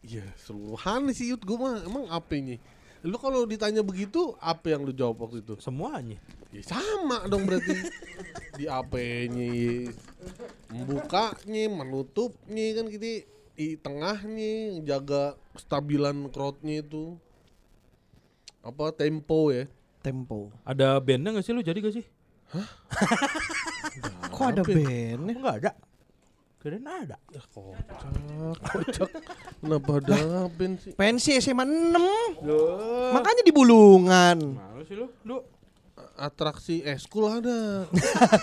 Iya 0.00 0.24
seluruhan 0.40 1.12
sih 1.12 1.28
Yud 1.36 1.44
gue 1.44 1.60
mah 1.60 1.84
Emang 1.84 2.08
apanya 2.08 2.56
Lu 3.02 3.18
kalau 3.18 3.42
ditanya 3.46 3.82
begitu 3.82 4.38
Apa 4.38 4.70
yang 4.70 4.86
lu 4.86 4.94
jawab 4.94 5.26
waktu 5.26 5.42
itu 5.42 5.58
Semuanya. 5.58 6.22
Ya 6.54 6.62
sama 6.62 7.26
dong 7.26 7.46
berarti 7.50 7.74
Di 8.58 8.70
apanya 8.70 9.46
ya. 9.50 9.90
Membukanya 10.70 11.64
Menutupnya 11.66 12.66
kan 12.78 12.86
gitu 12.90 13.26
Di 13.58 13.74
tengahnya 13.82 14.80
Jaga 14.86 15.34
kestabilan 15.58 16.30
crowdnya 16.30 16.86
itu 16.86 17.18
Apa 18.62 18.94
tempo 18.94 19.50
ya 19.50 19.66
Tempo. 20.02 20.50
Ada 20.66 20.98
bandnya 20.98 21.38
gak 21.38 21.46
sih 21.46 21.54
lu 21.54 21.62
jadi 21.62 21.78
gak 21.78 21.94
sih? 21.94 22.02
Kok 24.34 24.46
ada 24.50 24.66
bandnya? 24.66 25.14
Enggak 25.14 25.56
ada. 25.62 25.72
Kirain 26.62 26.86
ada. 26.86 27.18
Ya 27.34 27.42
kocak. 27.50 28.14
Kocak. 28.62 29.10
Kenapa 29.58 29.98
ada 29.98 30.46
band 30.46 30.78
sih 30.78 30.94
Pensi 30.94 31.34
SMA 31.42 31.66
6 31.66 32.38
Makanya 33.18 33.42
di 33.42 33.50
bulungan 33.50 34.38
Mana 34.54 34.82
sih 34.86 34.94
lu? 34.94 35.10
Lu. 35.26 35.42
Atraksi 36.14 36.86
eskul 36.86 37.26
ada. 37.26 37.90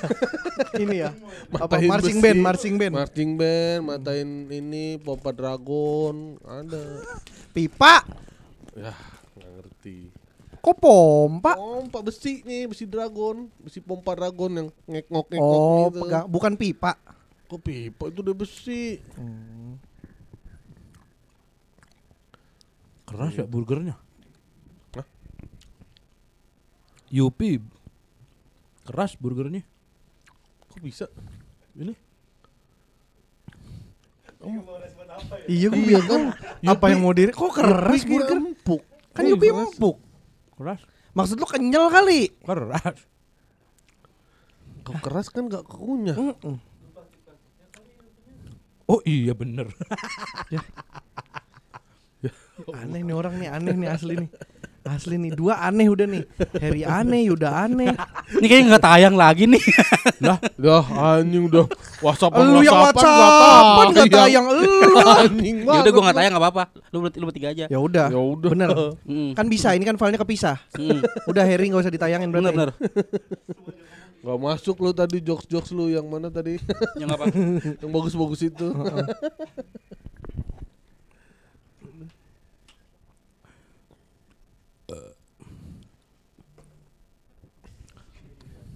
Ini 0.83 0.95
ya? 0.99 1.15
Apa 1.55 1.79
Matain 1.79 1.87
marching 1.87 2.19
besi, 2.19 2.25
band 2.27 2.39
Marching 2.43 2.75
band? 2.75 2.93
Marching 2.93 3.31
band, 3.39 3.81
matain 3.87 4.29
ini 4.51 4.85
Popa 4.99 5.31
Dragon, 5.31 6.35
ada. 6.43 6.83
Pipa. 7.55 8.03
Ya, 8.75 8.91
nggak 9.37 9.51
ngerti. 9.55 10.11
Kok 10.59 10.75
pompa? 10.75 11.55
Pompa 11.55 12.03
besi 12.03 12.43
nih, 12.43 12.67
besi 12.67 12.83
dragon, 12.83 13.47
besi 13.63 13.79
pompa 13.79 14.11
dragon 14.11 14.51
yang 14.51 14.67
ngek-ngok 14.89 15.25
ngek 15.31 15.39
Oh 15.39 15.87
gitu. 15.87 15.99
pegang 16.03 16.25
Bukan 16.27 16.53
pipa 16.59 16.99
Kok 17.49 17.59
pipa 17.65 18.13
itu 18.13 18.21
udah 18.21 18.35
besi? 18.37 19.01
keras 23.09 23.33
ya 23.33 23.45
burgernya. 23.49 23.97
Hah? 24.93 25.07
Yupi. 27.09 27.57
Keras 28.85 29.17
burgernya. 29.17 29.65
Kok 30.69 30.77
bisa? 30.85 31.09
Ini 31.73 31.97
Iya 35.51 35.67
gue 35.67 35.83
bingung 35.83 36.31
Apa 36.63 36.95
yang 36.95 37.03
mau 37.03 37.11
diri 37.11 37.35
Kok 37.35 37.51
keras 37.51 38.07
Yupi 38.07 38.07
burger 38.07 38.37
empuk. 38.39 38.81
Kan 39.11 39.27
Yupi 39.27 39.51
empuk 39.51 39.97
keras. 40.55 40.79
Maksud 41.17 41.35
lu 41.41 41.47
kenyal 41.49 41.89
kali 41.89 42.29
Keras. 42.45 42.97
Kok 44.85 44.95
keras 45.03 45.27
kan 45.33 45.49
gak 45.49 45.65
kekunyah. 45.67 46.15
Mm-mm. 46.15 46.68
Oh 48.89 49.01
iya 49.05 49.37
bener. 49.37 49.69
Aneh 52.75 52.99
nih 53.05 53.15
orang 53.15 53.39
nih 53.39 53.47
aneh 53.47 53.71
nih 53.71 53.87
asli 53.87 54.19
nih 54.19 54.29
Asli 54.83 55.15
nih 55.15 55.31
dua 55.31 55.63
aneh 55.63 55.87
udah 55.87 56.03
nih 56.03 56.23
Harry 56.59 56.83
aneh 56.83 57.31
Yuda 57.31 57.69
aneh 57.69 57.95
Ini 58.35 58.45
kayaknya 58.49 58.65
nggak 58.73 58.83
tayang 58.83 59.15
lagi 59.15 59.43
nih. 59.47 59.63
Dah 60.65 60.83
anjing 60.91 61.47
udah 61.47 61.65
WhatsAppan 62.03 62.43
Lu 62.49 62.59
yang 62.65 62.75
WhatsAppan 62.75 63.85
nggak 63.95 64.11
tayang 64.11 64.45
lu. 64.49 64.65
Anjing 65.23 65.55
Ya 65.63 65.79
udah 65.85 65.91
gua 65.93 66.03
nggak 66.09 66.17
tayang 66.19 66.31
nggak 66.35 66.43
apa-apa. 66.43 66.63
Lu 66.91 66.97
berarti 67.05 67.17
lu 67.21 67.25
bertiga 67.29 67.47
aja. 67.53 67.65
Ya 67.69 67.79
udah. 67.79 68.07
Ya 68.11 68.19
udah. 68.19 68.49
Bener. 68.51 68.69
Mm. 69.05 69.31
Kan 69.37 69.45
bisa 69.47 69.71
ini 69.77 69.83
kan 69.85 69.95
filenya 69.95 70.19
kepisah. 70.19 70.57
Mm. 70.75 70.99
Udah 71.29 71.43
Harry 71.45 71.65
nggak 71.69 71.83
usah 71.85 71.93
ditayangin 71.93 72.29
Bener 72.33 72.51
berarti. 72.51 72.57
bener. 72.57 72.69
Gak 74.19 74.35
masuk 74.35 74.75
lu 74.83 74.91
tadi 74.91 75.23
jokes-jokes 75.23 75.71
lu 75.71 75.87
yang 75.87 76.03
mana 76.03 76.27
tadi? 76.27 76.59
Yang 76.99 77.09
apa? 77.15 77.25
yang 77.83 77.91
bagus-bagus 77.91 78.51
itu. 78.51 78.67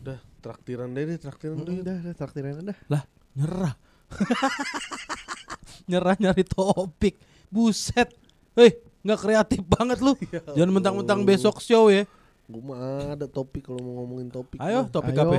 Udah, 0.03 0.19
traktiran 0.39 0.91
deh 0.91 1.03
deh, 1.07 1.17
traktiran 1.19 1.59
deh. 1.63 1.79
Udah, 1.79 1.95
udah 1.95 2.13
traktiran 2.15 2.59
udah. 2.63 2.77
Lah, 2.91 3.03
nyerah. 3.35 3.75
nyerah 5.91 6.15
nyari 6.19 6.43
topik. 6.47 7.19
Buset. 7.51 8.11
Hei, 8.55 8.79
nggak 9.03 9.19
kreatif 9.19 9.61
banget 9.63 9.99
lu. 9.99 10.15
Jangan 10.55 10.71
mentang-mentang 10.71 11.23
besok 11.23 11.59
show 11.59 11.87
ya. 11.91 12.07
Gue 12.53 12.61
mah 12.61 13.17
ada 13.17 13.25
topik 13.25 13.65
kalau 13.65 13.81
mau 13.81 14.05
ngomongin 14.05 14.29
topik. 14.29 14.61
Ayo, 14.61 14.85
mah. 14.85 14.93
topik 14.93 15.17
Ayo. 15.17 15.25
apa? 15.25 15.37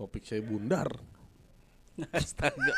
Topik 0.00 0.24
saya 0.24 0.40
bundar. 0.40 0.88
Astaga. 2.16 2.56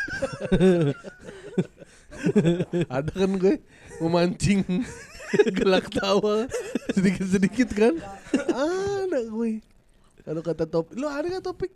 ada 2.98 3.12
kan 3.14 3.30
gue 3.38 3.62
memancing 4.02 4.66
gelak 5.58 5.94
tawa 5.94 6.50
sedikit-sedikit 6.90 7.70
kan. 7.70 7.94
Ada 8.34 9.30
gue. 9.30 9.62
Kalau 10.26 10.42
kata 10.42 10.66
topik, 10.66 10.98
lu 10.98 11.06
ada 11.06 11.38
gak 11.38 11.46
topik? 11.46 11.70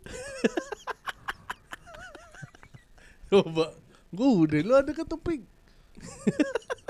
Coba, 3.31 3.79
gue 4.11 4.29
udah, 4.43 4.59
lu 4.59 4.75
ada 4.75 4.91
gak 4.91 5.07
topik? 5.07 5.39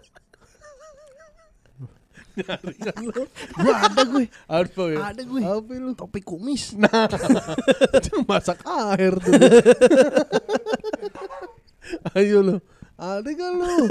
Nyari 2.33 2.75
kan 2.81 2.97
lu? 3.05 3.29
Gua 3.61 3.73
ada 3.77 4.01
gue. 4.09 4.25
Apa 4.49 4.83
ya? 4.89 5.13
Ada 5.13 5.21
gue. 5.21 5.41
Apa 5.45 5.71
lu? 5.77 5.93
Topik 5.93 6.25
kumis. 6.25 6.73
Nah, 6.73 7.05
masak 8.29 8.65
air 8.65 9.13
tuh. 9.21 9.33
Ayo 12.17 12.41
lu, 12.41 12.57
ada 12.95 13.27
gak 13.27 13.51
lu? 13.53 13.85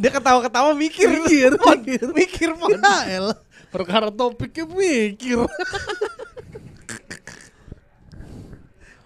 Dia 0.00 0.10
ketawa-ketawa 0.10 0.74
mikir. 0.74 1.06
Mikir, 1.06 1.54
mikir. 1.54 2.06
mikir 2.10 2.50
Ya 2.50 3.22
elah. 3.22 3.38
Perkara 3.70 4.10
topiknya 4.10 4.66
mikir. 4.70 5.46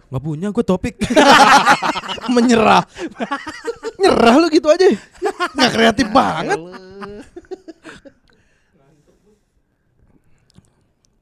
Nggak 0.08 0.22
punya 0.24 0.48
gue 0.48 0.64
topik. 0.64 0.94
Menyerah. 2.34 2.84
Nyerah 4.00 4.34
lu 4.40 4.46
gitu 4.48 4.68
aja. 4.72 4.88
Nggak 5.52 5.70
kreatif 5.72 6.06
banget. 6.08 6.58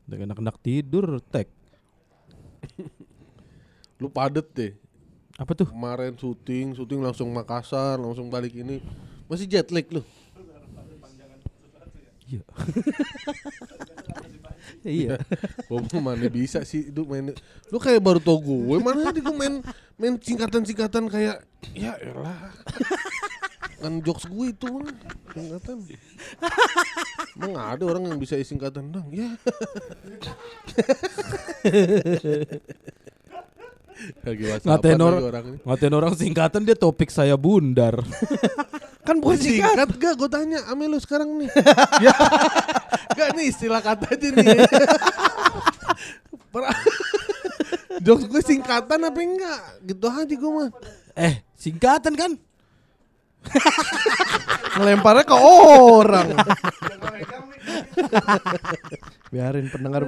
Udah 0.07 0.17
enak-enak 0.23 0.57
tidur, 0.63 1.19
tek. 1.35 1.51
Lu 3.99 4.07
padet 4.07 4.47
deh. 4.55 4.73
Apa 5.37 5.53
tuh? 5.53 5.67
Kemarin 5.67 6.15
syuting, 6.15 6.79
syuting 6.79 7.03
langsung 7.03 7.29
Makassar, 7.35 7.99
langsung 7.99 8.31
balik 8.31 8.55
ini. 8.55 8.79
Masih 9.27 9.51
jet 9.51 9.69
lag 9.75 9.85
lu. 9.91 10.07
Iya. 12.27 12.43
iya. 14.83 15.15
Mah 15.71 16.03
mana 16.03 16.27
bisa 16.27 16.67
sih 16.67 16.91
itu 16.91 17.03
main. 17.07 17.31
Lu 17.71 17.79
kayak 17.79 18.03
baru 18.03 18.19
tau 18.19 18.43
gue, 18.43 18.77
mana 18.83 19.11
tadi 19.11 19.23
gue 19.23 19.35
main 19.35 19.63
main 19.95 20.15
singkatan-singkatan 20.19 21.07
kayak 21.07 21.47
ya 21.71 21.95
elah. 22.03 22.51
Kan 23.83 24.01
jokes 24.03 24.27
gue 24.27 24.47
itu 24.51 24.67
mah 24.73 24.89
singkatan. 25.37 25.85
Emang 27.37 27.55
ada 27.61 27.85
orang 27.85 28.09
yang 28.09 28.19
bisa 28.19 28.41
singkatan 28.41 28.89
dong, 28.89 29.13
ya. 29.13 29.37
Ngatain 34.67 35.01
orang, 35.01 35.23
orang 35.25 35.45
ngatain 35.65 35.95
orang 35.95 36.13
singkatan 36.13 36.63
dia 36.69 36.77
topik 36.77 37.09
saya 37.09 37.35
bundar. 37.39 37.97
Kan 39.07 39.23
bukan 39.23 39.39
singkat. 39.39 39.71
Singkat 39.71 39.89
gak 40.03 40.15
gue 40.19 40.29
tanya 40.29 40.59
Ame 40.67 40.91
lu 40.91 40.99
sekarang 40.99 41.39
nih 41.39 41.47
ya. 42.05 42.11
Gak 43.15 43.39
nih 43.39 43.55
istilah 43.55 43.79
kata 43.79 44.19
aja 44.19 44.29
nih 44.35 44.47
Jokes 48.05 48.27
gue 48.27 48.43
singkatan 48.43 49.07
apa 49.07 49.21
enggak 49.23 49.61
Gitu 49.87 50.07
aja 50.11 50.35
gue 50.35 50.51
mah 50.51 50.69
eh, 51.17 51.41
singkatan 51.57 52.13
kan? 52.13 52.33
Ngelemparnya 54.77 55.25
ke 55.25 55.37
orang. 55.39 56.29
Biarin 59.37 59.69
pendengar 59.69 60.03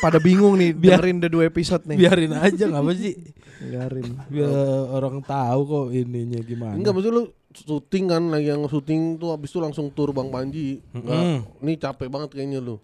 pada 0.00 0.16
bingung 0.16 0.56
nih 0.56 0.72
dengerin 0.72 1.20
udah 1.20 1.30
dua 1.30 1.44
episode 1.52 1.84
nih. 1.84 2.00
Biarin 2.00 2.32
aja 2.32 2.64
nggak 2.64 2.80
apa 2.80 2.92
sih? 2.96 3.12
Biarin. 3.60 4.08
Biar 4.32 4.48
orang 4.88 5.20
tahu 5.20 5.60
kok 5.68 5.86
ininya 5.92 6.40
gimana. 6.40 6.72
Enggak 6.72 6.96
maksud 6.96 7.12
lu 7.12 7.28
syuting 7.52 8.04
kan 8.08 8.22
lagi 8.32 8.48
yang 8.48 8.64
syuting 8.64 9.20
tuh 9.20 9.36
habis 9.36 9.52
itu 9.52 9.60
langsung 9.60 9.92
tur 9.92 10.16
Bang 10.16 10.32
Panji 10.32 10.80
Enggak 10.96 11.44
Nih 11.60 11.76
capek 11.76 12.08
banget 12.08 12.32
kayaknya 12.32 12.64
lu 12.64 12.80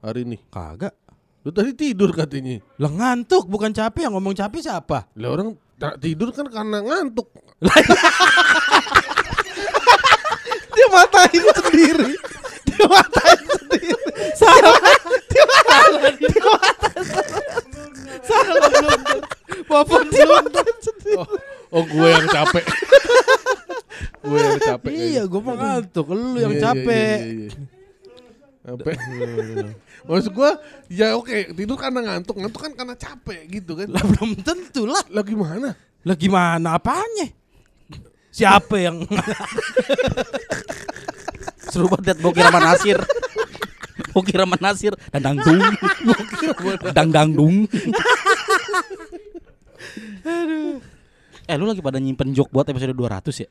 Hari 0.00 0.24
ini 0.24 0.40
Kagak. 0.48 0.96
Lu 1.44 1.52
tadi 1.52 1.76
tidur 1.76 2.16
katanya 2.16 2.56
Lah 2.80 2.88
ngantuk 2.88 3.44
bukan 3.44 3.68
capek 3.68 4.08
yang 4.08 4.16
ngomong 4.16 4.32
capek 4.32 4.64
siapa? 4.64 5.12
Lah 5.12 5.28
orang 5.28 5.52
tidur 6.00 6.32
kan 6.32 6.48
karena 6.48 6.80
ngantuk 6.80 7.28
Dia 10.78 10.86
matain 10.94 11.42
sendiri. 11.58 12.14
Sendiri. 12.78 13.94
Salah. 14.38 14.78
Salah 18.22 18.58
sendiri. 20.78 21.16
Oh, 21.18 21.26
oh 21.74 21.82
gue 21.84 22.08
yang 22.08 22.26
capek 22.28 22.64
Gue 24.22 24.38
yang 24.38 24.60
capek 24.60 24.90
Iya, 24.92 25.22
gue 25.26 25.40
mah 25.40 25.56
ngantuk. 25.56 26.06
Lu 26.12 26.36
yang 26.38 26.52
Iya, 26.54 26.58
iya, 26.58 26.62
capek. 26.62 27.18
iya. 27.18 27.50
Capek. 28.68 28.96
Maksud 30.04 30.32
gua 30.36 30.60
ya 30.92 31.16
oke 31.16 31.56
tidur 31.56 31.80
karena 31.80 32.00
ngantuk, 32.04 32.36
ngantuk 32.36 32.60
kan 32.60 32.72
karena 32.76 32.94
capek 32.96 33.40
gitu 33.48 33.72
kan. 33.80 33.88
Lah 33.88 34.04
belum 34.04 34.30
tentu 34.44 34.84
lah. 34.84 35.00
Lah 35.08 35.24
gimana? 35.24 35.72
Lah 36.04 36.16
gimana 36.16 36.76
apanya? 36.76 37.32
Siapa 38.28 38.76
yang 38.76 39.02
Seru 41.68 41.86
banget 41.86 42.04
liat 42.08 42.18
Boki 42.20 42.40
Rahman 42.40 42.64
Nasir. 42.64 42.98
Boki 44.10 44.32
Rahman 44.32 44.60
Nasir 44.60 44.92
dan 45.10 45.20
dangdung. 45.22 45.60
Dang 46.90 47.10
dangdung. 47.10 47.56
Eh 51.44 51.56
lu 51.56 51.64
lagi 51.64 51.80
pada 51.80 51.96
nyimpen 51.96 52.32
jok 52.32 52.48
buat 52.48 52.66
episode 52.66 52.92
200 52.92 53.44
ya? 53.44 53.50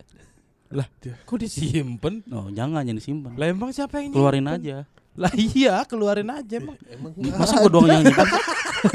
lah 0.68 0.84
kok 1.00 1.40
disimpan? 1.40 2.28
Oh 2.28 2.52
jangan 2.52 2.84
jangan 2.84 3.00
disimpan. 3.00 3.32
Lah 3.40 3.48
emang 3.48 3.72
siapa 3.72 4.04
yang 4.04 4.12
nyimpen? 4.12 4.20
Keluarin 4.20 4.48
aja. 4.52 4.78
Lah 5.16 5.32
iya, 5.34 5.80
keluarin 5.88 6.28
aja 6.28 6.54
emang. 6.60 6.76
Emang 6.92 7.12
Masa 7.40 7.56
gua 7.58 7.72
doang 7.72 7.88
yang 7.88 8.04
nyimpen? 8.04 8.28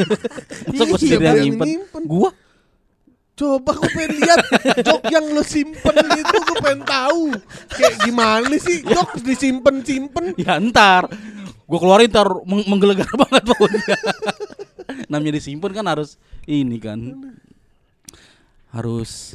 Masa 0.68 0.82
gua 0.84 0.92
Iya, 0.92 1.00
sendiri 1.00 1.24
yang 1.24 1.32
yang 1.32 1.46
nyimpen? 1.48 1.66
nyimpen. 1.72 2.02
Gua? 2.04 2.28
Coba 3.42 3.74
gue 3.74 3.90
pengen 3.90 4.22
lihat 4.22 4.38
jok 4.86 5.02
yang 5.10 5.26
lo 5.34 5.42
simpen 5.42 5.96
itu 6.14 6.36
gue 6.38 6.58
pengen 6.62 6.86
tahu. 6.86 7.34
Kayak 7.74 8.06
gimana 8.06 8.54
sih 8.54 8.86
jok 8.86 9.18
disimpen 9.18 9.82
simpen 9.82 10.30
Ya 10.38 10.62
ntar. 10.62 11.10
Gue 11.66 11.78
keluarin 11.82 12.06
ntar 12.06 12.30
meng- 12.46 12.70
menggelegar 12.70 13.10
banget 13.26 13.42
pokoknya. 13.42 13.98
Namanya 15.10 15.42
disimpan 15.42 15.74
kan 15.74 15.86
harus 15.90 16.14
Ini 16.46 16.78
kan. 16.78 17.02
Harus 18.70 19.34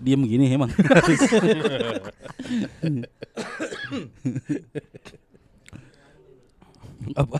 Diem 0.00 0.24
gini 0.24 0.48
emang. 0.48 0.72
Apa? 7.16 7.38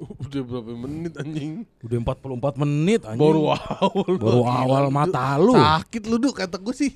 Udah 0.00 0.40
berapa 0.42 0.72
menit 0.78 1.12
anjing 1.14 1.52
Udah 1.80 1.98
44 2.00 2.56
menit 2.58 3.00
anjing. 3.02 3.20
baru 3.20 3.42
awal 3.52 4.10
Baru 4.16 4.42
awal 4.42 4.84
mata 4.88 5.36
lu. 5.36 5.52
sakit 5.52 6.02
lu 6.04 6.16
duk 6.16 6.34
kata 6.34 6.56
gue 6.56 6.72
sih 6.72 6.92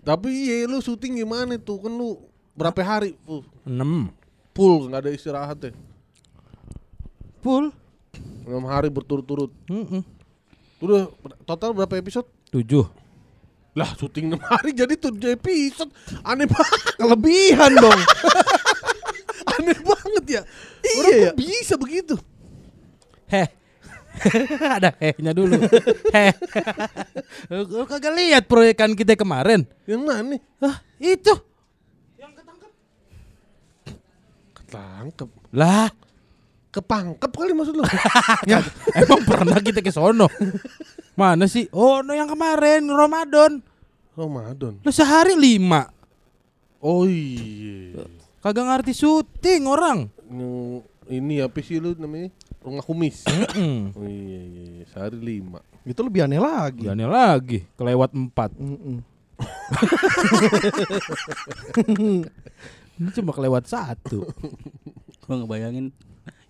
tapi 0.00 0.30
iya 0.30 0.64
lu 0.64 0.78
syuting 0.78 1.18
gimana 1.18 1.56
tuh 1.56 1.80
kan 1.80 1.90
lu 1.90 2.22
berapa 2.52 2.78
hari 2.80 3.18
full 3.20 3.42
6 3.62 4.14
full 4.54 4.86
nggak 4.86 5.02
ada 5.02 5.10
istirahat 5.10 5.58
ya 5.60 5.72
full. 7.42 7.74
enam 8.42 8.64
hari 8.64 8.86
berturut-turut 8.86 9.50
Heeh. 9.66 10.02
udah 10.78 11.10
total 11.42 11.70
berapa 11.72 11.94
episode 11.96 12.26
7. 12.48 12.86
Lah 13.72 13.90
syuting 13.92 14.32
6 14.32 14.40
hari 14.40 14.70
jadi 14.72 14.94
7 14.94 15.12
episode. 15.30 15.92
Aneh 16.22 16.46
banget. 16.46 16.96
Kelebihan 16.96 17.72
dong. 17.76 18.00
Aneh 19.66 19.80
banget 19.82 20.24
ya. 20.30 20.42
Iya 20.86 20.94
Orang 21.02 21.10
ya. 21.10 21.26
kok 21.26 21.36
bisa 21.42 21.74
begitu. 21.74 22.14
Heh. 23.26 23.48
Ada 24.78 24.94
hehnya 25.02 25.34
dulu. 25.34 25.58
Heh. 26.14 26.32
Lu 27.50 27.82
kagak 27.84 28.14
lihat 28.14 28.46
proyekan 28.46 28.94
kita 28.94 29.18
kemarin? 29.18 29.66
Yang 29.90 30.00
mana 30.06 30.22
nih? 30.22 30.40
Hah, 30.62 30.76
itu. 31.02 31.34
Ketangkep. 34.54 35.28
Lah, 35.50 35.90
Kepangkep 36.76 37.32
kali 37.32 37.56
maksud 37.56 37.72
lu. 37.72 37.84
ya, 38.52 38.60
emang 38.92 39.24
pernah 39.24 39.56
kita 39.64 39.80
ke 39.80 39.88
sono? 39.88 40.28
Mana 41.16 41.48
sih? 41.48 41.72
Oh, 41.72 42.04
no 42.04 42.12
yang 42.12 42.28
kemarin 42.28 42.84
Ramadan. 42.92 43.64
Ramadan. 44.12 44.84
Lu 44.84 44.92
sehari 44.92 45.32
lima. 45.40 45.88
Oh 46.84 47.08
iya. 47.08 48.04
Kagak 48.46 48.62
ngerti 48.62 48.94
syuting 48.94 49.66
orang. 49.66 50.06
Yang 50.30 50.86
ini 51.10 51.42
apa 51.42 51.58
sih 51.66 51.82
lu 51.82 51.98
namanya? 51.98 52.30
Rumah 52.62 52.86
kumis. 52.86 53.26
Oh 53.26 54.06
iya 54.06 54.38
iya, 54.38 54.62
iya. 54.70 54.86
sehari 54.86 55.18
lima. 55.18 55.58
Itu 55.82 56.06
lebih 56.06 56.30
aneh 56.30 56.38
lagi. 56.38 56.86
Gane 56.86 57.10
lagi, 57.10 57.66
kelewat 57.74 58.14
empat. 58.14 58.54
Ini 63.02 63.08
cuma 63.18 63.34
kelewat 63.34 63.66
satu. 63.66 64.30
Gua 65.26 65.42
ngebayangin 65.42 65.90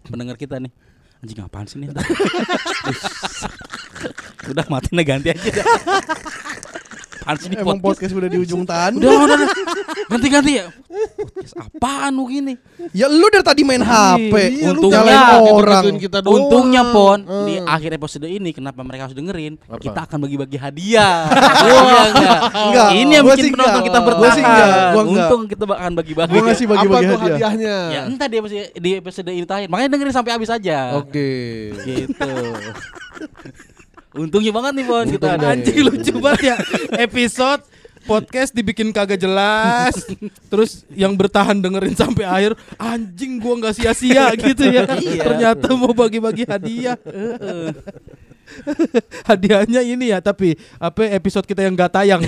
pendengar 0.04 0.36
kita 0.36 0.60
nih. 0.60 0.76
Anjing 1.24 1.40
apaan 1.40 1.64
sih 1.64 1.80
nih? 1.80 1.96
udah 4.52 4.68
mati 4.68 4.92
nih 4.92 5.04
ganti 5.08 5.32
aja 5.32 5.48
dah. 5.48 5.64
Apaan 7.26 7.36
sih 7.36 7.48
nih 7.50 7.58
Emang 7.58 7.76
podcast? 7.76 7.98
podcast 7.98 8.12
udah 8.14 8.30
di 8.30 8.38
ujung 8.38 8.62
tanduk. 8.62 9.02
Udah, 9.02 9.18
udah, 9.18 9.36
udah. 9.36 9.48
Ganti-ganti 10.06 10.52
ya. 10.54 10.66
Podcast 11.18 11.54
apaan 11.58 12.14
lu 12.14 12.24
gini? 12.24 12.54
Ya 12.92 13.06
lu 13.06 13.26
dari 13.26 13.42
tadi 13.42 13.60
main 13.60 13.82
HP. 13.82 14.30
Iya, 14.30 14.70
lu 14.70 14.86
Untungnya 14.86 15.02
jangan 15.02 15.42
orang. 15.42 15.82
Kita 15.98 16.18
doang. 16.20 16.34
Untungnya 16.38 16.82
Pon 16.86 17.18
Eh. 17.20 17.42
di 17.42 17.54
akhir 17.58 17.90
episode 17.92 18.26
ini 18.26 18.50
kenapa 18.50 18.78
mereka 18.80 19.10
harus 19.10 19.16
dengerin? 19.16 19.58
Apa? 19.60 19.82
Kita 19.82 20.00
akan 20.06 20.18
bagi-bagi 20.22 20.54
hadiah. 20.56 21.26
Iya 21.66 22.02
enggak? 22.06 22.38
Enggak, 22.46 22.88
Ini 22.94 23.12
yang 23.12 23.24
gua 23.24 23.34
bikin 23.34 23.42
sih 23.42 23.50
penonton 23.50 23.72
enggak. 23.72 23.84
kita 23.84 23.98
Gua 23.98 24.06
bertahan. 24.08 24.30
sih 24.30 24.42
enggak, 24.42 24.68
gua 24.70 25.02
enggak. 25.02 25.26
Untung 25.26 25.42
kita 25.44 25.64
akan 25.66 25.92
bagi-bagi. 25.96 26.30
Gua 26.30 26.42
ngasih 26.46 26.64
Apa 26.64 26.72
bagi-bagi 26.72 27.02
tuh 27.02 27.18
hadiah. 27.18 27.34
hadiahnya? 27.50 27.76
Ya 27.88 28.00
entah 28.06 28.26
di 28.26 28.36
episode, 28.38 28.66
di 28.72 28.90
episode 28.94 29.30
ini 29.32 29.44
terakhir. 29.44 29.66
Makanya 29.66 29.88
dengerin 29.90 30.14
sampai 30.14 30.30
habis 30.30 30.46
aja. 30.48 30.78
Oke. 30.94 31.30
Gitu. 31.74 32.30
Untungnya 34.16 34.52
banget 34.52 34.72
nih 34.80 34.84
Pon 34.88 35.06
kita 35.12 35.26
ada. 35.36 35.52
Anjing 35.52 35.78
lucu 35.84 36.12
banget 36.16 36.42
ya. 36.52 36.56
Episode 37.04 37.62
podcast 38.06 38.54
dibikin 38.54 38.94
kagak 38.94 39.20
jelas. 39.20 40.06
Terus 40.48 40.86
yang 40.94 41.12
bertahan 41.18 41.58
dengerin 41.58 41.98
sampai 41.98 42.24
akhir, 42.24 42.52
anjing 42.78 43.42
gua 43.42 43.58
nggak 43.60 43.74
sia-sia 43.76 44.32
gitu 44.46 44.64
ya. 44.70 44.86
Iya. 44.96 45.22
Ternyata 45.26 45.66
mau 45.74 45.92
bagi-bagi 45.92 46.46
hadiah. 46.48 46.96
Hadiahnya 49.26 49.82
ini 49.82 50.14
ya, 50.14 50.22
tapi 50.22 50.54
apa 50.78 51.02
episode 51.18 51.42
kita 51.42 51.66
yang 51.66 51.74
nggak 51.74 51.90
tayang. 51.90 52.22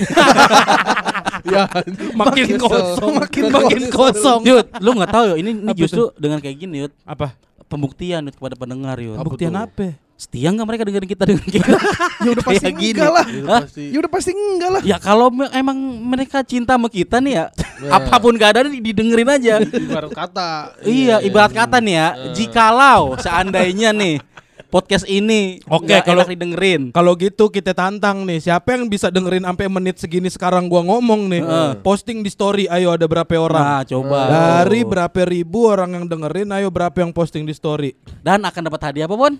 ya. 1.54 1.70
makin 2.10 2.58
Makin 2.58 2.58
kosong, 2.58 3.12
makin 3.22 3.42
makin, 3.54 3.82
kosong. 3.86 4.40
Yud, 4.42 4.66
lu 4.82 4.98
nggak 4.98 5.14
tahu 5.14 5.24
ya 5.30 5.34
ini, 5.38 5.62
ini 5.62 5.72
justru 5.78 6.10
dengan 6.18 6.42
kayak 6.42 6.58
gini 6.58 6.76
Yud, 6.84 6.92
Apa? 7.06 7.38
pembuktian 7.70 8.26
Yud, 8.26 8.34
kepada 8.34 8.58
pendengar 8.58 8.98
Yud. 8.98 9.14
Apa 9.14 9.30
Buktian 9.30 9.54
tuh? 9.54 9.62
apa? 9.62 10.07
Setia 10.18 10.50
nggak 10.50 10.66
mereka 10.66 10.82
dengerin 10.82 11.06
kita 11.08 11.24
dengan 11.24 11.46
kita? 11.46 11.70
Ya 12.18 12.34
udah 12.34 12.42
pasti 12.42 12.58
Kayak 12.66 12.74
gini. 12.74 12.90
enggak 12.90 13.12
lah. 13.14 13.26
Itu 13.30 13.46
Hah? 13.46 13.60
pasti. 13.62 13.84
Ya 13.86 13.98
udah 14.02 14.10
pasti 14.10 14.30
enggak 14.34 14.70
lah. 14.74 14.82
Ya 14.82 14.96
kalau 14.98 15.30
me- 15.30 15.52
emang 15.54 15.78
mereka 16.04 16.42
cinta 16.42 16.74
sama 16.74 16.90
kita 16.90 17.22
nih 17.22 17.32
ya, 17.32 17.46
Nah. 17.78 18.02
apa 18.02 18.18
pun 18.18 18.34
keadaan 18.34 18.74
didengerin 18.74 19.30
aja. 19.30 19.62
Ibarat 19.62 20.10
kata. 20.10 20.50
iya, 20.82 21.22
ibarat 21.22 21.54
kata 21.54 21.78
nih 21.78 21.94
ya, 21.94 22.08
jikalau 22.34 23.14
seandainya 23.16 23.94
nih 23.94 24.18
podcast 24.66 25.06
ini 25.06 25.62
Oke, 25.64 25.86
nggak 25.86 26.02
kalau- 26.02 26.26
didengerin. 26.26 26.82
Kalau 26.90 27.14
gitu 27.14 27.46
kita 27.48 27.70
tantang 27.70 28.26
nih, 28.26 28.42
siapa 28.42 28.74
yang 28.74 28.84
bisa 28.84 29.08
dengerin 29.08 29.46
sampai 29.46 29.70
menit 29.70 29.96
segini 29.96 30.26
sekarang 30.26 30.66
gua 30.66 30.82
ngomong 30.82 31.30
nih. 31.30 31.40
Heeh. 31.40 31.70
Posting 31.80 32.20
di 32.20 32.28
story, 32.28 32.66
ayo 32.66 32.90
ada 32.90 33.06
berapa 33.06 33.30
orang? 33.32 33.62
Nah, 33.62 33.82
coba. 33.86 34.18
Dari 34.26 34.82
berapa 34.82 35.20
ribu 35.22 35.64
orang 35.64 35.94
yang 35.94 36.04
dengerin, 36.04 36.50
ayo 36.52 36.68
berapa 36.68 36.98
yang 36.98 37.14
posting 37.14 37.46
di 37.46 37.54
story? 37.54 37.94
Dan 38.18 38.42
akan 38.42 38.66
dapat 38.66 38.82
hadiah 38.82 39.06
apa, 39.06 39.14
Bon? 39.14 39.38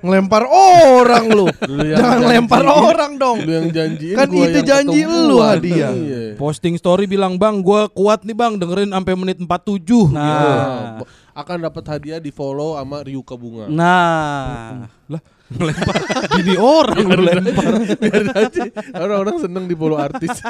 Ngelempar 0.00 0.48
orang 0.48 1.24
lu. 1.28 1.46
Jangan 2.00 2.18
janji. 2.24 2.30
lempar 2.32 2.64
orang 2.64 3.12
dong. 3.20 3.44
Lu 3.44 3.52
yang 3.52 3.68
janjiin 3.68 4.16
Kan 4.16 4.28
gua 4.32 4.44
itu 4.48 4.58
yang 4.64 4.68
janji 4.68 5.00
lu 5.04 5.36
hadiah. 5.44 5.92
Iya. 5.92 6.20
Posting 6.40 6.80
story 6.80 7.04
bilang, 7.04 7.36
"Bang, 7.36 7.60
gua 7.60 7.86
kuat 7.92 8.24
nih, 8.24 8.32
Bang, 8.32 8.56
dengerin 8.56 8.90
sampai 8.96 9.14
menit 9.16 9.36
47." 9.36 10.08
Nah. 10.08 10.24
Nah, 10.24 11.04
akan 11.36 11.56
dapat 11.68 11.84
hadiah 11.86 12.20
di 12.20 12.32
follow 12.32 12.80
sama 12.80 13.04
Ryuka 13.04 13.36
Bunga. 13.36 13.68
Nah, 13.68 14.88
Lah, 15.12 15.22
ngelempar 15.50 15.94
bini 16.38 16.54
orang 16.56 17.04
lu 17.04 17.22
lempar. 17.26 17.72
Biar 17.98 18.26
aja 18.32 18.62
orang-orang 18.94 19.36
seneng 19.42 19.64
di 19.68 19.74
follow 19.76 19.98
artis. 20.00 20.32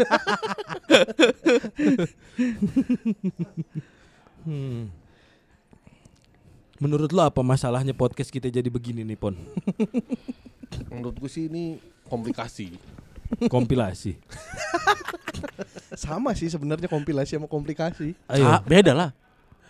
Hmm. 4.41 4.89
Menurut 6.81 7.13
lo 7.13 7.21
apa 7.21 7.45
masalahnya 7.45 7.93
podcast 7.93 8.33
kita 8.33 8.49
jadi 8.49 8.73
begini 8.73 9.05
nih, 9.05 9.21
Pon? 9.21 9.37
Menurut 10.89 11.21
gue 11.21 11.29
sih 11.29 11.53
ini 11.53 11.77
komplikasi. 12.09 12.73
Kompilasi. 13.53 14.17
Sama 16.09 16.33
sih 16.33 16.49
sebenarnya 16.49 16.89
kompilasi 16.89 17.37
sama 17.37 17.47
komplikasi. 17.47 18.17
Ayo. 18.27 18.45
ah, 18.49 18.65
beda 18.65 18.97
lah. 18.97 19.11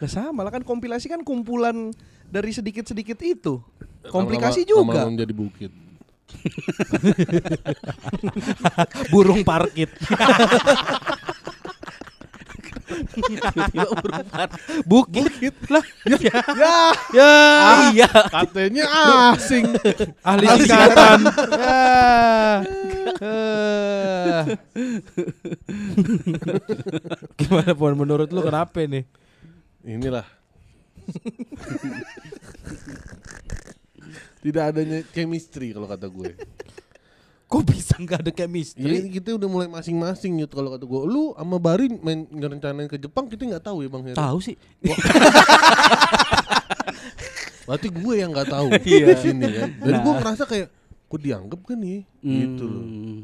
Nah 0.00 0.08
sama 0.08 0.40
lah 0.46 0.54
kan 0.54 0.64
kompilasi 0.64 1.12
kan 1.12 1.20
kumpulan 1.20 1.92
dari 2.30 2.54
sedikit-sedikit 2.54 3.18
itu. 3.20 3.60
Komplikasi 4.08 4.64
juga. 4.64 4.94
lama-lama 4.94 5.18
menjadi 5.18 5.34
bukit. 5.34 5.72
Burung 9.12 9.42
parkit. 9.42 9.90
Tiba-tiba 13.06 13.86
burung 13.96 14.26
par- 14.28 14.52
Bukit. 14.84 15.54
Lah, 15.68 15.84
ya. 16.04 16.18
Ya, 16.56 16.76
ya. 17.14 17.32
Iya. 17.94 18.10
Katanya 18.28 18.84
asing. 19.32 19.64
ahli 20.20 20.46
singkatan. 20.60 21.20
ya. 23.20 24.40
Gimana 27.36 27.72
pun 27.72 27.92
menurut 27.96 28.28
lu 28.30 28.40
kenapa 28.40 28.84
nih? 28.84 29.04
Inilah. 29.84 30.26
Tidak 34.40 34.62
adanya 34.64 35.04
chemistry 35.12 35.76
kalau 35.76 35.84
kata 35.84 36.08
gue. 36.08 36.32
Kok 37.50 37.62
bisa 37.66 37.98
nggak 37.98 38.22
ada 38.22 38.30
Ya, 38.30 38.36
chemistry? 38.36 39.10
kita 39.10 39.34
udah 39.34 39.48
mulai 39.50 39.66
masing-masing 39.66 40.38
Yud 40.38 40.48
kalau 40.48 40.70
kata 40.70 40.86
gue. 40.86 41.00
Lu 41.04 41.34
sama 41.34 41.58
Bari 41.58 41.90
main 41.92 42.22
ngerencanain 42.24 42.86
ke 42.86 42.94
Jepang 42.96 43.26
kita 43.26 43.42
nggak 43.44 43.64
tahu 43.64 43.82
ya 43.82 43.90
Bang 43.90 44.06
Heri. 44.06 44.14
Tahu 44.14 44.38
sih. 44.38 44.54
Berarti 47.66 47.88
gue 47.88 48.14
yang 48.16 48.30
nggak 48.30 48.48
tahu 48.48 48.66
Iya. 48.80 49.06
di 49.10 49.16
sini 49.20 49.46
kan. 49.48 49.68
Dan 49.76 49.92
Nah. 49.92 50.00
gue 50.00 50.12
ngerasa 50.16 50.42
kayak 50.46 50.68
gue 51.06 51.18
dianggap 51.20 51.60
kan 51.64 51.76
nih 51.76 52.00
gitu 52.20 52.64
loh. 52.64 52.84
Hmm. 52.86 53.20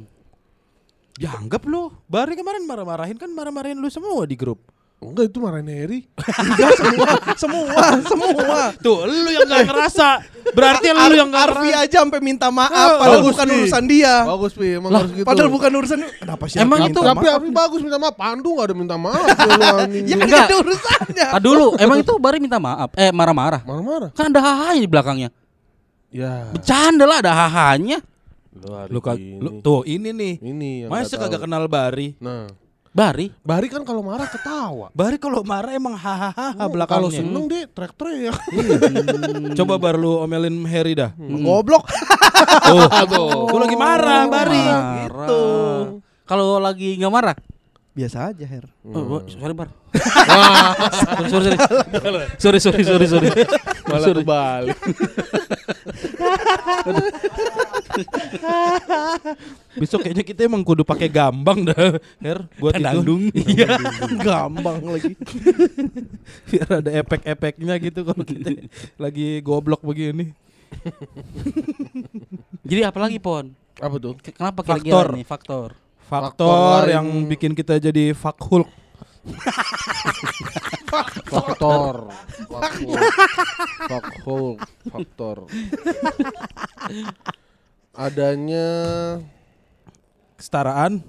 Ya 1.16 1.30
anggap 1.32 1.62
lu. 1.64 1.94
Bari 2.06 2.34
kemarin 2.34 2.62
marah-marahin 2.62 3.16
kan 3.16 3.30
marah-marahin 3.30 3.78
lu 3.78 3.88
semua 3.88 4.22
di 4.22 4.34
grup. 4.34 4.58
Enggak 4.96 5.28
itu 5.28 5.38
marahin 5.38 5.68
Heri. 5.68 5.98
enggak 6.16 6.72
semua, 6.80 7.10
semua, 7.36 7.86
semua. 8.00 8.60
Tuh, 8.80 9.04
lu 9.04 9.28
yang 9.28 9.44
nggak 9.44 9.68
ngerasa. 9.68 10.08
Berarti 10.50 10.88
lu 10.88 11.12
yang 11.12 11.28
nggak 11.28 11.44
Arfi 11.46 11.68
ngerasa. 11.68 11.84
aja 11.84 11.96
sampai 12.00 12.20
minta 12.20 12.48
maaf 12.48 12.72
padahal 12.96 13.20
bagus 13.20 13.28
bukan 13.28 13.46
nih. 13.46 13.56
urusan 13.60 13.84
dia. 13.84 14.14
Bagus 14.24 14.52
Pi, 14.56 14.68
emang 14.72 14.90
Lah, 14.90 15.00
harus 15.04 15.12
gitu. 15.12 15.26
padahal 15.28 15.50
bukan 15.52 15.70
urusan 15.70 15.98
kenapa 16.00 16.44
sih 16.48 16.56
Emang 16.58 16.78
itu- 16.82 16.96
Tapi? 16.98 17.26
Arfi 17.28 17.50
bagus 17.52 17.80
minta 17.84 17.98
maaf. 18.00 18.14
Pandu 18.16 18.50
gak 18.56 18.66
ada 18.66 18.74
minta 18.74 18.96
maaf. 18.96 19.20
Ya 20.08 20.16
kan 20.16 20.28
ada 20.32 20.56
urusannya. 20.56 21.26
Ah 21.28 21.40
dulu, 21.40 21.66
emang 21.76 21.98
itu 22.00 22.12
Bari 22.16 22.38
minta 22.40 22.56
maaf. 22.56 22.88
Eh 22.96 23.12
marah-marah. 23.12 23.60
Marah-marah. 23.62 24.10
Kan 24.10 24.32
ada 24.32 24.40
hahanya 24.40 24.80
di 24.80 24.88
belakangnya. 24.88 25.28
Ya. 26.08 26.48
Bercanda 26.50 27.04
lah 27.04 27.20
ada 27.20 27.32
hahanya. 27.36 28.00
Lu 28.56 28.88
Lu, 28.88 29.00
lu 29.36 29.50
tuh 29.60 29.84
ini 29.84 30.08
nih. 30.10 30.34
Ini 30.40 30.70
yang 30.82 30.90
Masa 30.90 31.20
kagak 31.20 31.44
kenal 31.44 31.68
Bari? 31.68 32.16
Nah, 32.16 32.48
Bari. 32.96 33.28
Bari 33.44 33.68
kan 33.68 33.84
kalau 33.84 34.00
marah 34.00 34.24
ketawa. 34.24 34.88
Bari 34.96 35.20
kalau 35.20 35.44
marah 35.44 35.76
emang 35.76 35.92
hahaha 35.92 36.56
Kalau 36.56 36.72
belakangnya. 36.72 37.20
seneng 37.20 37.44
deh 37.44 37.68
teriak-teriak. 37.68 38.38
Coba 39.52 39.76
baru 39.76 39.98
lu 40.00 40.12
omelin 40.24 40.64
Harry 40.64 40.96
dah. 40.96 41.12
Goblok. 41.20 41.84
Tuh, 42.64 42.88
Gua 43.52 43.60
lagi 43.68 43.76
marah, 43.76 44.24
Bari. 44.32 44.64
Gitu. 45.04 45.42
Kalau 46.24 46.56
lagi 46.56 46.96
nggak 46.96 47.12
marah. 47.12 47.36
Biasa 47.92 48.32
aja, 48.32 48.44
Her. 48.48 48.64
Oh, 48.84 49.20
oh, 49.20 49.22
sorry 49.28 49.52
bar. 49.56 49.68
sorry, 51.32 51.32
sorry, 51.32 51.56
sorry, 52.36 52.60
sorry, 52.60 52.60
sorry, 52.60 52.84
sorry, 52.84 53.06
sorry. 53.08 53.28
Malah 53.88 54.08
kebalik. 54.12 54.76
Besok 59.76 60.02
kayaknya 60.02 60.24
kita 60.24 60.40
emang 60.44 60.62
kudu 60.62 60.82
pakai 60.82 61.06
gambang 61.06 61.64
dah, 61.64 61.96
Her, 62.18 62.38
buat 62.56 62.74
itu. 62.74 62.82
Dangdung. 62.82 63.22
Iya, 63.32 63.76
Gampang 64.18 64.80
lagi. 64.82 65.12
biar 66.46 66.68
ada 66.80 66.90
efek-efeknya 66.94 67.74
gitu 67.78 68.00
kalau 68.02 68.22
kita 68.22 68.50
lagi 68.96 69.40
goblok 69.40 69.80
begini. 69.80 70.32
Jadi 72.62 72.80
apa 72.82 72.98
lagi 72.98 73.18
Pon? 73.18 73.52
Apa 73.76 73.96
tuh? 73.96 74.14
Ke- 74.16 74.32
Kenapa 74.32 74.60
Faktor. 74.60 74.82
kira-kira 74.82 75.14
nih 75.14 75.24
faktor? 75.24 75.68
Faktor, 76.00 76.46
Faktor 76.46 76.80
lain. 76.82 76.92
yang 76.92 77.06
bikin 77.26 77.52
kita 77.52 77.78
jadi 77.78 78.10
fuck 78.12 78.38
Hulk. 78.40 78.68
Faktor. 80.86 81.94
Faktor. 82.46 82.98
Faktor. 83.86 84.56
Faktor. 84.90 85.36
Adanya 87.96 88.68
Kesetaraan. 90.36 91.00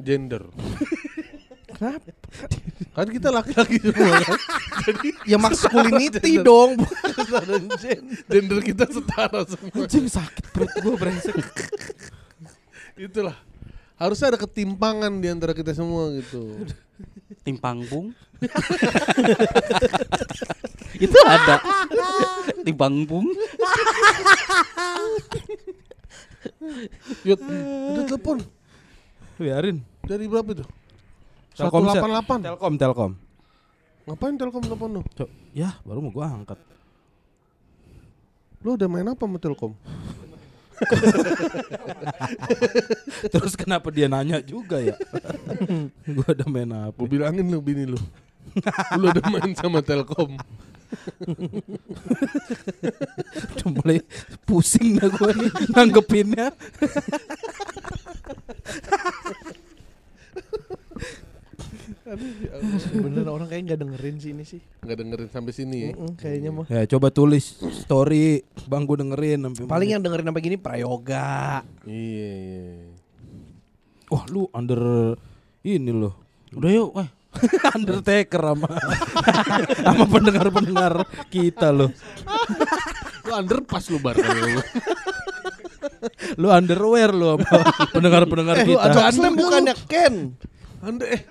gender. 0.00 0.48
Kenapa? 1.76 2.10
Kan 2.92 3.08
kita 3.08 3.28
laki-laki 3.32 3.76
semua 3.80 4.16
kan. 4.22 4.38
Ya 5.28 5.36
masculinity 5.40 6.40
dong. 6.40 6.80
Gender 8.28 8.60
kita 8.64 8.84
setara 8.88 9.44
semua. 9.44 9.84
Anjing 9.84 10.06
sakit 10.08 10.44
perut 10.52 10.72
gue 10.72 10.94
brengsek. 10.96 11.36
Itulah. 12.96 13.36
Harusnya 14.00 14.34
ada 14.34 14.40
ketimpangan 14.40 15.12
di 15.22 15.28
antara 15.30 15.52
kita 15.54 15.70
semua 15.76 16.10
gitu. 16.16 16.66
Timpang 17.40 17.80
pung. 17.88 18.12
Itu 21.04 21.18
ada. 21.24 21.56
Timpang 22.62 23.08
pung. 23.08 23.26
Yud, 27.24 27.40
ada 27.40 28.02
telepon. 28.06 28.38
Biarin. 29.40 29.80
Dari 30.06 30.26
berapa 30.26 30.50
itu? 30.52 30.64
Telkomsel. 31.54 32.02
188. 32.02 32.46
Telkom, 32.46 32.74
Telkom. 32.78 33.12
Ngapain 34.02 34.34
Telkom 34.34 34.62
telepon 34.66 34.90
lu? 34.98 35.02
Cok, 35.14 35.30
ya 35.54 35.78
baru 35.86 36.02
mau 36.02 36.10
gua 36.10 36.34
angkat. 36.34 36.58
Lu 38.62 38.74
udah 38.74 38.88
main 38.90 39.06
apa 39.06 39.22
sama 39.26 39.38
Telkom? 39.38 39.72
Terus 43.32 43.56
kenapa 43.56 43.90
dia 43.90 44.08
nanya 44.10 44.40
juga 44.42 44.80
ya? 44.82 44.96
gua 46.16 46.28
ada 46.34 46.44
main 46.48 46.70
apa? 46.70 46.96
Gue 46.96 47.08
bilangin 47.18 47.46
lu 47.46 47.60
bini 47.62 47.86
lu. 47.86 47.98
lu 49.00 49.08
udah 49.08 49.24
main 49.32 49.54
sama 49.56 49.80
Telkom. 49.80 50.36
Udah 53.56 53.68
mulai 53.72 54.04
pusing 54.44 55.00
dah 55.00 55.08
gua 55.08 55.32
nih 55.32 55.50
nanggepinnya. 55.72 56.52
Bener 62.92 63.26
orang 63.26 63.46
kayak 63.46 63.62
nggak 63.64 63.80
dengerin 63.80 64.16
sih 64.18 64.30
ini 64.30 64.42
sih. 64.42 64.60
Nggak 64.80 64.98
dengerin 64.98 65.28
sampai 65.30 65.52
sini 65.52 65.76
ya. 65.78 65.90
Mm-mm, 65.94 66.12
kayaknya 66.16 66.50
mah. 66.50 66.66
Ya 66.66 66.82
coba 66.88 67.08
tulis 67.08 67.44
story, 67.78 68.42
bang 68.66 68.82
gua 68.82 68.98
dengerin. 68.98 69.38
sampai 69.40 69.70
Paling 69.70 69.88
yang 69.88 70.02
dengerin 70.02 70.26
sampai 70.26 70.42
gini 70.42 70.56
prayoga. 70.56 71.62
Iya, 71.84 72.30
iya. 72.34 72.70
Wah 74.10 74.26
lu 74.28 74.50
under 74.50 75.14
ini 75.62 75.90
loh. 75.90 76.18
Udah 76.52 76.70
yuk, 76.70 76.90
eh. 76.98 77.08
Undertaker 77.72 78.42
sama 78.44 78.68
sama 79.88 80.04
pendengar-pendengar 80.04 80.92
kita 81.30 81.72
loh. 81.72 81.88
Lu 83.24 83.32
underpass 83.32 83.88
lu 83.88 83.96
bar 83.96 84.18
lu. 84.18 84.60
Lu 86.36 86.52
underwear 86.52 87.08
lu 87.08 87.38
sama 87.38 87.62
pendengar-pendengar 87.88 88.56
Eh, 88.60 88.66
lu 88.66 88.76
kita. 88.76 88.84
ada 88.84 89.08
Slam 89.08 89.32
bukannya 89.32 89.74
Ken. 89.88 90.14
Under 90.82 91.08
eh 91.08 91.22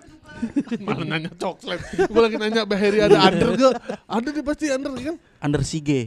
Malah 0.82 1.06
nanya 1.06 1.32
coklat. 1.36 1.80
Gue 2.08 2.22
lagi 2.22 2.38
nanya 2.38 2.62
Baheri 2.64 3.00
ada 3.02 3.18
under 3.28 3.50
gak? 3.54 3.74
Ada 4.06 4.28
dia 4.32 4.44
pasti 4.44 4.66
under 4.70 4.92
kan? 4.96 5.16
Under 5.40 5.62
Sige. 5.62 6.02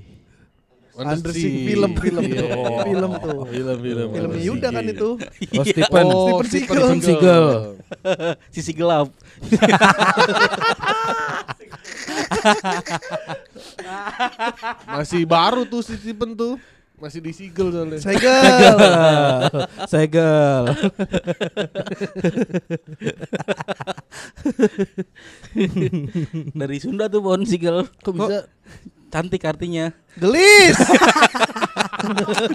Under 0.95 1.35
si 1.35 1.66
film 1.66 1.91
film 1.99 2.22
Iya. 2.22 2.39
tuh. 2.55 2.78
Film 2.87 3.12
tuh. 3.18 3.39
Film 3.51 3.76
film. 3.82 4.07
Filmnya 4.14 4.43
Yuda 4.47 4.68
kan 4.70 4.85
itu. 4.87 5.11
Oh, 5.18 5.64
Stephen. 5.66 6.07
Oh, 6.07 6.39
Stephen 6.47 6.76
Stephen. 6.78 6.99
Seagal. 7.03 7.47
Sisi 8.55 8.70
gelap. 8.70 9.11
Masih 14.87 15.22
baru 15.26 15.66
tuh 15.66 15.82
si 15.82 15.99
Stephen 15.99 16.39
tuh. 16.39 16.57
Masih 17.05 17.20
di 17.20 17.36
Seagal 17.36 17.68
soalnya. 17.68 18.00
Segel. 18.00 18.80
Segel. 19.92 20.64
Dari 26.64 26.76
Sunda 26.80 27.12
tuh 27.12 27.20
Pon 27.20 27.44
Sigel. 27.44 27.84
Kok 28.00 28.12
bisa 28.16 28.48
Cantik 29.12 29.44
artinya. 29.44 29.92
gelis? 30.16 30.72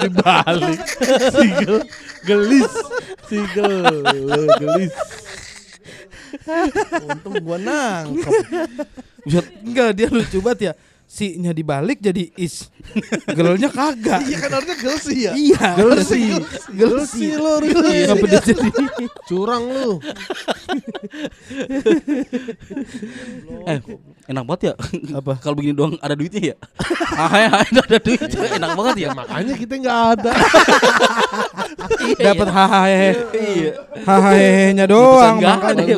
Dibalik. 0.02 0.82
Seagal. 1.30 1.86
Gelis. 2.26 2.74
Seagal. 3.30 4.02
Gelis. 4.58 4.98
Untung 7.06 7.38
gua 7.46 7.62
nangkep. 7.62 8.34
Enggak 9.62 9.94
dia 9.94 10.10
lucu 10.10 10.42
banget 10.42 10.74
ya. 10.74 10.89
Si-nya 11.10 11.58
dibalik 11.58 11.98
jadi 11.98 12.30
is. 12.38 12.70
Gelnya 13.34 13.74
kagak. 13.74 14.30
Iya 14.30 14.38
kan 14.46 14.50
harusnya 14.54 14.78
gelsi 14.78 15.16
ya. 15.26 15.32
Iya, 15.34 15.68
Gelsi. 15.74 16.22
Gelsi 16.70 17.28
lo 17.34 17.58
harusnya. 17.58 18.14
Kenapa 18.14 18.26
dia 18.30 18.42
jadi 18.46 18.70
Curang 19.26 19.64
lu. 19.66 19.94
Eh, 23.66 23.78
enak 24.30 24.44
banget 24.46 24.62
ya. 24.70 24.74
Apa? 25.18 25.34
Kalau 25.42 25.58
begini 25.58 25.74
doang 25.74 25.98
ada 25.98 26.14
duitnya 26.14 26.54
ya. 26.54 26.56
ah, 27.18 27.34
ya, 27.42 27.50
ada 27.58 27.98
duitnya. 27.98 28.42
Enak 28.62 28.72
banget 28.78 28.96
ya. 29.02 29.10
Makanya 29.18 29.54
kita 29.58 29.74
nggak 29.82 30.00
ada. 30.14 30.32
dapat 32.22 32.48
hahaha 32.54 32.86
Iya. 33.34 33.72
hahaha-nya 34.06 34.86
doang 34.86 35.42
nggak 35.42 35.58
makanya. 35.58 35.96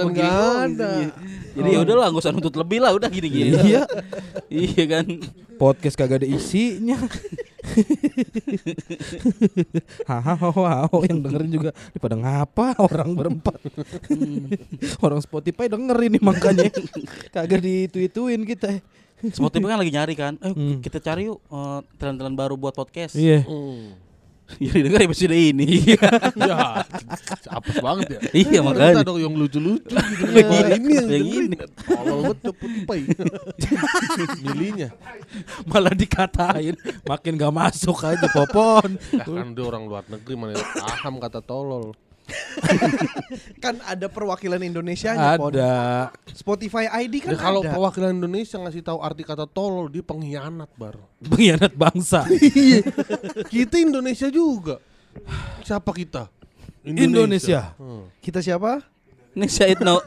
ada 0.66 0.92
ya. 1.52 1.54
Iya. 1.54 1.60
Jadi 1.60 1.70
ya 1.70 1.80
udahlah 1.84 2.06
nggak 2.10 2.24
usah 2.24 2.32
nuntut 2.32 2.56
lebih 2.56 2.80
lah 2.80 2.92
udah 2.92 3.10
gini-gini. 3.10 3.52
Iya, 3.60 3.84
iya 4.48 4.84
kan. 4.88 5.06
podcast 5.60 5.94
kagak 5.94 6.24
ada 6.24 6.28
isinya. 6.28 6.98
Hahaha, 10.10 10.90
yang 11.06 11.22
dengerin 11.22 11.52
juga 11.52 11.70
"Ini 11.94 12.00
pada 12.02 12.16
ngapa 12.18 12.68
orang 12.80 13.10
berempat. 13.14 13.58
orang 15.00 15.22
Spotify 15.22 15.70
dengerin 15.70 16.18
nih 16.18 16.24
makanya 16.24 16.68
kagak 17.30 17.62
ditweetuin 17.62 18.42
kita. 18.44 18.82
Spotify 19.30 19.70
kan 19.70 19.80
lagi 19.80 19.94
nyari 19.94 20.14
kan. 20.18 20.34
Eh 20.42 20.50
Hmm. 20.50 20.82
kita 20.82 20.98
cari 20.98 21.30
yuk 21.30 21.38
eh, 21.46 21.80
tren-tren 21.96 22.34
baru 22.34 22.58
buat 22.58 22.74
podcast. 22.74 23.14
Iya. 23.14 23.46
Hmm. 23.46 23.94
Jadi 24.64 24.80
denger 24.84 25.02
episode 25.06 25.36
ini. 25.36 25.70
Ya, 26.42 26.84
apes 27.48 27.78
banget 27.80 28.18
ya. 28.18 28.20
iya 28.34 28.60
Kita 28.60 28.66
makanya. 28.66 29.04
dong 29.06 29.20
yang 29.22 29.34
lucu-lucu 29.38 29.94
gitu. 29.94 30.24
Iya, 30.32 30.46
Wah, 30.48 30.68
ini 30.74 30.92
yang 30.98 31.08
yang 31.12 31.28
ini. 31.28 31.56
Kalau 31.86 32.18
betul 32.34 32.54
Spotify. 32.62 33.00
Milihnya. 34.42 34.90
Malah 35.70 35.94
dikatain 35.94 36.76
makin 37.06 37.34
gak 37.38 37.54
masuk 37.54 37.98
aja 38.04 38.28
popon. 38.32 38.98
Ya 39.14 39.24
kan 39.24 39.54
dia 39.54 39.64
orang 39.64 39.84
luar 39.86 40.04
negeri 40.08 40.34
mana 40.36 40.58
paham 40.58 41.22
kata 41.22 41.40
tolol. 41.40 41.94
Kan 43.64 43.80
ada 43.84 44.08
perwakilan 44.08 44.62
Indonesianya 44.62 45.36
Pon. 45.36 45.52
Ada. 45.54 45.72
Spotify 46.32 46.88
ID 47.06 47.24
kan 47.26 47.36
Ya 47.36 47.40
kalau 47.40 47.62
ada. 47.62 47.72
perwakilan 47.74 48.12
Indonesia 48.16 48.58
ngasih 48.62 48.82
tahu 48.86 49.00
arti 49.04 49.24
kata 49.28 49.46
tolol 49.50 49.92
dia 49.92 50.04
pengkhianat 50.06 50.72
bar. 50.80 50.96
Pengkhianat 51.24 51.74
bangsa. 51.76 52.26
Iya. 52.30 52.86
kita 53.54 53.76
Indonesia 53.82 54.28
juga. 54.32 54.80
Siapa 55.66 55.92
kita? 55.92 56.32
Indonesia. 56.88 57.76
Hmm. 57.78 58.10
Kita 58.24 58.42
siapa? 58.42 58.82
Ini 59.32 59.48
Syahid 59.48 59.80
no. 59.86 60.02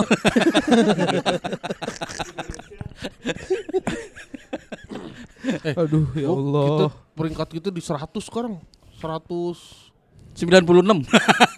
Aduh 5.77 6.09
ya 6.17 6.29
Allah. 6.29 6.67
Kita 6.69 6.87
peringkat 7.17 7.49
kita 7.61 7.69
di 7.73 7.81
100 7.81 8.05
sekarang. 8.21 8.61
100 9.01 9.94
96. 10.35 11.07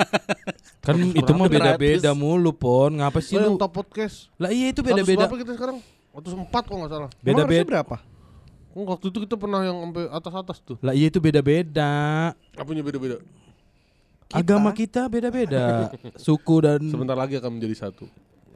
Kan 0.86 0.96
itu 1.02 1.30
mah 1.32 1.48
beda-beda 1.48 2.10
mulu 2.12 2.54
pon. 2.54 2.94
Ngapa 2.94 3.18
sih 3.18 3.34
lu? 3.34 3.58
top 3.58 3.74
podcast. 3.74 4.30
Lah 4.38 4.54
iya 4.54 4.70
itu 4.70 4.80
100 4.80 4.86
beda-beda. 4.86 5.26
berapa 5.26 5.36
kita 5.40 5.52
sekarang? 5.58 5.76
104 6.14 6.46
kok 6.52 6.76
nggak 6.76 6.92
salah. 6.92 7.10
Emang 7.10 7.10
harusnya 7.10 7.26
Beda-beda. 7.26 7.66
berapa? 7.66 7.96
Oh, 8.70 8.84
waktu 8.86 9.06
itu 9.08 9.18
kita 9.24 9.34
pernah 9.34 9.64
yang 9.64 9.76
sampai 9.82 10.04
atas-atas 10.06 10.56
tuh. 10.60 10.76
Lah 10.80 10.92
iya 10.92 11.08
itu 11.08 11.18
beda-beda. 11.18 11.92
Apanya 12.54 12.84
beda-beda? 12.84 13.16
Agama 14.28 14.70
kita 14.70 15.08
beda-beda. 15.08 15.90
Suku 16.24 16.60
dan 16.60 16.84
Sebentar 16.86 17.16
lagi 17.16 17.34
akan 17.34 17.56
menjadi 17.56 17.88
satu 17.88 18.04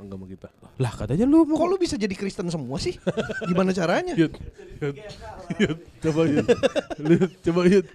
agama 0.00 0.24
kita. 0.24 0.48
lah 0.80 0.96
katanya 0.96 1.28
lu 1.28 1.44
Kok 1.44 1.60
mau 1.60 1.68
lu 1.68 1.76
bisa 1.76 1.92
jadi 1.92 2.16
Kristen 2.16 2.48
semua 2.48 2.80
sih? 2.80 2.96
Gimana 3.52 3.68
caranya? 3.70 4.16
Yud, 4.16 4.32
Yud, 4.80 4.96
Yud, 5.60 5.78
coba 6.00 6.20
Yud, 6.24 6.48
Yud, 7.04 7.30
coba 7.44 7.60
Yud. 7.68 7.86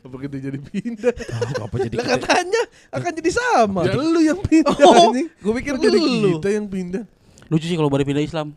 Apa 0.00 0.16
kita 0.20 0.36
jadi 0.38 0.58
pindah? 0.58 1.12
Tahu 1.12 1.62
apa 1.64 1.76
jadi 1.80 1.94
Lah 1.98 2.06
katanya 2.14 2.62
akan 2.90 3.10
jadi 3.12 3.30
sama. 3.30 3.80
Ya 3.84 3.94
lu 3.94 4.20
yang 4.20 4.40
pindah 4.48 4.76
Oh, 4.78 5.10
anjing. 5.10 5.26
gua 5.38 5.52
pikir 5.56 5.74
jadi 5.76 5.98
lu. 5.98 6.38
kita 6.38 6.48
yang 6.50 6.66
pindah. 6.66 7.02
Lucu 7.46 7.66
sih 7.66 7.74
kalau 7.74 7.90
baru 7.90 8.02
pindah 8.02 8.22
Islam. 8.22 8.54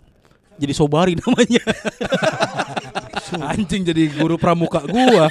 Jadi 0.56 0.72
sobari 0.72 1.18
namanya. 1.20 1.60
anjing 3.52 3.84
jadi 3.84 4.08
guru 4.16 4.38
pramuka 4.38 4.86
gua. 4.86 5.28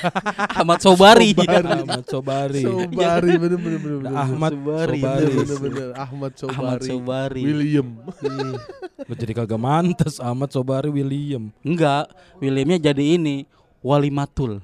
Ahmad 0.53 0.83
Sobari. 0.83 1.33
Ahmad 1.33 2.05
Sobari. 2.05 2.61
Sobari 2.61 3.33
bener 3.39 3.57
bener 3.57 3.79
bener. 3.81 3.99
bener. 4.03 4.13
Ahmad 4.13 4.53
Sobari. 4.53 5.01
Sobari. 5.01 5.25
Bener 5.25 5.57
bener 5.57 5.59
bener. 5.63 5.89
Ahmad 5.97 6.33
Sobari. 6.35 6.59
Ahmad 6.59 6.81
Sobari. 6.83 7.43
William. 7.43 7.89
Lu 9.05 9.15
jadi 9.15 9.33
kagak 9.33 9.57
mantes 9.57 10.19
Ahmad 10.19 10.51
Sobari 10.51 10.91
William. 10.91 11.49
Enggak, 11.63 12.11
Williamnya 12.39 12.93
jadi 12.93 13.17
ini 13.17 13.47
Walimatul. 13.81 14.61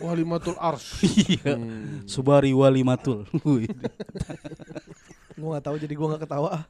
Walimatul 0.00 0.56
Ars. 0.60 1.00
Iya. 1.26 1.56
Subari 2.04 2.52
Walimatul. 2.52 3.24
Wih. 3.44 3.68
Gua 5.36 5.60
gak 5.60 5.68
tahu 5.68 5.76
jadi 5.76 5.92
gua 5.92 6.16
gak 6.16 6.24
ketawa. 6.24 6.64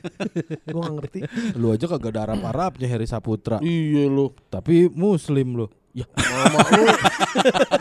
gua 0.70 0.80
gak 0.86 0.94
ngerti. 1.02 1.18
Lu 1.58 1.74
aja 1.74 1.86
kagak 1.90 2.14
ada 2.14 2.20
Arab-Arabnya 2.30 2.86
Heri 2.86 3.10
Saputra. 3.10 3.58
Iya 3.58 4.06
lu. 4.06 4.30
Tapi 4.54 4.86
muslim 4.86 5.58
lu. 5.58 5.66
Nama 5.94 6.58
lu 6.70 6.84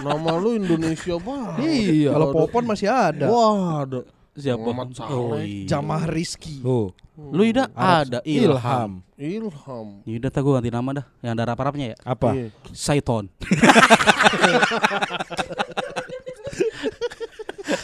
Nama 0.01 0.31
lu 0.41 0.49
Indonesia 0.57 1.21
banget. 1.21 1.61
Iya. 1.61 2.09
Kalau 2.17 2.33
Popon 2.33 2.65
masih 2.65 2.89
ada. 2.89 3.29
Wah, 3.29 3.85
ada. 3.85 4.01
Siapa? 4.33 4.57
Muhammad 4.57 4.97
Saleh. 4.97 5.13
Oh, 5.13 5.37
iya. 5.37 5.69
Jamah 5.69 6.09
Rizky. 6.09 6.65
Tuh. 7.13 7.29
Lu 7.29 7.45
Ida 7.45 7.69
ada 7.77 8.25
Ilham. 8.25 9.05
Ilham. 9.13 9.21
Ilham. 9.21 10.01
Yaudah 10.01 10.33
tak 10.33 10.41
gue 10.41 10.51
ganti 10.57 10.73
nama 10.73 10.89
dah 10.97 11.05
Yang 11.21 11.33
ada 11.37 11.53
rap-rapnya 11.53 11.93
ya 11.93 11.97
Apa? 12.01 12.33
Iya. 12.33 12.49
Saiton 12.73 13.29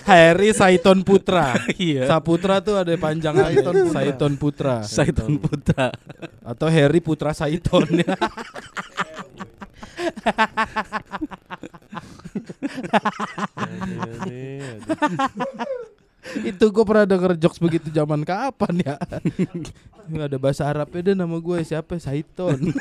Heri 0.10 0.50
Saiton 0.58 1.06
Putra. 1.06 1.54
Iya 1.78 2.10
Saputra 2.10 2.58
tuh 2.58 2.82
ada 2.82 2.90
panjangan 2.98 3.54
Saiton 3.54 3.86
Putra. 3.86 3.94
Saiton 3.94 4.34
Putra. 4.42 4.82
Saiton 4.84 5.38
Putra 5.38 5.94
Atau 6.42 6.66
Heri 6.68 6.98
Putra 6.98 7.30
Saiton. 7.38 7.86
Itu 16.42 16.70
gue 16.70 16.84
pernah 16.84 17.06
denger 17.06 17.34
jokes 17.38 17.58
begitu 17.58 17.90
zaman 17.90 18.22
kapan 18.22 18.74
ya? 18.84 18.96
Nggak 20.10 20.28
ada 20.34 20.38
bahasa 20.42 20.64
Arabnya 20.66 21.02
deh 21.06 21.16
nama 21.16 21.38
gue 21.38 21.58
siapa? 21.62 21.98
Saiton. 21.98 22.74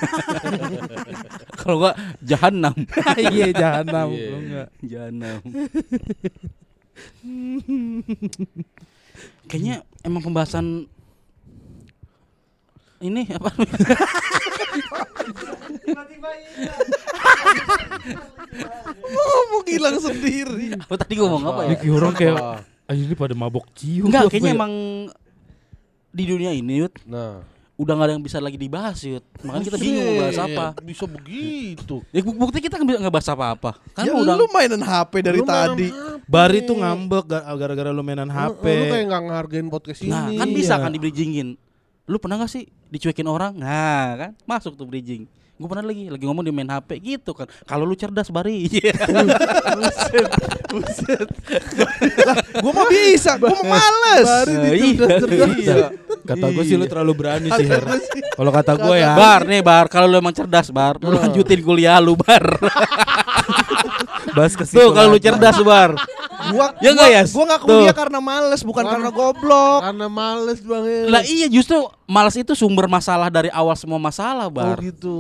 Kalau 1.61 1.76
enggak 1.84 1.96
Jahanam 2.24 2.74
Iya 3.32 3.49
jahanam. 3.53 4.09
Iya. 4.12 4.28
Lu 4.28 4.38
nggak. 4.40 4.68
Jahanam 4.82 5.40
Kayaknya 9.46 9.76
emang 10.03 10.22
pembahasan 10.22 10.86
ini 12.99 13.30
apa 13.30 13.55
Ngomong 19.09 19.64
hilang 19.70 19.96
sendiri. 19.99 20.74
apa 20.74 20.94
tadi 20.99 21.12
gua 21.14 21.28
ngomong 21.30 21.46
apa 21.46 21.61
Ini 21.68 21.76
ya 21.78 21.92
orang 21.94 22.14
kayak 22.14 22.36
Apa? 22.89 22.91
"Ah, 22.91 22.97
ini 22.97 23.12
pada 23.12 23.34
mabok 23.34 23.68
cium. 23.74 24.09
enggak 24.09 24.32
kayaknya 24.32 24.51
ya?" 24.51 24.57
emang 24.57 24.72
di 26.09 26.24
dunia 26.24 26.51
ini 26.51 26.80
Yud 26.80 26.95
Nah, 27.05 27.45
udah 27.76 27.93
nggak 27.95 28.07
ada 28.09 28.14
yang 28.16 28.24
bisa 28.24 28.39
lagi 28.39 28.57
dibahas 28.57 28.99
Yud 28.99 29.22
makanya 29.39 29.64
kita 29.66 29.78
bingung 29.78 30.03
mau 30.03 30.16
bahas 30.18 30.39
apa 30.41 30.64
Buset, 30.72 30.82
Bisa 30.82 31.05
begitu. 31.07 31.97
ya 32.09 32.20
bu- 32.20 32.34
bukti 32.34 32.59
kita 32.59 32.74
nggak 32.74 33.12
bahas 33.12 33.28
apa-apa 33.28 33.70
kan 33.93 34.03
ya 34.03 34.16
udah 34.16 34.34
lu 34.34 34.49
mainan 34.49 34.80
HP 34.80 35.12
dari 35.20 35.39
Lu 35.39 35.47
tadi. 35.47 35.93
HP. 35.93 36.26
Bari 36.26 36.59
tuh 36.62 36.76
ngambek 36.76 37.24
ga- 37.24 37.47
gara-gara 37.47 37.89
lu 37.89 38.03
mainan 38.03 38.26
Lu- 38.26 38.34
HP. 38.34 38.64
Lu 38.64 38.84
kayak 38.89 39.05
nggak 39.07 39.22
ngehargain 39.22 39.66
podcast 39.68 40.01
ini. 40.03 40.11
Nah, 40.11 40.26
kan 40.34 40.49
bisa 40.51 40.74
Iya. 40.74 40.82
kan 40.82 40.91
di 40.91 40.99
bridgingin. 40.99 41.49
Lu 42.05 42.16
pernah 42.16 42.36
gak 42.39 42.49
sih 42.51 42.64
dicuekin 42.89 43.24
orang? 43.24 43.53
Nah, 43.55 44.16
kan 44.18 44.30
masuk 44.43 44.74
tuh 44.74 44.84
bridging. 44.84 45.28
Gue 45.59 45.66
pernah 45.66 45.90
lagi 45.90 46.06
lagi 46.06 46.22
ngomong 46.22 46.46
di 46.46 46.54
main 46.54 46.70
HP 46.70 47.02
gitu 47.02 47.34
kan. 47.34 47.50
Kalau 47.66 47.82
lu 47.82 47.98
cerdas 47.98 48.30
bari. 48.30 48.70
Iya. 48.78 48.94
buset. 49.74 50.30
Buset. 50.70 51.28
Gua 52.62 52.72
mah 52.74 52.86
bisa, 52.86 53.34
gua 53.40 53.50
mah 53.50 53.64
males. 53.66 54.28
Nah, 54.28 54.70
iya. 54.70 55.18
Iya. 55.59 55.76
Kata 56.22 56.46
gue 56.54 56.62
sih 56.62 56.76
lu 56.78 56.86
terlalu 56.86 57.12
berani 57.16 57.48
sih 57.50 57.66
Her. 57.66 57.82
Kalau 58.38 58.50
kata 58.54 58.78
gue 58.78 58.96
ya. 59.02 59.18
Bar 59.18 59.42
nih 59.50 59.64
bar, 59.64 59.90
kalau 59.90 60.06
lu 60.06 60.22
emang 60.22 60.36
cerdas 60.36 60.70
bar, 60.70 61.00
lu 61.02 61.18
lanjutin 61.18 61.59
kuliah 61.59 61.98
lu 61.98 62.14
bar. 62.14 62.44
Bahas 64.31 64.53
ke 64.53 64.64
Tuh 64.64 64.91
kalau 64.91 65.09
lu 65.11 65.18
cerdas 65.18 65.59
bar. 65.61 65.97
Gua 66.49 66.66
Ya 66.85 66.91
gua, 66.91 66.97
nggak, 66.97 67.09
Yas? 67.11 67.29
gua 67.31 67.45
nggak 67.47 67.61
kuliah 67.62 67.95
karena 67.95 68.18
males, 68.18 68.61
bukan 68.62 68.85
karena 68.85 69.11
goblok. 69.11 69.81
Karena 69.83 70.07
males 70.07 70.59
banget. 70.61 71.07
Lah 71.07 71.22
iya 71.22 71.47
justru 71.47 71.76
malas 72.05 72.35
itu 72.35 72.53
sumber 72.53 72.87
masalah 72.87 73.29
dari 73.29 73.49
awal 73.51 73.74
semua 73.74 73.97
masalah 73.97 74.47
Oh 74.47 74.53
bar. 74.53 74.79
gitu. 74.79 75.18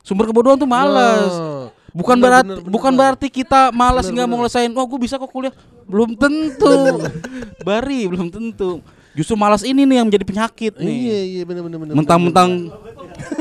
Sumber 0.00 0.26
kebodohan 0.26 0.56
tuh 0.56 0.66
malas. 0.66 1.32
Nah, 1.32 1.68
Bukan 1.90 2.12
bener, 2.12 2.24
berarti 2.28 2.44
bener, 2.46 2.60
bener, 2.60 2.70
bukan 2.70 2.92
bener. 2.92 3.00
berarti 3.00 3.26
kita 3.30 3.60
malas 3.70 4.04
nggak 4.06 4.26
mau 4.26 4.36
ngelesain. 4.38 4.68
Oh, 4.70 4.84
gue 4.84 5.00
bisa 5.00 5.16
kok 5.16 5.26
kuliah. 5.26 5.54
Belum 5.88 6.12
tentu. 6.12 7.00
Bari, 7.66 8.04
belum 8.04 8.28
tentu. 8.28 8.84
Justru 9.16 9.32
malas 9.32 9.64
ini 9.64 9.82
nih 9.82 9.96
yang 9.96 10.06
menjadi 10.06 10.28
penyakit 10.28 10.72
Iya 10.76 10.84
nih. 10.84 11.24
iya 11.32 11.42
benar 11.42 11.64
benar 11.64 11.78
benar. 11.80 11.94
Mentang-mentang 11.96 12.68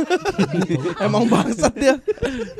Emang 1.05 1.27
bangsat 1.27 1.73
dia. 1.75 1.95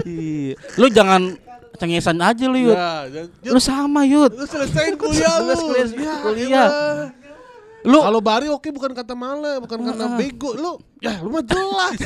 Iya. 0.03 0.59
lu 0.75 0.91
jangan 0.91 1.39
cengesan 1.75 2.17
aja 2.17 2.45
lu, 2.45 2.57
Yud. 2.57 2.75
Ya, 2.75 3.23
Lu 3.45 3.59
sama, 3.59 4.03
Yud. 4.03 4.31
lu 4.31 4.45
selesain 4.45 4.95
kuliah 4.95 5.39
lu. 5.43 5.53
Kuliah- 5.53 5.93
Ya, 5.93 6.13
kuliah. 6.19 6.67
elah. 6.67 7.09
Lu 7.85 8.01
Kalau 8.01 8.17
Bari 8.17 8.49
oke 8.49 8.65
bukan 8.69 8.91
kata 8.91 9.13
male, 9.13 9.61
bukan 9.61 9.77
karena 9.77 10.17
bego. 10.17 10.51
Lu 10.53 10.71
ya 10.97 11.21
lu 11.21 11.29
mah 11.29 11.43
jelas. 11.43 11.97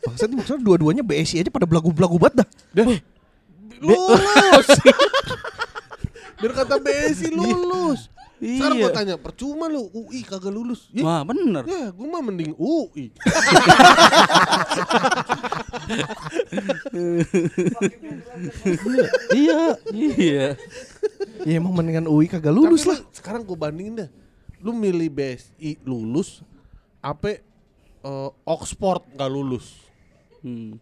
Bangsat 0.00 0.30
maksudnya 0.30 0.62
dua-duanya 0.62 1.02
BSI 1.02 1.42
aja 1.42 1.50
pada 1.50 1.68
belagu-belagu 1.68 2.16
banget 2.16 2.44
dah. 2.44 2.48
lulus. 3.78 4.68
Biar 6.40 6.52
kata 6.54 6.78
BSI 6.78 7.28
lulus. 7.30 8.08
Sekarang 8.38 8.76
Iya. 8.76 8.84
gua 8.84 8.92
tanya, 8.92 9.14
percuma 9.16 9.66
lu 9.66 9.90
UI 9.90 10.22
kagak 10.22 10.48
lulus. 10.48 10.86
Ya, 10.90 11.02
Wah, 11.02 11.22
bener. 11.22 11.66
ya 11.66 11.90
gua 11.90 12.06
mah 12.08 12.22
mending 12.22 12.54
UI. 12.54 13.10
iya, 19.34 19.60
iya. 19.90 20.46
Ya 21.44 21.52
emang 21.58 21.74
mendingan 21.74 22.06
UI 22.06 22.26
kagak 22.26 22.52
lulus 22.52 22.82
Tapi 22.82 22.90
lah. 22.90 22.98
lu- 22.98 23.08
sekarang 23.12 23.42
gua 23.42 23.58
bandingin 23.58 24.06
dah. 24.06 24.08
Lu 24.58 24.74
milih 24.74 25.08
BSI 25.08 25.78
lulus 25.84 26.42
apa 26.98 27.38
eh, 27.38 28.30
Oxford 28.44 29.06
nggak 29.14 29.30
lulus. 29.30 29.78
Hmm. 30.42 30.78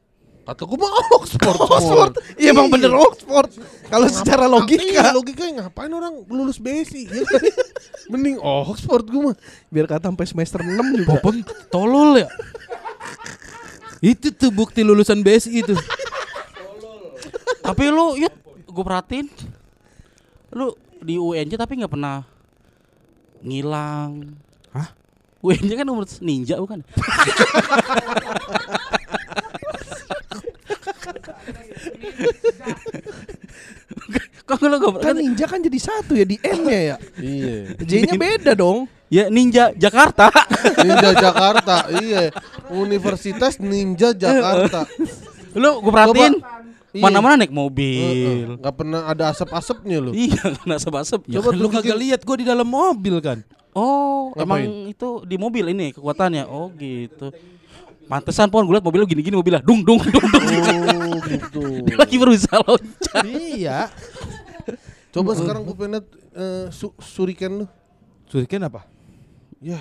Kata 0.47 0.63
gua 0.63 0.87
mah 0.87 0.93
Oxford. 1.19 1.59
Oxford. 1.59 2.15
Iya 2.39 2.55
emang 2.55 2.71
bener 2.71 2.95
Oxford. 2.95 3.51
Kalau 3.91 4.07
secara 4.07 4.47
Iya, 4.47 4.55
logika. 4.55 5.05
logika 5.11 5.43
ngapain 5.51 5.91
orang 5.91 6.23
lulus 6.31 6.63
BSI? 6.63 7.03
ya? 7.11 7.27
Mending 8.07 8.39
Oxford 8.39 9.11
gua 9.11 9.21
mah. 9.31 9.37
Biar 9.75 9.91
kata 9.91 10.07
sampai 10.07 10.27
semester 10.31 10.63
6 10.63 11.03
juga. 11.03 11.19
Popon 11.19 11.43
tolol 11.67 12.23
ya. 12.23 12.31
Itu 13.99 14.31
tuh 14.31 14.55
bukti 14.55 14.87
lulusan 14.87 15.27
BSI 15.27 15.67
itu. 15.67 15.75
Tapi 17.67 17.91
lu, 17.91 18.15
Yud, 18.15 18.31
gue 18.63 18.85
perhatiin 18.87 19.27
lu 20.55 20.71
di 21.03 21.19
UNJ 21.19 21.59
tapi 21.59 21.83
nggak 21.83 21.91
pernah 21.91 22.23
ngilang. 23.43 24.39
Hah? 24.71 24.95
UNJ 25.43 25.75
kan 25.75 25.91
umur 25.91 26.07
ninja 26.23 26.63
bukan? 26.63 26.87
Kok 34.47 34.63
lu 34.63 34.79
gak 34.79 35.03
Kan 35.03 35.15
ninja 35.19 35.47
kan 35.51 35.59
jadi 35.59 35.79
satu 35.79 36.15
ya 36.15 36.23
di 36.23 36.39
N-nya 36.39 36.81
ya. 36.95 36.97
Iya. 37.19 37.75
J-nya 37.83 38.15
beda 38.15 38.55
dong. 38.55 38.87
Ya 39.07 39.31
Ninja 39.31 39.71
Jakarta. 39.75 40.31
Ninja 40.87 41.15
Jakarta, 41.15 41.87
iya. 42.03 42.35
Universitas 42.75 43.63
Ninja 43.63 44.11
Jakarta. 44.11 44.83
lu 45.63 45.81
gue 45.81 45.93
perhatiin 45.95 46.35
Iya. 46.97 47.05
mana-mana 47.05 47.37
naik 47.37 47.53
mobil. 47.53 48.57
Nggak 48.57 48.75
pernah 48.75 49.05
ada 49.05 49.29
asap-asapnya 49.29 50.01
lu. 50.01 50.17
Iya, 50.17 50.57
kena 50.57 50.81
asap-asap. 50.81 51.29
Ya 51.29 51.45
kan 51.45 51.53
lu 51.53 51.69
kagak 51.69 51.93
lihat 51.93 52.25
gua 52.25 52.41
di 52.41 52.49
dalam 52.49 52.65
mobil 52.65 53.21
kan. 53.21 53.45
Oh, 53.77 54.33
Ngapain? 54.33 54.65
emang 54.65 54.89
itu 54.89 55.09
di 55.29 55.37
mobil 55.37 55.77
ini 55.77 55.93
kekuatannya. 55.93 56.49
Oh, 56.49 56.73
gitu. 56.73 57.29
Pantesan 58.07 58.47
pon 58.47 58.63
gue 58.63 58.75
liat 58.75 58.87
mobil 58.87 59.03
lu 59.03 59.09
gini-gini 59.09 59.35
mobilnya 59.35 59.59
dung 59.61 59.83
dung 59.83 59.99
dung 59.99 60.27
dung. 60.31 60.47
Oh, 60.87 61.19
gitu. 61.31 61.63
Dia 61.83 61.97
lagi 61.99 62.17
berusaha 62.17 62.59
loncat. 62.63 63.25
iya. 63.27 63.91
Coba 65.11 65.35
sekarang 65.35 65.67
gue 65.67 65.75
pengen 65.75 65.93
liat, 65.99 66.07
eh, 66.33 66.67
su 66.71 66.95
suriken 66.97 67.63
lu. 67.63 67.67
Suriken 68.27 68.63
apa? 68.63 68.87
Ya, 69.59 69.81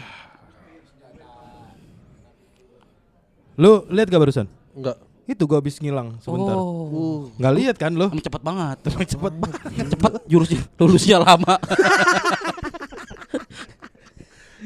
Lu 3.55 3.87
lihat 3.87 4.11
gak 4.11 4.19
barusan? 4.19 4.47
enggak. 4.75 4.97
Itu 5.25 5.49
gua 5.49 5.57
habis 5.57 5.81
ngilang 5.81 6.21
sebentar. 6.21 6.53
Oh. 6.53 7.33
Nggak 7.41 7.53
lihat 7.57 7.75
kan 7.81 7.97
lo? 7.97 8.13
Emang 8.13 8.21
cepet 8.21 8.41
banget. 8.45 8.77
Cepet 9.09 9.33
banget. 9.41 9.59
cepet 9.89 10.11
jurusnya 10.29 10.61
lulusnya 10.77 11.17
lama. 11.17 11.55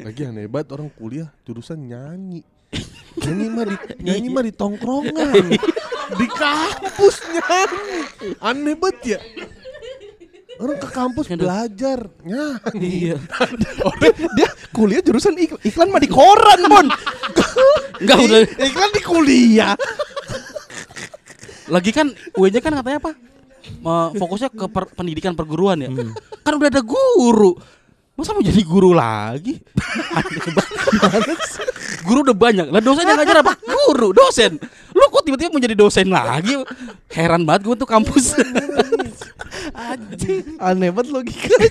Lagi 0.03 0.21
aneh 0.27 0.51
banget 0.51 0.67
orang 0.75 0.91
kuliah 0.91 1.31
jurusan 1.47 1.79
nyanyi. 1.79 2.43
Nyanyi 3.19 3.47
mah 3.51 3.65
di 3.65 3.75
nyanyi 3.99 4.27
mah 4.31 4.43
di 4.43 4.53
tongkrongan. 4.53 5.45
di 6.15 6.27
kampus 6.29 7.15
nyanyi. 7.27 7.99
Aneh 8.39 8.75
banget 8.75 8.99
ya. 9.05 9.19
Orang 10.59 10.75
ke 10.75 10.89
kampus 10.91 11.25
belajar 11.29 11.99
nyanyi. 12.23 13.15
iya. 13.15 13.17
Dia 14.35 14.49
kuliah 14.71 14.99
jurusan 14.99 15.35
iklan, 15.35 15.59
iklan 15.63 15.87
mah 15.87 15.99
di 15.99 16.09
koran, 16.11 16.59
Bon. 16.67 16.87
Enggak 17.99 18.17
udah. 18.19 18.39
iklan 18.59 18.91
di 18.91 19.01
kuliah. 19.01 19.75
Lagi 21.69 21.91
kan 21.93 22.09
UN-nya 22.33 22.59
kan 22.59 22.73
katanya 22.75 22.99
apa? 22.99 23.11
Fokusnya 24.15 24.49
ke 24.49 24.65
per- 24.67 24.91
pendidikan 24.95 25.35
perguruan 25.35 25.79
ya. 25.79 25.89
Kan 26.41 26.53
udah 26.55 26.69
ada 26.71 26.81
guru. 26.81 27.53
Masa 28.15 28.35
mau 28.35 28.43
jadi 28.43 28.59
guru 28.67 28.91
lagi? 28.91 29.55
Aneh 30.19 30.43
banget. 30.51 31.39
Guru 32.03 32.23
udah 32.23 32.37
banyak. 32.37 32.67
Lah 32.71 32.81
dosen 32.81 33.05
yang 33.07 33.19
ngajar 33.19 33.41
apa? 33.43 33.53
Guru, 33.89 34.13
dosen. 34.13 34.59
Lu 34.93 35.05
kok 35.09 35.23
tiba-tiba 35.25 35.49
mau 35.49 35.61
jadi 35.61 35.75
dosen 35.75 36.07
lagi? 36.11 36.55
Heran 37.09 37.43
banget 37.43 37.67
gue 37.67 37.75
tuh 37.79 37.89
kampus. 37.89 38.37
Aneh 40.61 40.89
banget 40.93 41.09
logikanya. 41.09 41.69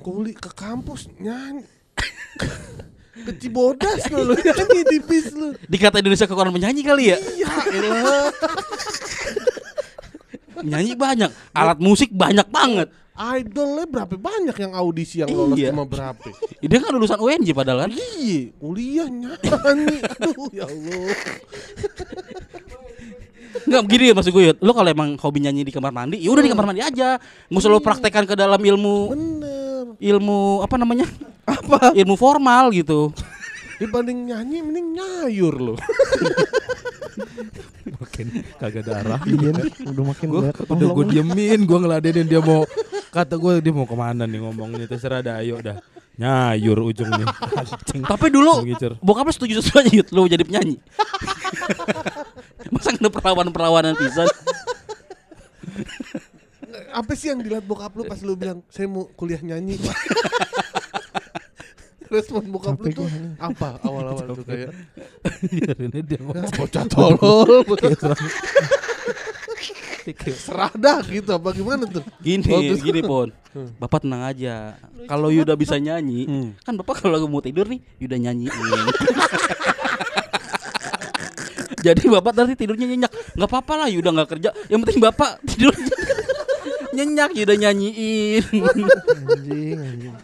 Kuliah 0.00 0.36
ke 0.36 0.50
kampus 0.52 1.08
nyanyi. 1.16 1.64
ke 3.24 3.32
Cibodas 3.40 4.04
lo 4.12 4.20
lu 4.20 4.34
nyanyi 4.36 4.80
di 4.84 4.98
bis 5.00 5.32
lu. 5.32 5.56
Dikata 5.64 6.02
Indonesia 6.02 6.28
kekurangan 6.28 6.52
penyanyi 6.52 6.82
kali 6.84 7.04
ya? 7.14 7.16
Ya 7.40 7.48
elah. 7.72 8.28
Nyanyi 10.60 10.92
banyak, 10.92 11.30
alat 11.56 11.78
musik 11.80 12.12
banyak 12.12 12.44
banget. 12.52 12.92
Idolnya 13.14 13.86
berapa 13.86 14.18
banyak 14.18 14.56
yang 14.58 14.74
audisi 14.74 15.22
yang 15.22 15.30
lolos 15.30 15.54
Iya. 15.54 15.70
cuma 15.70 15.86
berapa? 15.86 16.26
Dia 16.66 16.78
kan 16.82 16.90
lulusan 16.90 17.22
UNJ 17.22 17.54
padahal 17.54 17.86
kan. 17.86 17.90
Iya, 17.94 18.50
kuliah 18.58 19.06
nyanyi. 19.06 19.98
Aduh 20.02 20.50
ya 20.50 20.66
Allah. 20.66 21.14
Enggak 23.64 23.82
begini 23.86 24.04
maksud 24.10 24.32
gue. 24.34 24.58
Lu 24.58 24.72
kalau 24.74 24.90
emang 24.90 25.14
hobi 25.14 25.38
nyanyi 25.40 25.62
di 25.62 25.70
kamar 25.70 25.94
mandi, 25.94 26.18
ya 26.18 26.34
udah 26.34 26.42
di 26.42 26.50
kamar 26.50 26.66
mandi 26.66 26.82
aja. 26.82 27.22
Nggak 27.46 27.60
usah 27.62 27.70
lu 27.70 27.78
praktekkan 27.78 28.26
ke 28.26 28.34
dalam 28.34 28.58
ilmu 28.58 28.96
Bener. 29.14 29.84
ilmu 30.02 30.66
apa 30.66 30.74
namanya? 30.74 31.06
Apa? 31.46 31.94
Ilmu 31.94 32.18
formal 32.18 32.74
gitu. 32.74 33.14
Dibanding 33.78 34.26
nyanyi 34.26 34.58
mending 34.58 34.88
nyayur 34.90 35.54
lo. 35.54 35.74
Makin 38.00 38.26
kagak 38.58 38.84
darah. 38.84 39.20
Iya 39.28 39.50
udah 39.86 40.04
makin 40.04 40.26
Gua 40.28 40.40
banyak 40.48 40.56
udah 40.66 40.88
gue 40.90 41.04
diemin, 41.14 41.60
gue 41.64 41.78
ngeladenin 41.78 42.26
dia 42.26 42.40
mau 42.42 42.66
kata 43.14 43.38
gue 43.38 43.62
dia 43.62 43.72
mau 43.72 43.86
ke 43.86 43.96
mana 43.96 44.26
nih 44.26 44.42
ngomongnya 44.42 44.86
terserah 44.90 45.22
dah 45.22 45.38
ayo 45.38 45.62
dah 45.62 45.78
nyayur 46.14 46.78
ujungnya. 46.78 47.26
Tapi 48.12 48.26
dulu 48.30 48.62
bokapnya 49.02 49.34
setuju 49.34 49.62
setuju 49.62 49.78
aja 49.82 49.90
Yud, 49.98 50.08
lu 50.14 50.22
jadi 50.30 50.44
penyanyi. 50.46 50.76
Masa 52.70 52.94
ada 52.94 53.10
perawan-perawanan 53.10 53.94
pisan? 53.98 54.28
Apa 56.94 57.12
sih 57.18 57.34
yang 57.34 57.42
dilihat 57.42 57.66
bokap 57.66 57.90
lu 57.98 58.06
pas 58.06 58.22
lu 58.22 58.38
bilang 58.38 58.62
saya 58.70 58.86
mau 58.86 59.10
kuliah 59.18 59.42
nyanyi? 59.42 59.74
Respon 62.14 62.46
bokap 62.46 62.78
lu 62.78 62.94
tuh 62.94 63.08
apa 63.36 63.82
awal-awal 63.82 64.22
tuh 64.32 64.44
kayak 64.44 64.70
ini 65.76 65.98
dia 66.00 66.18
ngomong. 66.18 66.46
bocah 66.48 66.84
tolol. 66.86 67.66
Serah 70.36 70.68
dah 70.70 71.00
gitu 71.02 71.32
apa 71.32 71.48
gimana 71.50 71.88
tuh? 71.88 72.04
Gini, 72.20 72.44
terus- 72.44 72.84
gini 72.84 73.00
pon. 73.00 73.32
Bapak 73.78 74.04
tenang 74.04 74.22
aja. 74.22 74.76
Kalau 75.04 75.28
Yuda 75.28 75.54
bisa 75.54 75.74
nyanyi, 75.76 76.24
Hmm. 76.24 76.48
kan 76.60 76.74
bapak 76.74 77.00
kalau 77.00 77.16
lagi 77.16 77.24
mau 77.24 77.40
tidur 77.40 77.64
nih, 77.64 77.80
Yuda 77.98 78.16
nyanyiin. 78.18 78.52
Jadi 81.82 82.02
bapak 82.06 82.32
nanti 82.34 82.54
tidurnya 82.54 82.86
nyenyak. 82.86 83.12
nggak 83.34 83.44
apa-apa 83.46 83.72
lah 83.76 83.88
Yuda 83.88 84.08
nggak 84.10 84.28
kerja. 84.30 84.50
Yang 84.68 84.80
penting 84.82 85.00
bapak 85.00 85.30
tidur 85.42 85.72
nyenyak 86.96 87.30
Yuda 87.32 87.54
nyanyiin. 87.56 88.44
Anjing, 88.44 89.78
anjing. 89.78 90.14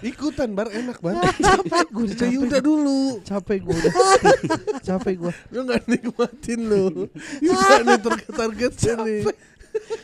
Ikutan 0.00 0.52
bar 0.52 0.68
enak 0.70 0.98
banget. 1.02 1.34
capek 1.38 1.86
gue 1.90 2.06
capek 2.14 2.30
Yuda 2.32 2.58
dulu. 2.60 3.00
Capek 3.24 3.58
gue 3.62 3.76
udah. 3.76 3.94
Capek 4.88 5.14
gue. 5.20 5.32
Lu 5.52 5.60
gak 5.68 5.84
nikmatin 5.88 6.60
lu. 6.64 7.06
Yuda 7.46 7.76
nih 7.84 7.98
target 8.00 8.32
target 8.32 8.72
nih. 9.04 9.20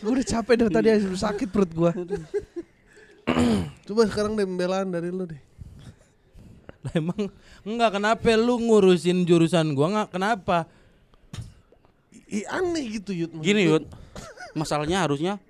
Gue 0.03 0.11
udah 0.17 0.27
capek 0.27 0.55
dari 0.61 0.71
tadi 0.73 0.89
sakit 1.17 1.49
perut 1.51 1.71
gue. 1.73 1.93
Coba 3.87 4.03
sekarang 4.07 4.39
deh 4.39 4.47
pembelaan 4.47 4.91
dari 4.91 5.11
lu 5.11 5.27
deh. 5.27 5.43
Lah 6.87 6.93
emang 6.95 7.21
enggak 7.67 7.99
kenapa 7.99 8.31
lu 8.39 8.63
ngurusin 8.63 9.27
jurusan 9.27 9.75
gua 9.75 9.87
enggak 9.91 10.09
kenapa? 10.15 10.71
Ih 12.31 12.47
aneh 12.47 13.03
gitu 13.03 13.11
Yud. 13.11 13.43
Gini. 13.43 13.67
Yud, 13.67 13.91
masalahnya 14.55 15.03
harusnya 15.03 15.43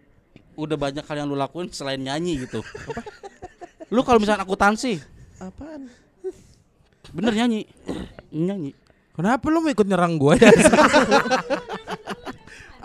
udah 0.57 0.77
banyak 0.81 1.05
hal 1.05 1.17
yang 1.21 1.29
lu 1.29 1.37
lakuin 1.37 1.69
selain 1.69 2.01
nyanyi 2.01 2.49
gitu. 2.49 2.65
Lu 3.91 4.03
kalau 4.03 4.19
misalnya 4.19 4.43
akuntansi, 4.43 4.99
Apaan? 5.39 5.87
bener 7.15 7.33
nyanyi, 7.39 7.71
nyanyi. 8.35 8.75
Kenapa 9.15 9.47
lu 9.49 9.65
mau 9.65 9.73
ikut 9.73 9.87
nyerang 9.87 10.19
gua 10.21 10.37
ya? 10.37 10.51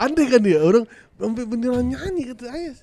Aneh 0.01 0.25
kan 0.29 0.41
ya 0.45 0.61
orang 0.61 0.85
sampai 1.19 1.43
beneran 1.45 1.85
nyanyi 1.91 2.31
kata 2.31 2.45
Ayas. 2.49 2.79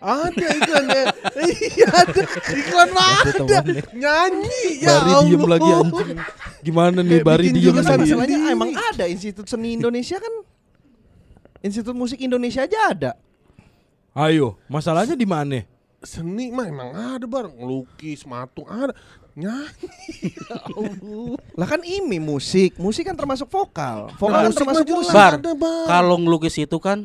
Ada 0.00 0.46
iklan 0.56 0.84
ya. 0.88 1.04
Iya 1.44 1.88
ada. 1.92 2.22
Iklan 2.50 2.88
mah 2.90 3.20
ada. 3.20 3.58
Nyanyi 3.92 4.60
ya 4.80 4.88
Bari 4.96 5.10
Allah. 5.12 5.22
diem 5.28 5.44
lagi 5.44 5.70
anjing. 5.70 6.18
Gimana 6.60 6.98
nih 7.00 7.10
Kayak 7.14 7.26
Bari 7.26 7.46
diem 7.50 7.74
lagi? 7.74 8.08
Masalahnya 8.08 8.38
emang 8.48 8.70
ada 8.72 9.04
Institut 9.04 9.44
Seni 9.44 9.76
Indonesia 9.76 10.16
kan 10.16 10.34
Institut 11.60 11.92
Musik 11.92 12.16
Indonesia 12.18 12.64
aja 12.64 12.80
ada 12.88 13.12
Ayo, 14.10 14.58
masalahnya 14.66 15.12
di 15.12 15.22
mana? 15.22 15.62
Seni 16.00 16.48
mah 16.48 16.64
emang 16.64 16.90
ada 16.90 17.22
bareng 17.22 17.54
ngelukis, 17.54 18.24
matung 18.24 18.64
ada. 18.66 18.96
Nyanyi. 19.30 19.86
Ya 20.40 20.58
Allah. 20.66 21.36
Lah 21.54 21.68
kan 21.68 21.80
ini 21.80 22.16
musik 22.16 22.74
Musik 22.76 23.04
kan 23.04 23.14
termasuk 23.14 23.46
vokal 23.46 24.08
Nah, 24.08 24.16
Vokal 24.16 24.32
kan 24.34 24.48
musik 24.48 24.58
termasuk 24.58 24.84
musik 24.90 25.14
Bar, 25.14 25.32
Bar. 25.54 25.84
kalau 25.86 26.16
ngelukis 26.16 26.56
itu 26.56 26.76
kan 26.76 27.04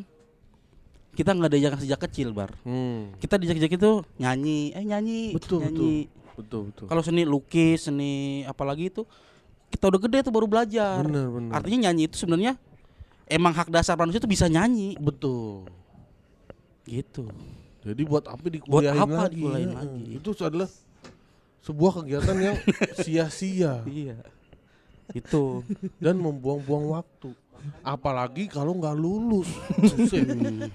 kita 1.16 1.32
nggak 1.32 1.50
diajarkan 1.50 1.80
sejak 1.80 2.00
kecil, 2.04 2.30
Bar. 2.30 2.52
Hmm. 2.62 3.16
Kita 3.16 3.34
dijak 3.34 3.56
sejak 3.56 3.72
itu 3.74 3.92
nyanyi, 4.16 4.70
eh 4.70 4.84
nyanyi, 4.84 5.32
Betul, 5.32 5.64
nyanyi. 5.64 6.12
Betul 6.36 6.68
betul. 6.68 6.84
Kalau 6.86 7.00
seni 7.00 7.24
lukis, 7.24 7.88
seni 7.88 8.12
apalagi 8.44 8.92
itu 8.92 9.08
kita 9.66 9.88
udah 9.88 9.98
gede 9.98 10.18
tuh 10.20 10.30
baru 10.30 10.44
belajar. 10.44 11.00
Bener, 11.00 11.26
bener. 11.26 11.50
Artinya 11.50 11.88
nyanyi 11.88 12.06
itu 12.06 12.20
sebenarnya 12.20 12.60
emang 13.26 13.50
hak 13.50 13.72
dasar 13.72 13.96
manusia 13.96 14.20
itu 14.20 14.28
bisa 14.28 14.44
nyanyi 14.46 14.94
Betul. 14.96 15.64
gitu. 16.84 17.26
Jadi 17.80 18.02
buat 18.02 18.26
apa 18.26 18.42
dikuliahin 18.44 18.98
apa 18.98 19.26
lagi? 19.26 19.38
dikuliahin 19.38 19.70
Ya, 19.70 19.78
lagi? 19.80 20.04
Itu 20.12 20.30
adalah 20.38 20.68
sebuah 21.62 21.92
kegiatan 21.98 22.36
yang 22.36 22.56
sia-sia 23.02 23.82
Iya. 23.82 24.16
itu. 25.10 25.62
dan 25.98 26.18
membuang-buang 26.18 26.92
waktu. 26.92 27.30
Apalagi 27.82 28.46
kalau 28.46 28.74
nggak 28.74 28.94
lulus. 28.94 29.48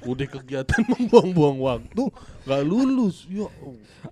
Udah 0.04 0.28
kegiatan 0.28 0.82
membuang-buang 0.96 1.58
waktu, 1.60 2.04
nggak 2.48 2.64
lulus. 2.64 3.28
Ya 3.28 3.48
Allah. 3.48 4.12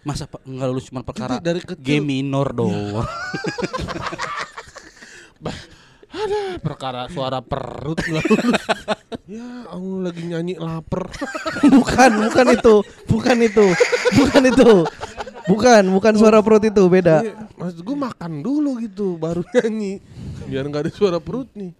Masa 0.00 0.24
nggak 0.26 0.68
lulus 0.68 0.88
cuma 0.88 1.04
perkara 1.04 1.38
dari 1.38 1.60
kecil- 1.60 1.80
G 1.80 2.00
minor 2.00 2.52
doang. 2.52 3.04
perkara 6.60 7.06
suara 7.08 7.38
perut 7.40 7.98
lulus. 8.10 8.62
ya 9.38 9.70
Allah 9.70 10.10
lagi 10.10 10.22
nyanyi 10.26 10.54
lapar. 10.58 11.06
Bukan 11.74 12.10
bukan 12.26 12.46
itu 12.56 12.74
Bukan 13.06 13.36
itu 13.46 13.66
Bukan 14.18 14.42
itu 14.48 14.70
Bukan 15.46 15.82
Bukan 15.94 16.14
suara 16.18 16.42
perut 16.42 16.62
itu 16.66 16.82
Beda 16.90 17.22
Iya, 17.22 17.46
Maksud 17.54 17.80
gue 17.86 17.96
makan 17.96 18.32
dulu 18.42 18.80
gitu 18.82 19.14
baru 19.20 19.46
nyanyi 19.54 20.02
biar 20.50 20.66
nggak 20.66 20.82
ada 20.88 20.90
suara 20.90 21.18
perut 21.22 21.46
nih. 21.54 21.70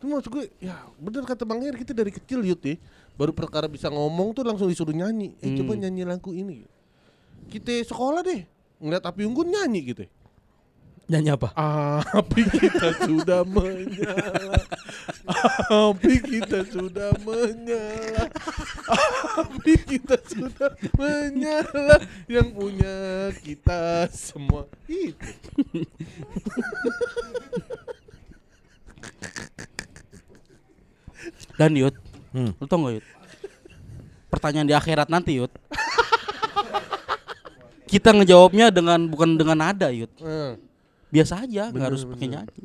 Itu 0.00 0.08
maksud 0.08 0.32
gue 0.32 0.44
ya 0.64 0.88
bener 0.96 1.28
kata 1.28 1.44
Bang 1.44 1.60
Her 1.60 1.76
kita 1.76 1.92
dari 1.92 2.08
kecil 2.08 2.40
yut 2.48 2.64
ya 2.64 2.80
baru 3.20 3.36
perkara 3.36 3.68
bisa 3.68 3.92
ngomong 3.92 4.32
tuh 4.32 4.48
langsung 4.48 4.72
disuruh 4.72 4.96
nyanyi. 4.96 5.36
Eh 5.44 5.52
coba 5.60 5.76
nyanyi 5.76 6.08
lagu 6.08 6.32
ini. 6.32 6.64
Kita 7.52 7.68
sekolah 7.84 8.24
deh 8.24 8.48
ngeliat 8.80 9.04
api 9.04 9.28
unggun 9.28 9.52
nyanyi 9.52 9.92
gitu. 9.92 10.08
Nyanyi 11.10 11.34
apa? 11.34 11.50
Api 12.14 12.46
kita 12.46 12.88
sudah 13.02 13.42
menyala 13.42 14.62
Api 15.66 16.14
kita 16.22 16.62
sudah 16.70 17.10
menyala 17.26 18.30
Api 19.42 19.74
kita 19.90 20.16
sudah 20.22 20.70
menyala 20.94 21.98
Yang 22.30 22.48
punya 22.54 22.96
kita 23.42 24.06
semua 24.14 24.70
Itu 24.86 25.34
Dan 31.58 31.76
Yud, 31.76 31.92
Hmm. 32.30 32.54
lu 32.56 32.64
tau 32.64 32.78
gak 32.86 32.94
Yud? 33.02 33.06
Pertanyaan 34.30 34.68
di 34.70 34.74
akhirat 34.78 35.10
nanti 35.10 35.36
Yud. 35.36 35.50
Kita 37.90 38.14
ngejawabnya 38.14 38.70
dengan 38.70 39.10
bukan 39.10 39.34
dengan 39.34 39.58
nada 39.58 39.90
Yud. 39.90 40.08
Eh, 40.22 40.54
Biasa 41.10 41.42
aja, 41.42 41.74
nggak 41.74 41.86
harus 41.90 42.06
pakai 42.06 42.26
nyanyi. 42.30 42.64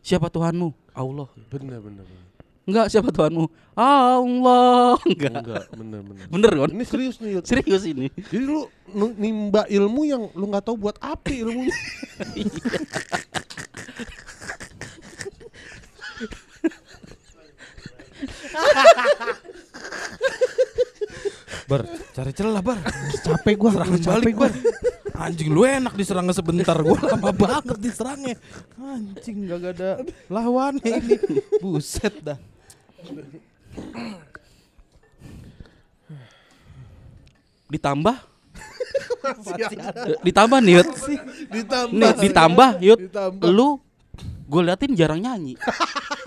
Siapa 0.00 0.32
Tuhanmu? 0.32 0.68
Allah. 0.96 1.28
Bener 1.52 1.80
bener 1.80 2.04
bener. 2.04 2.24
Enggak, 2.64 2.88
siapa 2.88 3.12
Tuhanmu? 3.12 3.44
Allah. 3.76 4.96
Enggak. 5.08 5.32
Enggak 5.36 5.64
bener 5.76 6.00
bener 6.00 6.24
Bener 6.32 6.52
kan? 6.56 6.70
Ini 6.72 6.84
serius 6.88 7.20
nih 7.20 7.36
Yud. 7.36 7.44
Serius 7.44 7.84
ini. 7.84 8.08
Jadi 8.16 8.44
lu 8.44 8.64
nimba 9.20 9.68
ilmu 9.68 10.00
yang 10.08 10.32
lu 10.32 10.48
nggak 10.48 10.64
tahu 10.64 10.80
buat 10.80 10.96
apa 11.04 11.28
ilmunya 11.28 11.72
Bar, 21.64 21.82
cari 22.12 22.32
celah 22.36 22.60
bar. 22.60 22.78
Capek 23.24 23.54
gua, 23.56 23.70
capek 23.72 24.00
balik 24.04 24.34
gua. 24.36 24.48
bar. 24.48 24.52
Anjing 25.14 25.48
lu 25.48 25.64
enak 25.64 25.94
diserangnya 25.96 26.34
sebentar, 26.36 26.76
gua 26.84 26.98
lama 27.00 27.30
banget 27.32 27.76
diserangnya. 27.80 28.36
Anjing 28.76 29.48
gak 29.48 29.78
ada 29.78 29.90
lawannya 30.28 31.00
ini. 31.00 31.16
Buset 31.62 32.14
dah. 32.20 32.38
Ditambah 37.72 38.16
ditambah 40.20 40.58
nih 40.60 40.74
Yud. 40.80 40.88
ditambah 41.48 41.96
Nih, 41.96 42.12
ditambah 42.28 42.70
Yud. 42.84 43.00
Ditambah. 43.08 43.48
Lu 43.48 43.80
gue 44.44 44.62
liatin 44.62 44.92
jarang 44.92 45.20
nyanyi. 45.20 45.56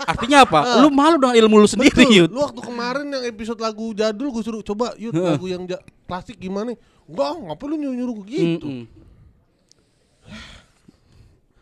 Artinya 0.08 0.48
apa? 0.48 0.80
Lu 0.80 0.88
malu 0.88 1.20
dengan 1.20 1.36
ilmu 1.36 1.60
lu 1.60 1.68
sendiri, 1.68 1.92
Betul. 2.08 2.16
Yud. 2.16 2.30
Lu 2.32 2.40
waktu 2.40 2.60
kemarin 2.64 3.06
yang 3.12 3.24
episode 3.28 3.60
lagu 3.60 3.92
jadul 3.92 4.32
gue 4.32 4.40
suruh 4.40 4.64
coba 4.64 4.96
yuk 4.96 5.12
Heeh. 5.12 5.36
lagu 5.36 5.46
yang 5.46 5.68
ja- 5.68 5.84
klasik 6.08 6.40
gimana? 6.40 6.72
Enggak, 7.04 7.32
ngapa 7.36 7.62
lu 7.64 7.74
nyuruh-nyuruh 7.76 8.14
gue 8.16 8.28
gitu? 8.28 8.68
Mm-mm. 8.68 8.82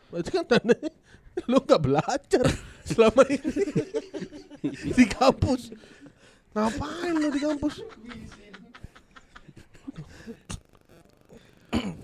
Berarti 0.06 0.30
kan 0.30 0.44
tandanya 0.46 0.90
lu 1.50 1.58
nggak 1.58 1.82
belajar 1.82 2.46
selama 2.86 3.22
ini 3.26 3.62
di 4.96 5.04
kampus. 5.04 5.74
Ngapain 6.54 7.14
lu 7.18 7.28
di 7.28 7.40
kampus? 7.42 7.74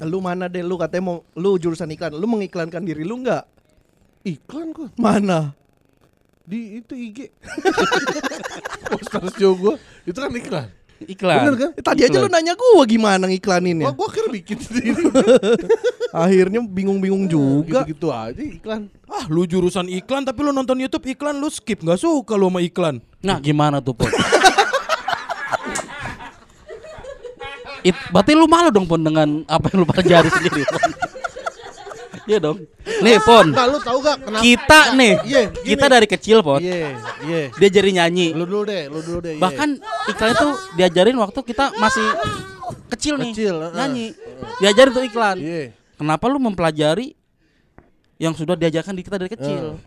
Lu 0.03 0.19
mana 0.19 0.51
deh 0.51 0.61
lu 0.61 0.75
katanya 0.75 1.03
mau 1.07 1.17
lu 1.33 1.55
jurusan 1.57 1.87
iklan. 1.89 2.13
Lu 2.13 2.27
mengiklankan 2.27 2.83
diri 2.83 3.07
lu 3.07 3.23
nggak? 3.23 3.45
Iklan 4.23 4.71
kok 4.71 4.91
Mana? 4.99 5.55
Di 6.43 6.83
itu 6.83 6.95
IG. 6.95 7.19
Poster 8.93 9.25
show 9.39 9.53
gue 9.57 9.75
itu 10.07 10.19
kan 10.19 10.31
iklan. 10.31 10.67
Iklan. 11.03 11.39
Bener 11.43 11.55
kan? 11.59 11.71
Eh, 11.75 11.83
Tadi 11.83 12.01
aja 12.07 12.17
lu 12.23 12.31
nanya 12.31 12.55
gua 12.55 12.87
gimana 12.87 13.27
ngiklaninnya. 13.27 13.91
Gue 13.91 14.07
akhirnya 14.07 14.31
bikin 14.39 14.59
sendiri. 14.63 15.03
Akhirnya 16.13 16.61
bingung-bingung 16.63 17.25
juga. 17.27 17.83
Gitu-gitu 17.83 18.13
aja 18.13 18.39
iklan. 18.39 18.87
Ah, 19.09 19.25
lu 19.27 19.49
jurusan 19.49 19.89
iklan 19.89 20.23
tapi 20.29 20.45
lu 20.45 20.53
nonton 20.53 20.79
YouTube 20.79 21.09
iklan 21.09 21.41
lu 21.41 21.49
skip 21.49 21.81
nggak 21.83 21.99
suka 21.99 22.37
lu 22.37 22.53
sama 22.53 22.61
iklan. 22.63 23.01
Nah, 23.25 23.41
gimana 23.41 23.81
tuh, 23.81 23.97
Pon? 23.97 24.11
It, 27.83 27.97
berarti 28.15 28.33
lu 28.39 28.47
malu 28.47 28.71
dong, 28.71 28.87
Pon, 28.87 29.03
dengan 29.03 29.43
apa 29.51 29.67
yang 29.73 29.83
lu 29.83 29.87
pelajari 29.89 30.29
sendiri, 30.31 30.63
Pon. 30.69 30.83
Iya 32.23 32.39
dong. 32.39 32.63
Nih, 33.03 33.19
Pon. 33.19 33.51
Nah, 33.51 33.67
lu 33.67 33.83
tahu 33.83 33.99
gak 33.99 34.17
kenapa? 34.23 34.43
Kita 34.43 34.81
nih, 34.95 35.13
Iya, 35.27 35.43
gini. 35.51 35.67
kita 35.75 35.85
dari 35.91 36.07
kecil, 36.07 36.39
Pon. 36.41 36.63
Iya, 36.63 36.95
iya. 37.27 37.43
Dia 37.51 37.69
jadi 37.69 37.91
nyanyi. 37.93 38.31
Lu 38.31 38.47
dulu 38.47 38.63
deh, 38.65 38.87
lu 38.87 39.03
dulu 39.03 39.19
deh. 39.27 39.35
iya. 39.35 39.43
Bahkan 39.43 39.69
iklan 40.07 40.31
itu 40.31 40.49
diajarin 40.79 41.17
waktu 41.19 41.41
kita 41.43 41.75
masih 41.77 42.07
kecil 42.89 43.15
nih. 43.19 43.33
Kecil, 43.35 43.55
heeh. 43.59 43.75
nyanyi. 43.75 44.07
Diajarin 44.63 44.93
tuh 44.93 45.05
iklan. 45.05 45.37
Iya. 45.39 45.65
Kenapa 45.99 46.25
lu 46.31 46.39
mempelajari 46.39 47.15
yang 48.19 48.35
sudah 48.35 48.55
diajarkan 48.55 48.95
di 48.95 49.03
kita 49.03 49.19
dari 49.19 49.31
kecil? 49.31 49.83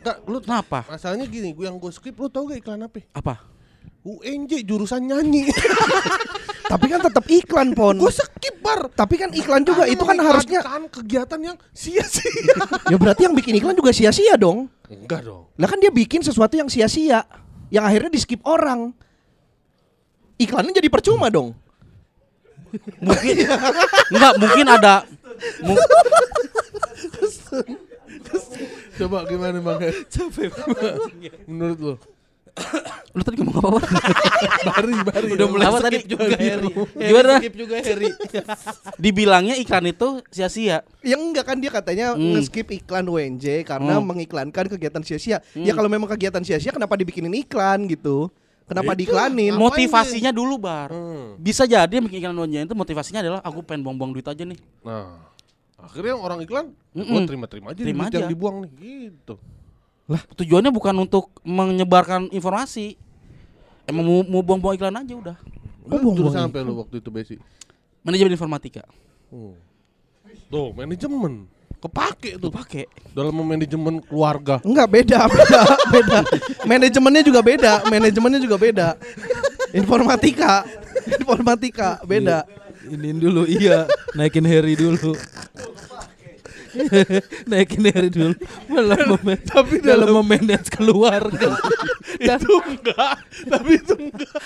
Enggak, 0.00 0.16
lu 0.24 0.38
Kenapa? 0.40 0.82
masalahnya 0.88 1.28
gini, 1.28 1.52
gua 1.52 1.68
yang 1.68 1.76
gue 1.76 1.92
skip 1.92 2.16
lu 2.16 2.26
tahu 2.26 2.50
gak 2.50 2.58
iklan 2.58 2.80
apa? 2.80 3.04
Apa? 3.12 3.34
UNJ 4.00 4.64
jurusan 4.64 5.04
nyanyi. 5.04 5.44
Tapi 6.70 6.86
kan 6.86 7.00
tetap 7.02 7.26
iklan, 7.26 7.74
Pon. 7.74 7.98
gue 7.98 8.12
skip 8.14 8.62
bar. 8.62 8.86
Tapi 8.94 9.18
kan 9.18 9.34
iklan 9.34 9.66
juga 9.66 9.82
Karena 9.82 9.94
itu 9.98 10.04
kan 10.06 10.16
harusnya 10.16 10.60
mengiklankan 10.62 10.82
kegiatan 10.88 11.40
yang 11.42 11.56
sia-sia. 11.74 12.54
ya 12.86 12.96
berarti 12.96 13.26
yang 13.26 13.34
bikin 13.34 13.58
iklan 13.58 13.74
juga 13.74 13.90
sia-sia 13.90 14.38
dong. 14.38 14.70
Enggak 14.86 15.26
dong. 15.26 15.50
Lah 15.58 15.66
kan 15.66 15.82
dia 15.82 15.90
bikin 15.90 16.22
sesuatu 16.22 16.54
yang 16.54 16.70
sia-sia, 16.70 17.26
yang 17.68 17.82
akhirnya 17.82 18.06
di 18.08 18.22
skip 18.22 18.38
orang. 18.46 18.94
Iklannya 20.38 20.70
jadi 20.70 20.86
percuma 20.86 21.26
dong. 21.26 21.58
Mungkin 23.02 23.34
enggak 24.14 24.34
mungkin 24.38 24.66
ada 24.70 25.02
mu- 25.60 25.74
Coba 28.94 29.24
gimana 29.26 29.58
Bang? 29.58 29.80
Capek 30.06 30.52
Menurut 31.48 31.78
lu? 31.80 31.94
Lu 33.10 33.22
tadi 33.22 33.36
ngomong 33.38 33.56
apa? 33.58 33.80
Bari, 34.70 34.94
bari. 35.02 35.28
Udah 35.34 35.46
mulai 35.46 35.66
Apa 35.66 35.78
skip 35.78 35.84
tadi? 35.84 35.98
juga 36.06 36.24
Harry. 36.32 36.70
Gimana? 36.92 37.32
Skip 37.38 37.54
juga 37.56 37.74
Harry. 37.78 38.08
Dibilangnya 39.02 39.54
iklan 39.56 39.84
itu 39.86 40.08
sia-sia. 40.28 40.82
Yang 41.00 41.20
enggak 41.22 41.44
kan 41.44 41.56
dia 41.56 41.70
katanya 41.70 42.06
Hmm. 42.12 42.34
nge-skip 42.34 42.68
iklan 42.70 43.04
UNJ 43.04 43.64
karena 43.64 43.96
Hmm. 43.96 44.06
mengiklankan 44.06 44.64
kegiatan 44.68 45.02
sia-sia. 45.02 45.42
Ya 45.52 45.72
kalau 45.72 45.86
memang 45.86 46.06
kegiatan 46.08 46.40
sia-sia 46.40 46.70
kenapa 46.70 46.94
dibikinin 46.94 47.32
iklan 47.34 47.86
gitu? 47.86 48.30
Kenapa 48.64 48.94
Itu. 48.94 48.98
diiklanin? 49.02 49.50
Motivasinya 49.52 50.30
dulu, 50.30 50.54
Bar. 50.56 50.88
Hmm. 50.88 51.34
Bisa 51.34 51.64
jadi 51.64 51.90
yang 51.90 52.06
bikin 52.06 52.22
iklan 52.22 52.36
lonjanya 52.36 52.64
itu 52.64 52.76
motivasinya 52.76 53.18
adalah 53.20 53.40
aku 53.40 53.60
pengen 53.60 53.82
buang-buang 53.82 54.14
duit 54.14 54.24
aja 54.24 54.46
nih. 54.46 54.58
Nah, 54.80 55.18
akhirnya 55.76 56.14
orang 56.14 56.38
iklan, 56.40 56.70
Mm-mm. 56.92 57.02
gua 57.04 57.20
terima-terima 57.24 57.66
aja 57.68 57.80
Terima 57.80 58.06
duit 58.06 58.14
yang 58.14 58.22
aja. 58.22 58.30
dibuang 58.30 58.56
nih, 58.62 58.70
gitu. 58.78 59.34
Lah, 60.10 60.22
tujuannya 60.34 60.74
bukan 60.74 61.06
untuk 61.06 61.30
menyebarkan 61.46 62.34
informasi. 62.34 62.98
Emang 63.86 64.02
mau, 64.02 64.26
mau 64.26 64.42
buang-buang 64.42 64.74
iklan 64.74 64.98
aja 64.98 65.14
udah. 65.14 65.36
Lu 65.86 66.02
buang-buang 66.02 66.16
jurusan 66.18 66.50
apa 66.50 66.66
lu 66.66 66.82
waktu 66.82 66.98
itu 66.98 67.10
Besi? 67.14 67.36
Manajemen 68.02 68.34
informatika. 68.34 68.82
Hmm. 69.30 69.54
Tuh, 70.50 70.74
manajemen. 70.74 71.46
Kepake 71.80 72.36
tuh 72.36 72.52
Pakai. 72.52 72.84
dalam 73.16 73.32
manajemen 73.40 74.04
keluarga. 74.04 74.60
Enggak 74.66 74.88
beda, 74.90 75.20
beda, 75.32 75.62
beda. 75.88 76.18
Manajemennya 76.68 77.22
juga 77.24 77.40
beda, 77.40 77.72
manajemennya 77.88 78.40
juga 78.42 78.56
beda. 78.60 78.88
Informatika, 79.72 80.66
informatika 81.22 82.02
beda. 82.04 82.44
Ini 82.84 83.16
dulu 83.16 83.48
iya, 83.48 83.88
naikin 84.12 84.44
Harry 84.44 84.76
dulu. 84.76 85.16
naikin 87.50 87.84
Harry 87.90 88.10
dulu. 88.10 88.34
Dalam 88.66 89.18
mem- 89.22 89.42
Tapi 89.42 89.82
dalam 89.82 90.10
memanage 90.22 90.70
keluarga. 90.70 91.56
itu 92.20 92.52
enggak, 92.66 93.16
tapi 93.48 93.70
itu 93.78 93.94
enggak. 93.96 94.40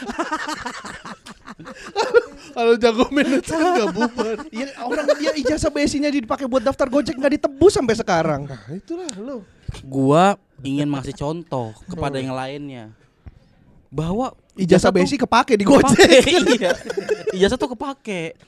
Kalau 2.56 2.74
jago 2.78 3.04
manajemen 3.10 3.66
enggak 3.74 3.90
bubar. 3.94 4.34
Ya, 4.54 4.66
orang 4.84 5.06
dia 5.18 5.32
ijazah 5.34 5.70
besinya 5.70 6.08
dipakai 6.10 6.46
buat 6.46 6.62
daftar 6.62 6.86
Gojek 6.86 7.18
nggak 7.18 7.40
ditebus 7.40 7.72
sampai 7.74 7.94
sekarang. 7.98 8.46
Nah, 8.46 8.62
itulah 8.70 9.10
lu. 9.18 9.42
Gua 9.82 10.38
ingin 10.62 10.86
ngasih 10.86 11.14
contoh 11.18 11.74
kepada 11.90 12.16
yang 12.22 12.34
lainnya. 12.34 12.94
Bahwa 13.90 14.34
Ijazah 14.54 14.94
besi 14.94 15.18
kepake 15.18 15.58
di 15.58 15.66
kepake, 15.66 15.82
Gojek. 15.82 16.22
iya. 16.62 16.72
Ijazah 17.34 17.58
tuh 17.58 17.74
kepake. 17.74 18.38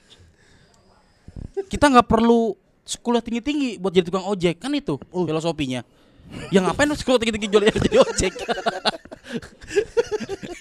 Kita 1.66 1.90
nggak 1.90 2.06
perlu 2.06 2.54
sekolah 2.86 3.18
tinggi-tinggi 3.18 3.82
buat 3.82 3.90
jadi 3.90 4.06
tukang 4.06 4.24
ojek 4.24 4.62
kan 4.62 4.70
itu 4.72 4.94
filosofinya. 5.10 5.82
Ya 6.54 6.62
ngapain 6.62 6.90
sekolah 6.94 7.18
tinggi-tinggi 7.18 7.50
jual 7.50 7.66
jadi 7.66 7.98
ojek? 8.00 8.32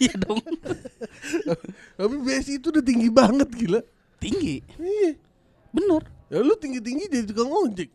Iya 0.01 0.17
dong. 0.19 0.41
Tapi 1.95 2.15
Besi 2.25 2.59
itu 2.59 2.67
udah 2.73 2.83
tinggi 2.83 3.07
banget 3.07 3.47
gila. 3.53 3.79
Tinggi. 4.19 4.59
Iya. 4.75 5.15
Bener. 5.71 6.03
Ya 6.27 6.41
lu 6.41 6.57
tinggi-tinggi 6.57 7.07
jadi 7.07 7.23
tukang 7.29 7.47
ojek. 7.47 7.93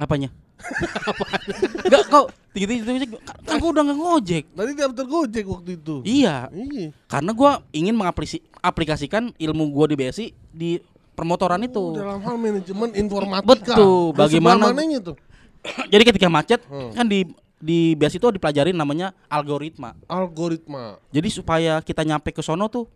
Apanya? 0.00 0.32
Enggak 1.86 2.02
kau 2.10 2.26
tinggi-tinggi 2.50 3.04
ojek. 3.04 3.10
Kan 3.46 3.62
gua 3.62 3.70
udah 3.70 3.82
nggak 3.86 3.98
ngojek. 4.00 4.44
Tadi 4.50 4.70
daftar 4.74 5.06
Gojek 5.06 5.44
waktu 5.46 5.70
itu. 5.78 5.96
Iya. 6.02 6.50
Iya. 6.50 6.86
Karena 7.06 7.30
gua 7.36 7.62
ingin 7.70 7.94
mengaplikasikan 7.94 9.30
ilmu 9.38 9.70
gua 9.70 9.86
di 9.86 9.94
BSI 9.94 10.26
di 10.50 10.82
permotoran 11.18 11.58
itu. 11.60 11.98
Dalam 11.98 12.22
hal 12.22 12.36
manajemen 12.38 12.88
informatika. 12.94 13.74
Betul, 13.74 14.14
bagaimana- 14.14 14.70
tuh? 15.02 15.16
Jadi 15.92 16.02
ketika 16.06 16.30
macet 16.30 16.62
Hmm. 16.64 16.94
kan 16.94 17.02
di 17.04 17.26
di 17.58 17.98
bias 17.98 18.14
itu 18.14 18.30
dipelajarin 18.30 18.70
namanya 18.72 19.10
algoritma. 19.26 19.98
Algoritma. 20.06 21.02
Jadi 21.10 21.28
supaya 21.28 21.82
kita 21.82 22.06
nyampe 22.06 22.30
ke 22.30 22.38
sono 22.38 22.70
tuh 22.70 22.86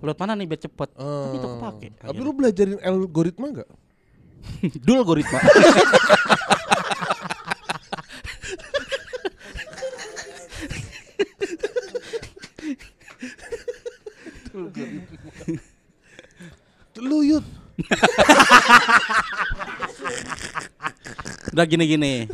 lewat 0.00 0.16
mana 0.16 0.32
nih 0.32 0.48
biar 0.48 0.60
cepet. 0.62 0.88
Kan 0.96 1.36
itu 1.36 1.44
Eh, 1.44 1.52
kepake. 1.52 1.88
Tapi 2.00 2.18
lu 2.18 2.32
belajarin 2.32 2.80
algoritma 2.80 3.46
enggak? 3.52 3.68
dul 4.86 4.96
algoritma. 4.96 5.38
Lu 16.96 17.20
yut. 17.22 17.44
Udah 21.52 21.64
gini-gini. 21.64 22.28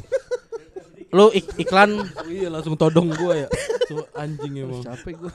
Lu 1.12 1.28
ik- 1.30 1.54
iklan 1.60 2.08
Iya 2.24 2.48
langsung 2.48 2.74
todong 2.74 3.12
gua 3.12 3.44
ya. 3.44 3.48
Tuh 3.84 4.06
anjing 4.16 4.64
emang. 4.64 4.80
Capek 4.80 5.14
gua. 5.18 5.32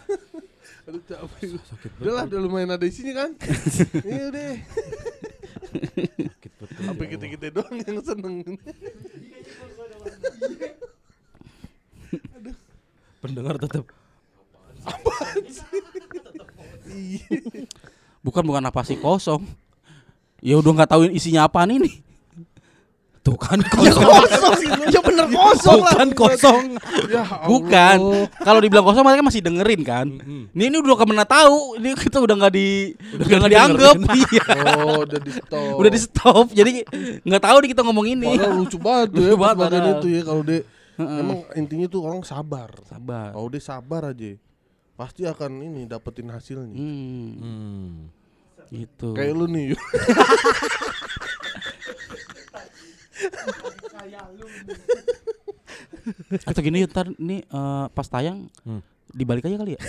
Aduh 0.87 1.01
capek 1.05 1.45
gua. 1.53 1.61
Udah 2.01 2.13
lah, 2.13 2.23
udah 2.25 2.39
lumayan 2.41 2.73
ada 2.73 2.85
isinya 2.87 3.25
kan? 3.25 3.31
Iya 4.07 4.23
udah. 4.33 4.51
Sampai 6.77 7.05
kita-kita 7.09 7.53
doang 7.53 7.75
yang 7.83 7.99
seneng. 8.01 8.35
Pendengar 13.17 13.57
tetap 13.57 13.85
bukan 18.23 18.43
bukan 18.43 18.63
apa 18.63 18.81
sih 18.83 18.95
kosong. 18.95 19.43
Ya 20.39 20.55
udah 20.55 20.71
nggak 20.73 20.89
tahu 20.89 21.09
isinya 21.09 21.45
apaan 21.45 21.71
ini. 21.71 22.05
tuh 23.19 23.35
kan 23.35 23.59
kosong. 23.75 24.23
ya 24.87 25.03
bener 25.03 25.27
kosong 25.27 25.83
lah. 25.83 25.99
Bukan 25.99 26.09
kosong. 26.15 26.63
Ya 27.11 27.27
Bukan. 27.43 27.97
Kalau 28.39 28.59
dibilang 28.63 28.87
kosong 28.87 29.03
mereka 29.03 29.19
masih 29.19 29.43
dengerin 29.43 29.81
kan. 29.83 30.07
Ini 30.55 30.71
ini 30.71 30.75
udah 30.79 30.95
ke 30.95 31.03
mana 31.03 31.27
tahu. 31.27 31.75
Ini 31.75 31.91
kita 31.99 32.23
udah 32.23 32.35
nggak 32.39 32.53
di 32.55 32.95
udah 33.19 33.37
nggak 33.43 33.51
dianggap. 33.51 33.95
Iya. 34.15 34.45
Oh, 34.79 35.03
udah 35.03 35.19
di 35.19 35.31
stop. 35.35 35.75
Udah 35.75 35.91
di 35.91 35.99
stop. 35.99 36.45
Jadi 36.55 36.71
nggak 37.27 37.43
tahu 37.43 37.57
nih 37.59 37.69
kita 37.75 37.81
ngomong 37.83 38.07
ini. 38.07 38.31
Padahal 38.31 38.55
lucu 38.55 38.77
banget 38.79 39.07
tuh 39.11 39.19
ya 39.19 39.27
Lucu 39.35 39.37
banget 39.43 39.55
bagian 39.59 39.85
itu 39.99 40.07
ya 40.07 40.21
kalau 40.23 40.41
dia 40.47 40.59
emang 40.97 41.39
intinya 41.51 41.87
tuh 41.91 42.01
orang 42.07 42.21
sabar. 42.23 42.71
Sabar. 42.87 43.35
Kalau 43.35 43.47
dia 43.51 43.59
sabar 43.59 44.01
aja 44.07 44.39
pasti 44.95 45.27
akan 45.27 45.51
ini 45.61 45.83
dapetin 45.83 46.31
hasilnya. 46.31 46.71
Hmm, 46.71 47.27
Hmm. 47.37 47.93
Gitu. 48.69 49.13
Kayak 49.13 49.33
lu 49.33 49.45
nih. 49.47 49.73
Atau 56.45 56.61
gini 56.61 56.87
ntar 56.87 57.11
nih 57.13 57.43
eh, 57.43 57.85
pas 57.91 58.07
tayang 58.07 58.47
Hmm. 58.63 58.79
dibalik 59.09 59.43
aja 59.43 59.57
kali 59.57 59.75
ya. 59.75 59.81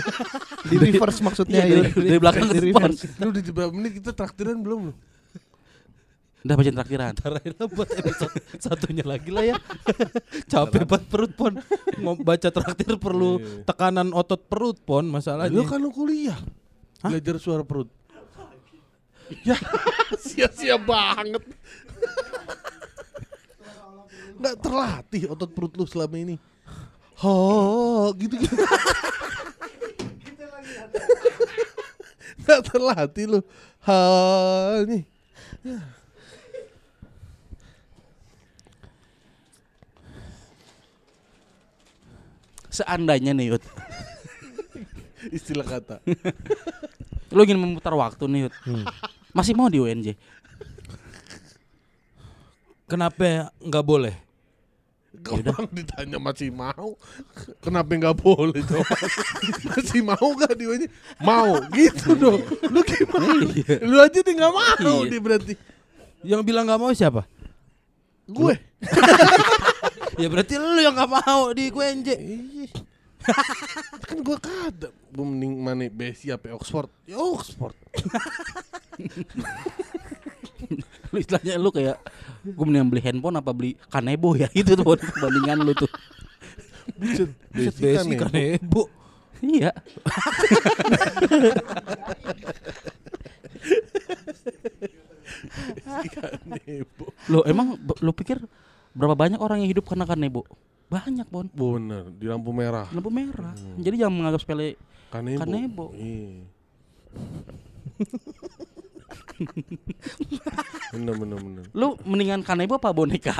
Di 0.70 0.76
reverse 0.78 1.20
maksudnya 1.20 1.60
Iya, 1.60 1.66
ya. 1.66 1.76
dari, 1.82 1.90
dari 2.06 2.18
belakang 2.18 2.46
ke 2.46 2.54
depan. 2.54 2.90
reverse. 2.92 3.02
Lu 3.18 3.28
di 3.30 3.40
berapa 3.46 3.72
menit 3.72 3.92
kita 3.96 4.10
traktiran 4.12 4.60
belum 4.60 4.80
lu? 4.88 4.94
Udah 6.40 6.54
baca 6.56 6.70
traktiran. 6.70 7.12
Tarain 7.14 7.52
lah 7.52 7.68
buat 7.68 7.88
episode 7.90 8.32
satunya 8.56 9.04
lagi 9.04 9.28
lah 9.28 9.44
ya. 9.46 9.56
Capek 10.52 10.84
banget 10.86 11.04
perut 11.06 11.32
pon. 11.34 11.52
Mau 11.98 12.16
baca 12.16 12.48
traktir 12.48 12.96
perlu 12.96 13.36
Iya. 13.36 13.64
tekanan 13.66 14.12
otot 14.12 14.40
perut 14.42 14.76
pon 14.78 15.02
Lu 15.02 15.10
masalahnya. 15.10 15.60
kan 15.64 15.76
lu 15.76 15.90
kuliah. 15.90 16.36
Belajar 17.02 17.36
suara 17.36 17.60
perut. 17.60 17.88
Ya, 19.46 19.56
sia-sia 20.24 20.76
banget. 20.76 21.42
Nggak 24.40 24.56
terlatih 24.64 25.22
otot 25.28 25.50
perut 25.52 25.72
lu 25.76 25.84
selama 25.84 26.16
ini. 26.16 26.36
Ho, 27.20 28.08
gitu 28.16 28.34
gitu. 28.40 28.56
Nggak 32.40 32.60
terlatih 32.72 33.24
lu. 33.28 33.40
Ha, 33.84 33.96
nih. 34.88 35.04
Seandainya 42.70 43.34
nih 43.34 43.54
Yud, 43.54 43.64
Istilah 45.34 45.66
kata. 45.66 45.98
lu 47.30 47.42
ingin 47.42 47.58
memutar 47.58 47.94
waktu 47.94 48.24
nih 48.30 48.40
Yud. 48.46 48.54
Masih 49.30 49.54
mau 49.54 49.70
di 49.70 49.78
UNJ? 49.78 50.14
Kenapa 52.90 53.54
nggak 53.62 53.84
boleh? 53.86 54.14
Gampang 55.10 55.66
ditanya 55.74 56.22
masih 56.22 56.54
mau 56.54 56.94
Kenapa 57.58 57.90
nggak 57.98 58.14
boleh 58.22 58.62
coba 58.62 58.94
Masih 59.74 60.06
mau 60.06 60.26
gak 60.38 60.54
dia 60.54 60.86
Mau 61.18 61.58
gitu 61.74 62.14
dong 62.14 62.38
Lu 62.70 62.78
gimana 62.86 63.42
Lu 63.90 63.98
aja 63.98 64.22
gak 64.22 64.52
mau 64.54 65.02
Iya. 65.02 65.10
dia 65.10 65.20
berarti 65.20 65.52
Yang 66.22 66.40
bilang 66.46 66.62
nggak 66.62 66.78
mau 66.78 66.94
siapa? 66.94 67.26
Gue 68.30 68.54
Ya 70.20 70.28
berarti 70.28 70.54
lu 70.60 70.76
yang 70.84 70.92
nggak 70.92 71.10
mau 71.10 71.48
di 71.56 71.72
QNJ. 71.72 72.08
Iya. 73.20 73.34
Kan 74.08 74.18
gue 74.24 74.38
kata 74.40 74.88
Gue 75.12 75.24
mending 75.26 75.60
mana 75.60 75.86
Besi 75.92 76.32
apa 76.32 76.50
Oxford 76.56 76.88
Ya 77.04 77.20
Oxford 77.20 77.76
Lu 81.10 81.16
istilahnya 81.18 81.58
lu 81.58 81.74
kayak 81.74 81.98
gue 82.46 82.64
mending 82.64 82.86
beli 82.86 83.02
handphone 83.02 83.36
apa 83.40 83.50
beli 83.50 83.74
kanebo 83.90 84.38
ya 84.38 84.46
itu 84.60 84.78
tuh 84.78 84.84
perbandingan 84.86 85.66
lu 85.66 85.74
tuh. 85.74 85.90
Buset 86.94 87.30
Besi 87.50 87.82
kan 87.96 88.06
Besi 88.06 88.14
ya. 88.14 88.58
Iya. 89.40 89.70
Kanebo. 96.14 97.06
Lo 97.32 97.40
emang 97.48 97.80
lu 98.04 98.12
pikir 98.14 98.38
berapa 98.94 99.16
banyak 99.16 99.40
orang 99.40 99.64
yang 99.64 99.70
hidup 99.72 99.88
karena 99.88 100.06
kanebo? 100.06 100.44
Banyak, 100.90 101.30
Bon. 101.30 101.46
Bener 101.46 102.10
Di 102.18 102.26
lampu 102.26 102.50
merah 102.50 102.90
Lampu 102.90 103.14
merah. 103.14 103.54
Jadi 103.78 104.02
jangan 104.02 104.14
menganggap 104.18 104.42
sepele 104.42 104.74
Kanebo, 105.10 105.42
Kanebo. 105.46 105.86
Iya 105.94 106.42
Bener 110.92 111.16
bener 111.16 111.38
bener 111.40 111.64
lu 111.72 111.96
mendingan 112.04 112.44
kanebo 112.44 112.76
apa 112.76 112.92
boneka? 112.92 113.32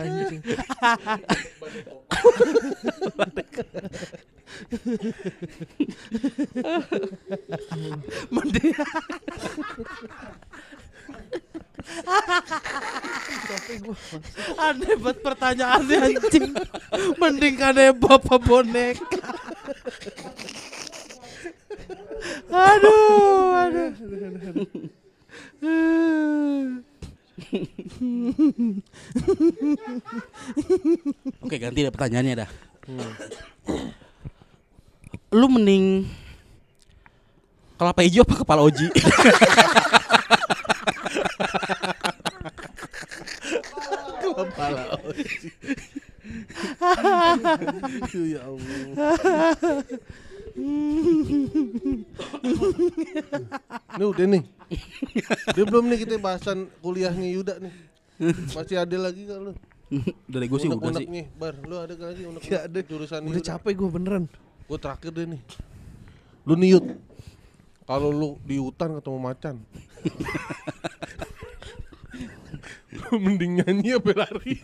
Anjing. 0.00 0.40
Mending 8.34 8.74
Aneh 14.60 14.94
banget 15.00 15.18
pertanyaannya 15.24 15.96
anjing. 16.12 16.54
Mending 17.18 17.54
kan 17.56 17.76
bapak 17.96 18.40
boneka. 18.44 19.18
aduh, 22.50 23.54
aduh. 23.64 23.90
Oke, 31.40 31.56
ganti 31.56 31.80
deh 31.84 31.92
pertanyaannya 31.92 32.34
dah. 32.44 32.50
Lu 35.30 35.46
mending 35.46 36.10
kelapa 37.78 38.02
hijau 38.02 38.26
apa 38.26 38.42
kepala 38.42 38.66
oji? 38.66 38.90
Kepala 44.20 44.98
oji. 45.06 45.38
Ya 48.34 48.42
Allah. 48.42 48.74
Ini 53.94 54.04
udah 54.04 54.26
nih. 54.26 54.42
Dia 55.54 55.64
belum 55.66 55.84
nih 55.94 55.98
kita 56.06 56.18
bahasan 56.18 56.66
kuliahnya 56.82 57.30
Yuda 57.38 57.54
nih. 57.62 57.74
Masih 58.50 58.82
ada 58.82 58.96
lagi 58.98 59.30
gak 59.30 59.38
lu? 59.38 59.54
Dari 60.26 60.46
gue 60.46 60.58
sih 60.58 60.68
udah 60.70 60.90
sih. 60.98 61.06
nih, 61.06 61.26
Bar. 61.38 61.54
Lu 61.66 61.78
ada 61.78 61.94
lagi 61.94 62.22
unek 62.26 62.42
ada. 62.50 62.80
jurusan 62.82 63.26
Udah 63.30 63.42
capek 63.42 63.78
gue 63.78 63.88
beneran. 63.90 64.24
Gue 64.70 64.78
terakhir 64.78 65.10
deh 65.10 65.26
nih. 65.26 65.42
Lu 66.46 66.54
nih 66.54 66.78
Yud. 66.78 66.94
Kalau 67.90 68.14
lu 68.14 68.38
di 68.46 68.54
hutan 68.54 68.94
ketemu 69.02 69.18
macan. 69.18 69.58
Mending 73.10 73.58
nyanyi 73.58 73.98
apa 73.98 74.14
lari? 74.14 74.62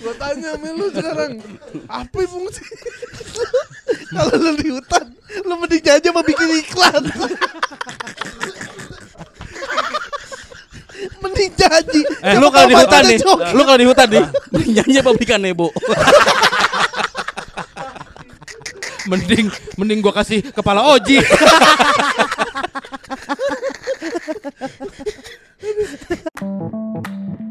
Gua 0.00 0.14
tanya 0.20 0.56
sama 0.56 0.68
lu 0.76 0.92
sekarang 0.92 1.40
Apa 1.88 2.18
fungsi? 2.28 2.64
Kalau 4.12 4.36
lu 4.36 4.52
di 4.60 4.68
hutan, 4.76 5.04
lu 5.48 5.54
mending 5.56 5.88
aja 5.88 6.08
mau 6.12 6.20
bikin 6.20 6.60
iklan. 6.60 7.04
mending 11.22 11.52
janji 11.56 12.00
eh, 12.24 12.36
lu 12.36 12.48
kalau 12.52 12.66
di 12.68 12.74
hutan 12.76 13.02
nih 13.08 13.18
lu 13.56 13.62
kalau 13.64 13.78
di 13.78 13.86
hutan 13.88 14.08
nih 14.08 14.24
mending 14.52 14.72
janji 14.76 14.96
apa 15.00 15.10
belikan 15.16 15.40
bu 15.54 15.68
mending 19.10 19.46
mending 19.74 19.98
gua 20.04 20.12
kasih 20.12 20.44
kepala 20.54 20.94
oji. 20.94 21.18